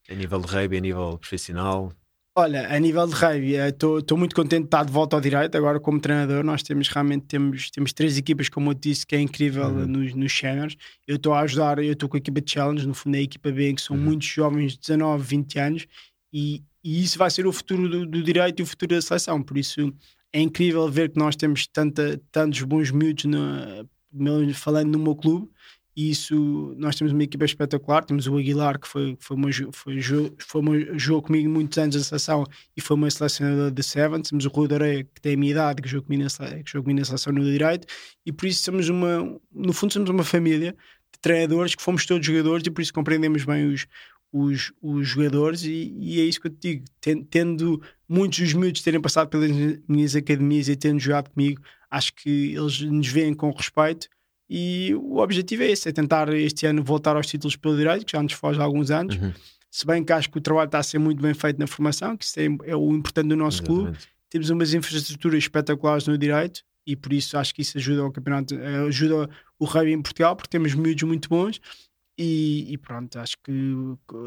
A 0.09 0.13
nível 0.13 0.39
de 0.39 0.47
rugby, 0.47 0.77
a 0.77 0.81
nível 0.81 1.17
profissional? 1.17 1.91
Olha, 2.37 2.67
a 2.67 2.77
nível 2.77 3.07
de 3.07 3.13
rugby, 3.13 3.53
estou 3.53 4.17
muito 4.17 4.35
contente 4.35 4.63
de 4.63 4.67
estar 4.67 4.83
de 4.83 4.91
volta 4.91 5.15
ao 5.15 5.21
direito. 5.21 5.55
Agora, 5.55 5.79
como 5.79 6.01
treinador, 6.01 6.43
nós 6.43 6.61
temos 6.61 6.89
realmente 6.89 7.25
temos, 7.27 7.71
temos 7.71 7.93
três 7.93 8.17
equipas, 8.17 8.49
como 8.49 8.71
eu 8.71 8.73
disse, 8.73 9.07
que 9.07 9.15
é 9.15 9.21
incrível 9.21 9.67
uhum. 9.67 9.87
nos, 9.87 10.13
nos 10.13 10.37
séniores. 10.37 10.75
Eu 11.07 11.15
estou 11.15 11.33
a 11.33 11.39
ajudar, 11.39 11.79
eu 11.79 11.93
estou 11.93 12.09
com 12.09 12.17
a 12.17 12.19
equipa 12.19 12.41
de 12.41 12.51
Challenge, 12.51 12.85
no 12.85 12.93
fundo 12.93 13.15
é 13.15 13.19
a 13.19 13.21
equipa 13.21 13.49
B, 13.53 13.73
que 13.73 13.81
são 13.81 13.95
uhum. 13.95 14.03
muitos 14.03 14.27
jovens 14.27 14.73
de 14.73 14.79
19, 14.79 15.23
20 15.23 15.59
anos, 15.59 15.87
e, 16.33 16.61
e 16.85 17.03
isso 17.03 17.17
vai 17.17 17.31
ser 17.31 17.47
o 17.47 17.51
futuro 17.51 17.89
do, 17.89 18.05
do, 18.05 18.21
direito 18.21 18.59
e 18.59 18.63
o 18.63 18.65
futuro 18.65 18.93
da 18.93 19.01
seleção. 19.01 19.41
Por 19.41 19.57
isso 19.57 19.91
é 20.31 20.39
incrível 20.39 20.87
ver 20.87 21.09
que 21.09 21.17
nós 21.17 21.35
temos 21.35 21.65
tanta, 21.65 22.21
tantos 22.31 22.61
bons 22.61 22.91
miúdos 22.91 23.25
falando 24.53 24.91
no 24.91 24.99
meu 24.99 25.15
clube. 25.15 25.49
E 25.97 26.11
isso, 26.11 26.75
nós 26.77 26.95
temos 26.95 27.11
uma 27.11 27.23
equipa 27.23 27.43
espetacular. 27.43 28.05
Temos 28.05 28.27
o 28.27 28.37
Aguilar, 28.37 28.79
que 28.79 28.87
foi, 28.87 29.17
foi, 29.19 29.35
uma, 29.35 29.49
foi, 29.71 29.99
foi 30.37 30.61
uma, 30.61 30.99
jogou 30.99 31.23
comigo 31.23 31.49
muitos 31.49 31.75
anos 31.79 31.95
na 31.95 32.03
seleção 32.03 32.43
e 32.77 32.81
foi 32.81 32.95
uma 32.95 33.09
selecionador 33.09 33.71
de 33.71 33.81
Seven. 33.81 34.21
Temos 34.21 34.45
o 34.45 34.49
Rui 34.49 34.67
Doreia, 34.67 35.03
que 35.05 35.19
tem 35.19 35.33
a 35.33 35.37
minha 35.37 35.53
idade, 35.53 35.81
que 35.81 35.89
jogou 35.89 36.05
comigo 36.05 36.23
na, 36.23 36.29
que 36.61 36.69
jogou 36.69 36.83
comigo 36.83 36.99
na 36.99 37.05
seleção 37.05 37.33
no 37.33 37.43
direito. 37.43 37.87
E 38.23 38.31
por 38.31 38.45
isso 38.45 38.61
somos 38.61 38.89
uma, 38.89 39.39
no 39.51 39.73
fundo, 39.73 39.91
somos 39.91 40.11
uma 40.11 40.23
família 40.23 40.75
treinadores 41.25 41.73
que 41.73 41.81
fomos 41.81 42.05
todos 42.05 42.23
jogadores 42.23 42.63
e 42.67 42.69
por 42.69 42.81
isso 42.81 42.93
compreendemos 42.93 43.43
bem 43.45 43.73
os, 43.73 43.87
os, 44.37 44.73
os 44.81 45.07
jogadores 45.07 45.63
e, 45.63 45.95
e, 45.97 46.19
é 46.19 46.25
isso 46.25 46.41
que 46.41 46.47
eu 46.47 46.51
te 46.51 46.57
digo. 46.59 46.85
Tendo 47.29 47.81
muitos 48.07 48.39
dos 48.39 48.53
miúdos 48.53 48.81
terem 48.81 48.99
passado 48.99 49.29
pelas 49.29 49.49
minhas 49.87 50.13
academias 50.13 50.67
e 50.67 50.75
tendo 50.75 50.99
jogado 50.99 51.29
comigo, 51.29 51.61
acho 51.89 52.13
que 52.13 52.53
eles 52.53 52.81
nos 52.81 53.07
veem 53.07 53.33
com 53.33 53.49
respeito 53.51 54.09
e 54.49 54.93
o 54.95 55.19
objetivo 55.19 55.63
é 55.63 55.71
esse, 55.71 55.87
é 55.87 55.91
tentar 55.93 56.31
este 56.33 56.65
ano 56.65 56.83
voltar 56.83 57.15
aos 57.15 57.27
títulos 57.27 57.55
pelo 57.55 57.77
direito, 57.77 58.05
que 58.05 58.11
já 58.11 58.21
nos 58.21 58.33
foge 58.33 58.59
há 58.59 58.63
alguns 58.63 58.91
anos. 58.91 59.15
Uhum. 59.15 59.31
Se 59.71 59.85
bem 59.85 60.03
que 60.03 60.11
acho 60.11 60.29
que 60.29 60.37
o 60.37 60.41
trabalho 60.41 60.67
está 60.67 60.79
a 60.79 60.83
ser 60.83 60.99
muito 60.99 61.21
bem 61.21 61.33
feito 61.33 61.57
na 61.57 61.65
formação, 61.65 62.17
que 62.17 62.25
isso 62.25 62.37
é, 62.37 62.47
é 62.65 62.75
o 62.75 62.93
importante 62.93 63.29
do 63.29 63.37
nosso 63.37 63.63
Exatamente. 63.63 63.85
clube. 63.85 63.97
Temos 64.29 64.49
umas 64.49 64.73
infraestruturas 64.73 65.39
espetaculares 65.39 66.07
no 66.07 66.17
direito 66.17 66.61
e 66.85 66.93
por 66.95 67.13
isso 67.13 67.37
acho 67.37 67.55
que 67.55 67.61
isso 67.61 67.77
ajuda 67.77 68.01
ao 68.01 68.11
campeonato, 68.11 68.53
ajuda 68.87 69.29
o 69.57 69.65
rugby 69.65 69.93
em 69.93 70.01
Portugal, 70.01 70.35
porque 70.35 70.49
temos 70.49 70.73
miúdos 70.73 71.03
muito 71.03 71.29
bons 71.29 71.61
e, 72.17 72.73
e, 72.73 72.77
pronto, 72.77 73.17
acho 73.19 73.35
que 73.43 73.51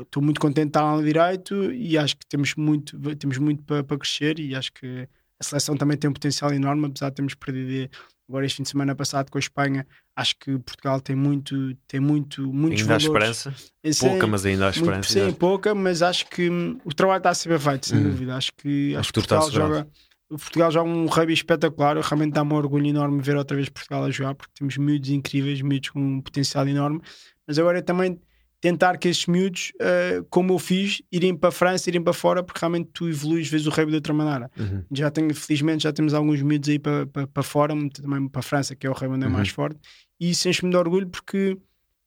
estou 0.02 0.22
muito 0.22 0.40
contente 0.40 0.66
de 0.66 0.70
estar 0.70 0.82
lá 0.82 0.96
no 0.96 1.04
direito 1.04 1.72
e 1.72 1.96
acho 1.96 2.16
que 2.16 2.26
temos 2.26 2.54
muito, 2.54 2.98
temos 3.16 3.38
muito 3.38 3.62
para, 3.62 3.82
para 3.82 3.98
crescer 3.98 4.38
e 4.38 4.54
acho 4.54 4.72
que 4.72 5.08
a 5.40 5.44
seleção 5.44 5.76
também 5.76 5.96
tem 5.96 6.10
um 6.10 6.12
potencial 6.12 6.52
enorme, 6.52 6.86
apesar 6.86 7.10
de 7.10 7.16
termos 7.16 7.34
perdido 7.34 7.90
agora 8.28 8.44
este 8.44 8.56
fim 8.56 8.62
de 8.64 8.68
semana 8.68 8.94
passado 8.94 9.30
com 9.30 9.38
a 9.38 9.40
Espanha. 9.40 9.86
Acho 10.14 10.34
que 10.38 10.58
Portugal 10.58 11.00
tem 11.00 11.16
muito, 11.16 11.74
tem 11.86 12.00
muito, 12.00 12.52
muitos 12.52 12.82
ainda 12.82 12.98
valores. 12.98 13.06
há 13.06 13.50
esperança, 13.50 13.72
Esse 13.82 14.00
pouca, 14.00 14.26
é, 14.26 14.28
mas 14.28 14.44
ainda 14.44 14.66
há 14.66 14.70
esperança. 14.70 15.12
Sim, 15.12 15.32
pouca, 15.32 15.74
mas 15.74 16.02
acho 16.02 16.26
que 16.26 16.50
hum, 16.50 16.78
o 16.84 16.92
trabalho 16.92 17.18
está 17.18 17.30
a 17.30 17.34
ser 17.34 17.48
bem 17.48 17.58
feito, 17.58 17.86
sem 17.86 17.98
uhum. 17.98 18.10
dúvida. 18.10 18.36
Acho 18.36 18.52
que, 18.54 18.94
acho 18.96 19.08
que 19.08 19.14
Portugal 19.14 19.50
joga 19.50 19.88
o 20.30 20.36
Portugal 20.36 20.70
joga 20.70 20.90
um 20.90 21.06
rugby 21.06 21.32
espetacular. 21.32 21.96
Realmente 21.96 22.32
dá-me 22.32 22.52
um 22.52 22.56
orgulho 22.56 22.86
enorme 22.86 23.22
ver 23.22 23.36
outra 23.36 23.56
vez 23.56 23.68
Portugal 23.68 24.04
a 24.04 24.10
jogar, 24.10 24.34
porque 24.34 24.52
temos 24.58 24.76
miúdos 24.76 25.08
incríveis, 25.08 25.62
miúdos 25.62 25.90
com 25.90 26.00
um 26.00 26.20
potencial 26.20 26.68
enorme. 26.68 27.00
Mas 27.48 27.58
agora 27.58 27.78
é 27.78 27.82
também 27.82 28.20
tentar 28.60 28.98
que 28.98 29.08
estes 29.08 29.26
miúdos, 29.26 29.72
uh, 29.76 30.24
como 30.30 30.52
eu 30.52 30.58
fiz, 30.58 31.00
irem 31.12 31.34
para 31.34 31.48
a 31.48 31.52
França, 31.52 31.88
irem 31.88 32.02
para 32.02 32.12
fora, 32.12 32.42
porque 32.42 32.60
realmente 32.60 32.90
tu 32.92 33.08
evoluís, 33.08 33.48
vês 33.48 33.66
o 33.66 33.70
rugby 33.70 33.90
de 33.90 33.96
outra 33.96 34.12
maneira. 34.12 34.50
Uhum. 34.58 34.84
Já 34.92 35.10
tenho, 35.10 35.34
felizmente, 35.34 35.84
já 35.84 35.92
temos 35.92 36.12
alguns 36.12 36.42
miúdos 36.42 36.68
aí 36.68 36.78
para, 36.78 37.06
para, 37.06 37.26
para 37.26 37.42
fora, 37.42 37.74
também 37.90 38.28
para 38.28 38.40
a 38.40 38.42
França, 38.42 38.74
que 38.74 38.86
é 38.86 38.90
o 38.90 38.92
rugby 38.92 39.14
onde 39.14 39.24
é 39.24 39.28
uhum. 39.28 39.32
mais 39.32 39.48
forte, 39.48 39.78
e 40.20 40.30
isso 40.30 40.48
enche-me 40.48 40.70
de 40.70 40.76
orgulho 40.76 41.08
porque 41.08 41.56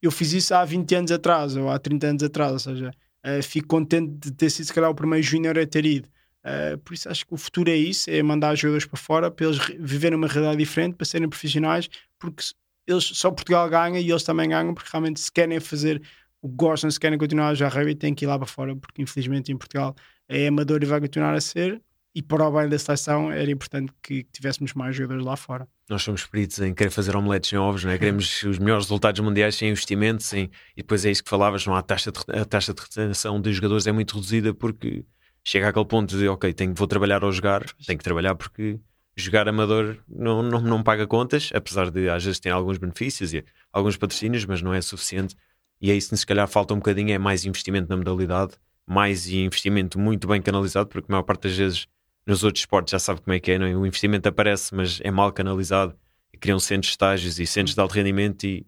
eu 0.02 0.12
fiz 0.12 0.34
isso 0.34 0.54
há 0.54 0.66
20 0.66 0.96
anos 0.96 1.12
atrás, 1.12 1.56
ou 1.56 1.70
há 1.70 1.80
30 1.80 2.08
anos 2.08 2.24
atrás, 2.24 2.52
ou 2.52 2.60
seja, 2.60 2.92
uh, 3.26 3.44
fico 3.44 3.68
contente 3.68 4.12
de 4.20 4.32
ter 4.32 4.50
sido, 4.50 4.66
se 4.66 4.74
calhar, 4.74 4.90
o 4.90 4.96
primeiro 4.96 5.26
júnior 5.26 5.58
a 5.58 5.66
ter 5.66 5.86
ido. 5.86 6.10
Uh, 6.44 6.78
por 6.80 6.94
isso 6.94 7.08
acho 7.08 7.26
que 7.26 7.34
o 7.34 7.38
futuro 7.38 7.70
é 7.70 7.76
isso, 7.76 8.10
é 8.10 8.22
mandar 8.22 8.56
jogadores 8.56 8.86
para 8.86 8.98
fora 8.98 9.32
para 9.32 9.46
eles 9.46 9.60
viverem 9.80 10.18
uma 10.18 10.28
realidade 10.28 10.58
diferente, 10.58 10.96
para 10.96 11.06
serem 11.06 11.30
profissionais, 11.30 11.88
porque 12.20 12.44
eles 12.88 13.04
só 13.04 13.32
Portugal 13.32 13.70
ganha 13.70 14.00
e 14.00 14.10
eles 14.10 14.24
também 14.24 14.50
ganham, 14.50 14.74
porque 14.74 14.90
realmente 14.92 15.20
se 15.20 15.32
querem 15.32 15.60
fazer 15.60 16.02
o 16.42 16.50
que 16.50 16.56
gostam, 16.56 16.90
se 16.90 17.00
querem 17.00 17.18
continuar 17.18 17.50
a 17.50 17.54
jogar 17.54 17.74
rugby, 17.74 17.96
têm 17.96 18.14
que 18.14 18.26
ir 18.26 18.28
lá 18.28 18.38
para 18.38 18.48
fora, 18.48 18.76
porque 18.76 19.02
infelizmente 19.02 19.52
em 19.52 19.58
Portugal 19.58 19.96
é 20.28 20.48
amador 20.48 20.82
e 20.82 20.86
vai 20.86 21.00
continuar 21.00 21.34
a 21.34 21.42
ser. 21.42 21.82
E 22.14 22.22
para 22.22 22.46
o 22.46 22.52
bem 22.52 22.68
da 22.68 22.78
seleção 22.78 23.32
era 23.32 23.50
importante 23.50 23.94
que 24.04 24.26
tivéssemos 24.34 24.74
mais 24.74 24.94
jogadores 24.94 25.24
lá 25.24 25.38
fora. 25.38 25.66
Nós 25.90 26.04
somos 26.04 26.26
peritos 26.26 26.60
em 26.60 26.74
querer 26.74 26.90
fazer 26.90 27.16
omeletes 27.16 27.50
sem 27.50 27.58
ovos, 27.58 27.86
não 27.86 27.92
é? 27.92 27.98
queremos 27.98 28.44
os 28.44 28.60
melhores 28.60 28.86
resultados 28.86 29.22
mundiais 29.22 29.56
sem 29.56 29.70
investimento, 29.70 30.22
sem... 30.22 30.50
e 30.76 30.82
depois 30.82 31.06
é 31.06 31.12
isso 31.12 31.24
que 31.24 31.30
falavas, 31.30 31.66
não 31.66 31.74
há 31.74 31.82
taxa 31.82 32.12
de, 32.12 32.20
a 32.38 32.44
taxa 32.44 32.74
de 32.74 32.82
retenção 32.82 33.40
dos 33.40 33.56
jogadores 33.56 33.88
é 33.88 33.94
muito 33.94 34.16
reduzida 34.16 34.54
porque 34.54 35.06
chega 35.42 35.70
àquele 35.70 35.86
ponto 35.86 36.18
de 36.18 36.28
ok, 36.28 36.54
tenho, 36.54 36.74
vou 36.74 36.88
trabalhar 36.88 37.24
ou 37.24 37.32
jogar, 37.32 37.64
tenho 37.86 37.98
que 37.98 38.04
trabalhar 38.04 38.36
porque 38.36 38.78
jogar 39.16 39.48
amador 39.48 39.98
não, 40.08 40.42
não, 40.42 40.62
não 40.62 40.84
paga 40.84 41.06
contas, 41.06 41.50
apesar 41.54 41.90
de 41.90 42.10
às 42.10 42.24
vezes 42.24 42.40
ter 42.40 42.50
alguns 42.50 42.78
benefícios 42.78 43.34
e 43.34 43.44
alguns 43.72 43.98
patrocínios, 43.98 44.46
mas 44.46 44.62
não 44.62 44.74
é 44.74 44.82
suficiente. 44.82 45.36
E 45.82 45.92
é 45.92 45.96
isso 45.96 46.16
se 46.16 46.26
calhar 46.26 46.48
falta 46.48 46.74
um 46.74 46.78
bocadinho, 46.78 47.12
é 47.12 47.18
mais 47.18 47.46
investimento 47.46 47.90
na 47.90 47.98
modalidade, 47.98 48.54
mais 48.86 49.28
investimento 49.28 50.00
muito 50.00 50.28
bem 50.28 50.42
canalizado, 50.42 50.88
porque 50.90 51.12
a 51.12 51.14
maior 51.14 51.24
parte 51.24 51.44
das 51.44 51.58
vezes 51.58 51.88
nos 52.26 52.44
outros 52.44 52.62
esportes 52.62 52.92
já 52.92 53.00
sabe 53.00 53.22
como 53.22 53.34
é 53.34 53.40
que 53.40 53.52
é, 53.52 53.60
não 53.60 53.66
é? 53.66 53.76
o 53.76 53.86
investimento 53.86 54.30
aparece, 54.30 54.74
mas 54.76 55.00
é 55.04 55.10
mal 55.10 55.32
canalizado, 55.34 55.96
e 56.34 56.38
criam 56.38 56.60
centros 56.60 56.88
de 56.88 56.94
estágios 56.94 57.40
e 57.40 57.48
centros 57.48 57.76
de 57.76 57.82
alto 57.82 57.94
rendimento 57.94 58.46
e 58.46 58.66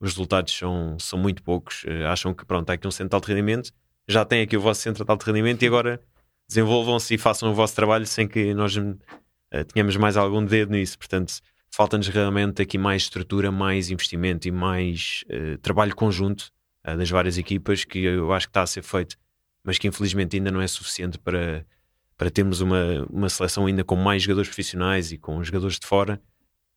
os 0.00 0.10
resultados 0.10 0.52
são, 0.52 0.96
são 0.98 1.18
muito 1.18 1.42
poucos. 1.42 1.84
Uh, 1.84 2.06
acham 2.08 2.34
que 2.34 2.44
pronto, 2.44 2.68
há 2.70 2.72
aqui 2.72 2.88
um 2.88 2.90
centro 2.90 3.10
de 3.10 3.14
alto 3.14 3.28
rendimento, 3.28 3.72
já 4.08 4.24
tem 4.24 4.42
aqui 4.42 4.56
o 4.56 4.60
vosso 4.60 4.80
centro 4.80 5.04
de 5.04 5.10
alto 5.10 5.24
rendimento 5.24 5.62
e 5.62 5.66
agora 5.66 6.00
desenvolvam-se 6.48 7.14
e 7.14 7.18
façam 7.18 7.50
o 7.50 7.54
vosso 7.54 7.74
trabalho 7.74 8.04
sem 8.04 8.26
que 8.26 8.52
nós 8.52 8.74
uh, 9.52 9.64
tenhamos 9.64 9.96
mais 9.96 10.16
algum 10.16 10.44
dedo 10.44 10.72
nisso. 10.72 10.98
Portanto, 10.98 11.40
falta-nos 11.70 12.08
realmente 12.08 12.62
aqui 12.62 12.78
mais 12.78 13.02
estrutura, 13.02 13.50
mais 13.50 13.90
investimento 13.90 14.46
e 14.46 14.50
mais 14.50 15.24
uh, 15.28 15.58
trabalho 15.58 15.94
conjunto 15.94 16.52
uh, 16.86 16.96
das 16.96 17.10
várias 17.10 17.38
equipas 17.38 17.84
que 17.84 17.98
eu 17.98 18.32
acho 18.32 18.46
que 18.46 18.50
está 18.50 18.62
a 18.62 18.66
ser 18.66 18.82
feito, 18.82 19.16
mas 19.64 19.78
que 19.78 19.88
infelizmente 19.88 20.36
ainda 20.36 20.50
não 20.50 20.60
é 20.60 20.66
suficiente 20.66 21.18
para, 21.18 21.64
para 22.16 22.30
termos 22.30 22.60
uma, 22.60 23.06
uma 23.10 23.28
seleção 23.28 23.66
ainda 23.66 23.82
com 23.82 23.96
mais 23.96 24.22
jogadores 24.22 24.48
profissionais 24.48 25.12
e 25.12 25.18
com 25.18 25.42
jogadores 25.42 25.78
de 25.78 25.86
fora. 25.86 26.20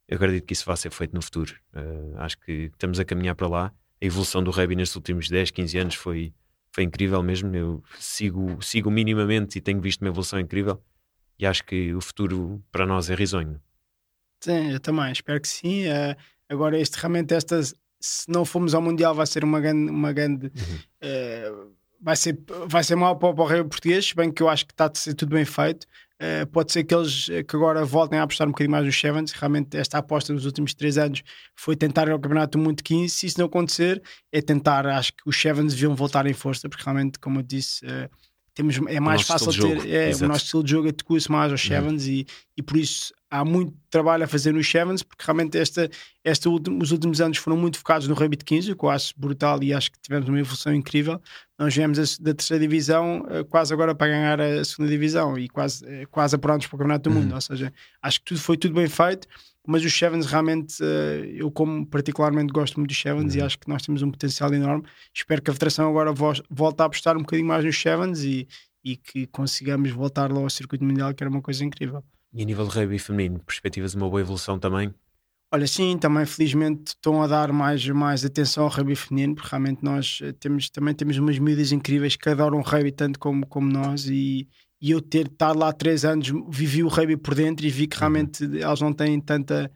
Eu 0.07 0.17
acredito 0.17 0.45
que 0.45 0.53
isso 0.53 0.65
vai 0.65 0.78
ser 0.78 0.91
feito 0.91 1.13
no 1.13 1.21
futuro. 1.21 1.55
Uh, 1.73 2.17
acho 2.17 2.39
que 2.39 2.71
estamos 2.73 2.99
a 2.99 3.05
caminhar 3.05 3.36
para 3.36 3.47
lá. 3.47 3.73
A 4.01 4.05
evolução 4.05 4.43
do 4.43 4.51
rugby 4.51 4.76
nestes 4.76 4.95
últimos 4.95 5.30
10, 5.30 5.51
15 5.51 5.78
anos 5.78 5.95
foi, 5.95 6.34
foi 6.71 6.84
incrível 6.84 7.21
mesmo. 7.23 7.53
Eu 7.55 7.84
sigo, 7.97 8.61
sigo 8.61 8.91
minimamente 8.91 9.57
e 9.57 9.61
tenho 9.61 9.82
visto 9.82 10.01
uma 10.01 10.09
evolução 10.09 10.39
incrível. 10.39 10.82
E 11.38 11.45
acho 11.45 11.63
que 11.63 11.93
o 11.93 12.01
futuro 12.01 12.63
para 12.71 12.86
nós 12.86 13.09
é 13.09 13.15
risonho. 13.15 13.59
Sim, 14.45 14.71
eu 14.71 14.79
também, 14.79 15.11
espero 15.11 15.41
que 15.41 15.47
sim. 15.47 15.88
Uh, 15.88 16.15
agora, 16.47 16.79
este, 16.79 16.97
realmente, 16.97 17.33
esta, 17.33 17.61
se 17.63 18.29
não 18.29 18.45
formos 18.45 18.75
ao 18.75 18.81
Mundial, 18.81 19.15
vai 19.15 19.25
ser 19.25 19.43
uma 19.43 19.59
grande. 19.59 19.89
Uma 19.89 20.13
grande 20.13 20.47
uhum. 20.47 21.63
uh, 21.63 21.75
vai, 21.99 22.15
ser, 22.15 22.38
vai 22.67 22.83
ser 22.83 22.95
mal 22.95 23.17
para, 23.17 23.29
o 23.29 23.45
rei 23.45 23.63
português, 23.63 24.13
bem 24.13 24.31
que 24.31 24.43
eu 24.43 24.49
acho 24.49 24.65
que 24.65 24.73
está 24.73 24.86
a 24.86 24.91
ser 24.93 25.13
tudo 25.15 25.36
bem 25.36 25.45
feito. 25.45 25.86
Uh, 26.15 26.47
pode 26.47 26.71
ser 26.71 26.83
que 26.83 26.95
eles 26.95 27.25
que 27.25 27.55
agora 27.55 27.83
voltem 27.83 28.19
a 28.19 28.23
apostar 28.23 28.47
um 28.47 28.51
bocadinho 28.51 28.71
mais 28.71 28.86
nos 28.86 28.97
Sevens. 28.97 29.31
Realmente, 29.31 29.75
esta 29.75 29.97
aposta 29.97 30.31
nos 30.31 30.45
últimos 30.45 30.73
três 30.73 30.97
anos 30.97 31.23
foi 31.55 31.75
tentar 31.75 32.07
ir 32.07 32.11
ao 32.11 32.19
Campeonato 32.19 32.57
do 32.57 32.63
Mundo 32.63 32.81
15. 32.83 33.09
Se 33.09 33.25
isso 33.25 33.39
não 33.39 33.47
acontecer, 33.47 34.01
é 34.31 34.41
tentar. 34.41 34.86
Acho 34.86 35.11
que 35.11 35.27
os 35.27 35.36
Sevens 35.36 35.73
deviam 35.73 35.95
voltar 35.95 36.25
em 36.27 36.33
força, 36.33 36.69
porque 36.69 36.83
realmente, 36.83 37.19
como 37.19 37.39
eu 37.39 37.43
disse. 37.43 37.86
Temos, 38.56 38.80
é 38.88 39.01
mais 39.01 39.24
fácil 39.24 39.51
ter. 39.51 39.86
É, 39.89 40.16
o 40.16 40.28
nosso 40.28 40.45
estilo 40.45 40.64
de 40.64 40.72
jogo 40.72 40.88
adequa-se 40.88 41.30
mais 41.30 41.51
aos 41.51 41.62
uhum. 41.62 41.68
Sevens 41.68 42.08
e, 42.08 42.26
e 42.56 42.64
por 42.64 42.78
isso 42.78 43.14
há 43.30 43.43
muito 43.43 43.74
trabalho 43.89 44.24
a 44.24 44.28
fazer 44.28 44.53
nos 44.53 44.70
Sevens, 44.70 45.03
porque 45.03 45.26
realmente 45.26 45.58
esta, 45.58 45.89
esta 46.24 46.49
último, 46.49 46.82
os 46.82 46.91
últimos 46.91 47.20
anos 47.20 47.38
foram 47.38 47.58
muito 47.58 47.78
focados 47.78 48.08
no 48.08 48.16
de 48.16 48.38
15, 48.38 48.72
o 48.72 48.76
que 48.78 48.86
eu 48.86 48.89
acho 48.89 49.14
brutal 49.18 49.62
e 49.62 49.74
acho 49.74 49.91
que 49.91 49.99
tivemos 49.99 50.30
uma 50.30 50.39
evolução 50.39 50.74
incrível. 50.74 51.22
Nós 51.60 51.76
viemos 51.76 52.18
da 52.18 52.34
terceira 52.34 52.62
divisão 52.62 53.26
eh, 53.30 53.43
quase 53.43 53.74
agora 53.74 53.93
para 53.93 54.08
ganhar 54.08 54.39
a 54.39 54.64
segunda 54.64 54.89
divisão 54.89 55.38
e 55.38 55.49
quase, 55.49 55.86
eh, 55.86 56.06
quase 56.10 56.36
apurados 56.36 56.66
para 56.66 56.76
o 56.76 56.80
Campeonato 56.80 57.10
do 57.10 57.14
Mundo. 57.14 57.30
Uhum. 57.32 57.36
Ou 57.36 57.41
seja, 57.41 57.74
acho 58.01 58.20
que 58.20 58.26
tudo 58.26 58.39
foi 58.39 58.56
tudo 58.56 58.74
bem 58.74 58.88
feito, 58.88 59.28
mas 59.68 59.84
os 59.84 59.93
Sevens 59.97 60.26
realmente, 60.26 60.78
eh, 60.82 61.34
eu 61.36 61.51
como 61.51 61.86
particularmente 61.86 62.51
gosto 62.51 62.80
muito 62.80 62.89
dos 62.89 62.99
Sevens 62.99 63.34
uhum. 63.34 63.39
e 63.39 63.43
acho 63.43 63.59
que 63.59 63.68
nós 63.68 63.82
temos 63.82 64.01
um 64.01 64.11
potencial 64.11 64.53
enorme. 64.53 64.84
Espero 65.13 65.41
que 65.41 65.49
a 65.49 65.53
Federação 65.53 65.89
agora 65.89 66.11
volte 66.13 66.82
a 66.82 66.86
apostar 66.86 67.16
um 67.18 67.22
bocadinho 67.22 67.47
mais 67.47 67.63
nos 67.63 67.80
Sevens 67.80 68.24
e, 68.24 68.47
e 68.84 68.95
que 68.95 69.28
consigamos 69.28 69.91
voltar 69.91 70.32
lá 70.32 70.39
ao 70.39 70.49
circuito 70.49 70.84
mundial, 70.84 71.13
que 71.13 71.24
era 71.24 71.30
uma 71.30 71.41
coisa 71.41 71.63
incrível. 71.63 72.03
E 72.34 72.41
a 72.41 72.45
nível 72.45 72.68
de 72.68 72.78
rugby 72.78 72.99
feminino, 72.99 73.39
perspectivas 73.39 73.91
de 73.91 73.97
uma 73.97 74.09
boa 74.09 74.22
evolução 74.22 74.59
também? 74.59 74.93
Olha, 75.53 75.68
sim, 75.68 75.97
também 75.97 76.26
felizmente 76.26 76.88
estão 76.88 77.22
a 77.22 77.28
dar 77.28 77.53
mais, 77.53 77.88
mais 77.88 78.26
atenção 78.26 78.66
ao 78.66 78.70
rugby 78.70 78.95
feminino, 78.95 79.36
porque 79.36 79.49
realmente 79.49 79.84
nós 79.84 80.20
eh, 80.22 80.34
temos, 80.34 80.70
também 80.70 80.93
temos 80.93 81.18
umas 81.18 81.39
miúdas 81.39 81.72
incríveis 81.72 82.16
que 82.16 82.28
adoram 82.28 82.59
o 82.59 82.61
rugby 82.61 82.91
tanto 82.91 83.18
como, 83.20 83.45
como 83.47 83.72
nós 83.72 84.05
e, 84.07 84.49
e 84.86 84.91
eu 84.91 85.01
ter 85.01 85.25
estado 85.25 85.57
lá 85.57 85.73
três 85.73 86.05
anos, 86.05 86.31
vivi 86.47 86.83
o 86.83 86.88
rugby 86.88 87.17
por 87.17 87.33
dentro 87.33 87.65
e 87.65 87.71
vi 87.71 87.88
que 87.88 87.95
uhum. 87.95 88.01
realmente 88.01 88.45
uhum. 88.45 88.55
elas 88.59 88.79
não 88.79 88.93
têm 88.93 89.19
tanta, 89.19 89.71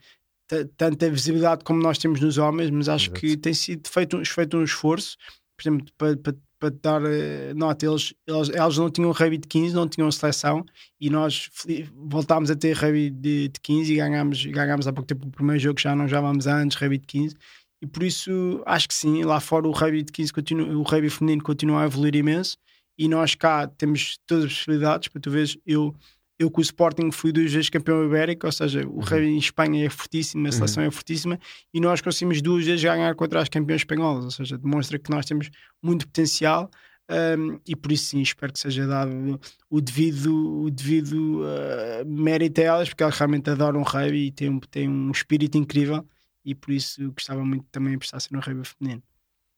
tanta 0.78 1.10
visibilidade 1.10 1.64
como 1.64 1.82
nós 1.82 1.97
temos 1.97 2.20
nos 2.22 2.38
homens, 2.38 2.70
mas 2.70 2.88
acho 2.88 3.05
Exato. 3.05 3.20
que 3.20 3.36
tem 3.36 3.51
sido 3.51 3.89
feito, 3.89 4.24
feito 4.24 4.55
um 4.55 4.64
esforço, 4.64 5.18
por 5.57 5.64
exemplo, 5.64 5.88
para, 5.97 6.16
para 6.16 6.36
para 6.60 6.76
dar 6.84 7.01
uh, 7.01 7.55
nota, 7.55 7.86
eles, 7.86 8.14
eles, 8.28 8.49
eles 8.49 8.78
não 8.78 8.89
tinham 8.89 9.12
rugby 9.12 9.38
de 9.38 9.47
15, 9.47 9.74
não 9.74 9.88
tinham 9.88 10.12
seleção 10.12 10.66
e 10.99 11.10
nós 11.10 11.49
voltámos 11.95 12.51
a 12.51 12.55
ter 12.55 12.76
rugby 12.76 13.10
de, 13.10 13.47
de 13.47 13.60
15 13.62 13.93
e 13.93 13.95
ganhámos, 13.95 14.45
ganhámos 14.45 14.86
há 14.86 14.91
pouco 14.91 15.07
tempo 15.07 15.26
o 15.26 15.32
primeiro 15.32 15.57
jogo, 15.57 15.80
já 15.80 15.95
não 15.95 16.05
jogávamos 16.05 16.47
antes 16.47 16.78
rugby 16.78 16.97
de 16.97 17.07
15 17.07 17.36
e 17.82 17.88
por 17.88 18.03
isso 18.03 18.62
acho 18.66 18.89
que 18.89 18.93
sim, 18.93 19.24
lá 19.24 19.39
fora 19.39 19.70
o 19.70 19.72
rugby 19.72 20.03
de 20.03 20.12
15 20.12 20.34
continua, 20.34 20.68
o 20.76 20.84
rugby 20.84 21.10
feminino 21.10 21.41
continua 21.41 21.84
a 21.84 21.86
evoluir 21.86 22.16
imenso 22.16 22.57
e 23.00 23.08
nós 23.08 23.34
cá 23.34 23.66
temos 23.66 24.20
todas 24.28 24.45
as 24.45 24.54
possibilidades, 24.54 25.08
para 25.08 25.22
tu 25.22 25.32
veres, 25.32 25.58
eu 25.66 25.95
eu 26.38 26.50
com 26.50 26.62
o 26.62 26.64
Sporting 26.64 27.12
fui 27.12 27.34
duas 27.34 27.52
vezes 27.52 27.70
campeão 27.70 28.06
ibérico, 28.06 28.45
ou 28.45 28.52
seja, 28.52 28.88
o 28.88 28.93
uhum. 28.93 29.00
rugby 29.02 29.28
em 29.28 29.38
Espanha 29.38 29.86
é 29.86 29.89
fortíssimo, 29.89 30.47
a 30.47 30.52
seleção 30.54 30.82
uhum. 30.82 30.88
é 30.88 30.91
fortíssima, 30.91 31.38
e 31.74 31.82
nós 31.82 32.00
conseguimos 32.00 32.41
duas 32.41 32.66
vezes 32.66 32.82
ganhar 32.82 33.14
contra 33.16 33.41
as 33.41 33.50
campeões 33.50 33.82
espanholas, 33.82 34.24
ou 34.24 34.32
seja, 34.32 34.58
demonstra 34.58 34.97
que 34.97 35.12
nós 35.12 35.26
temos 35.26 35.50
muito 35.84 36.08
potencial 36.08 36.72
um, 37.10 37.60
e 37.68 37.76
por 37.76 37.91
isso 37.91 38.06
sim, 38.06 38.22
espero 38.22 38.54
que 38.54 38.60
seja 38.60 38.88
dado 38.88 39.39
o 39.70 39.82
devido, 39.82 40.62
o 40.62 40.70
devido 40.70 41.41
uh, 41.41 42.06
mérito 42.06 42.62
a 42.62 42.64
elas, 42.64 42.89
porque 42.89 43.04
elas 43.04 43.18
realmente 43.18 43.50
adoram 43.50 43.82
o 43.82 43.84
rugby 43.84 44.28
e 44.28 44.32
têm, 44.32 44.60
têm 44.72 44.88
um 44.88 45.12
espírito 45.12 45.58
incrível 45.58 46.08
e 46.45 46.56
por 46.56 46.72
isso 46.72 47.12
gostava 47.12 47.43
muito 47.43 47.66
também 47.72 47.93
de 47.93 47.97
prestar 47.97 48.20
ser 48.20 48.32
no 48.32 48.39
rugby 48.39 48.64
feminino. 48.64 49.04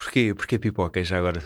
Porquê? 0.01 0.33
Porquê 0.33 0.57
pipoca 0.57 1.03
já 1.03 1.19
agora? 1.19 1.43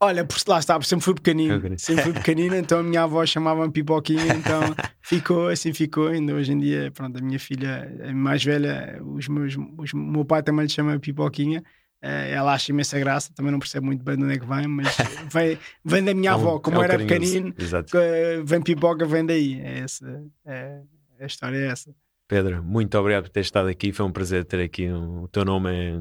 Olha, 0.00 0.24
por 0.24 0.36
lá 0.48 0.58
está, 0.58 0.80
sempre 0.82 1.04
fui 1.04 1.14
pequenino. 1.14 1.78
Sempre 1.78 2.02
fui 2.02 2.12
pequenino, 2.12 2.56
então 2.56 2.80
a 2.80 2.82
minha 2.82 3.04
avó 3.04 3.24
chamava-me 3.24 3.72
pipoquinha, 3.72 4.34
então 4.34 4.60
ficou, 5.00 5.46
assim 5.46 5.72
ficou. 5.72 6.08
Ainda 6.08 6.34
hoje 6.34 6.52
em 6.52 6.58
dia, 6.58 6.90
pronto, 6.90 7.16
a 7.16 7.22
minha 7.22 7.38
filha 7.38 7.88
a 8.08 8.12
mais 8.12 8.42
velha, 8.42 9.00
os 9.00 9.28
meus, 9.28 9.56
os, 9.78 9.92
o 9.92 9.96
meu 9.96 10.24
pai 10.24 10.42
também 10.42 10.64
lhe 10.64 10.72
chama 10.72 10.98
pipoquinha. 10.98 11.62
Eh, 12.02 12.32
ela 12.32 12.52
acha 12.52 12.72
imensa 12.72 12.98
graça, 12.98 13.32
também 13.32 13.52
não 13.52 13.60
percebe 13.60 13.86
muito 13.86 14.04
bem 14.04 14.16
de 14.16 14.24
onde 14.24 14.34
é 14.34 14.38
que 14.38 14.46
vem, 14.46 14.66
mas 14.66 14.88
vem, 15.32 15.56
vem 15.84 16.04
da 16.04 16.12
minha 16.12 16.30
é 16.30 16.34
um, 16.34 16.38
avó, 16.40 16.58
como 16.58 16.82
é 16.82 16.84
era 16.84 16.98
pequenino, 16.98 17.54
Exato. 17.56 17.96
vem 18.44 18.60
pipoca, 18.60 19.06
vem 19.06 19.24
daí. 19.24 19.60
É 19.60 19.78
essa, 19.78 20.22
é, 20.44 20.80
a 21.20 21.26
história 21.26 21.58
é 21.58 21.68
essa. 21.68 21.94
Pedro, 22.26 22.60
muito 22.60 22.98
obrigado 22.98 23.24
por 23.24 23.30
ter 23.30 23.40
estado 23.40 23.68
aqui, 23.68 23.92
foi 23.92 24.04
um 24.04 24.10
prazer 24.10 24.44
ter 24.44 24.60
aqui. 24.60 24.90
O 24.90 25.28
teu 25.28 25.44
nome 25.44 25.70
é 25.70 26.00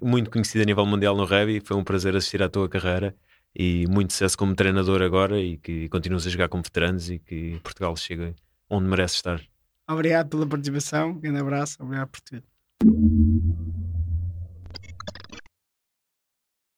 muito 0.00 0.30
conhecido 0.30 0.62
a 0.62 0.64
nível 0.64 0.86
mundial 0.86 1.16
no 1.16 1.24
rugby. 1.24 1.60
Foi 1.60 1.76
um 1.76 1.84
prazer 1.84 2.16
assistir 2.16 2.42
à 2.42 2.48
tua 2.48 2.68
carreira 2.68 3.14
e 3.54 3.86
muito 3.88 4.12
sucesso 4.12 4.36
como 4.38 4.54
treinador 4.54 5.02
agora 5.02 5.40
e 5.40 5.58
que 5.58 5.88
continues 5.88 6.26
a 6.26 6.30
jogar 6.30 6.48
com 6.48 6.62
veteranos 6.62 7.10
e 7.10 7.18
que 7.18 7.60
Portugal 7.62 7.94
chegue 7.96 8.34
onde 8.70 8.88
merece 8.88 9.16
estar. 9.16 9.40
Obrigado 9.88 10.30
pela 10.30 10.46
participação, 10.46 11.10
um 11.10 11.20
grande 11.20 11.40
abraço, 11.40 11.76
obrigado 11.82 12.08
por 12.08 12.20
tudo. 12.20 13.51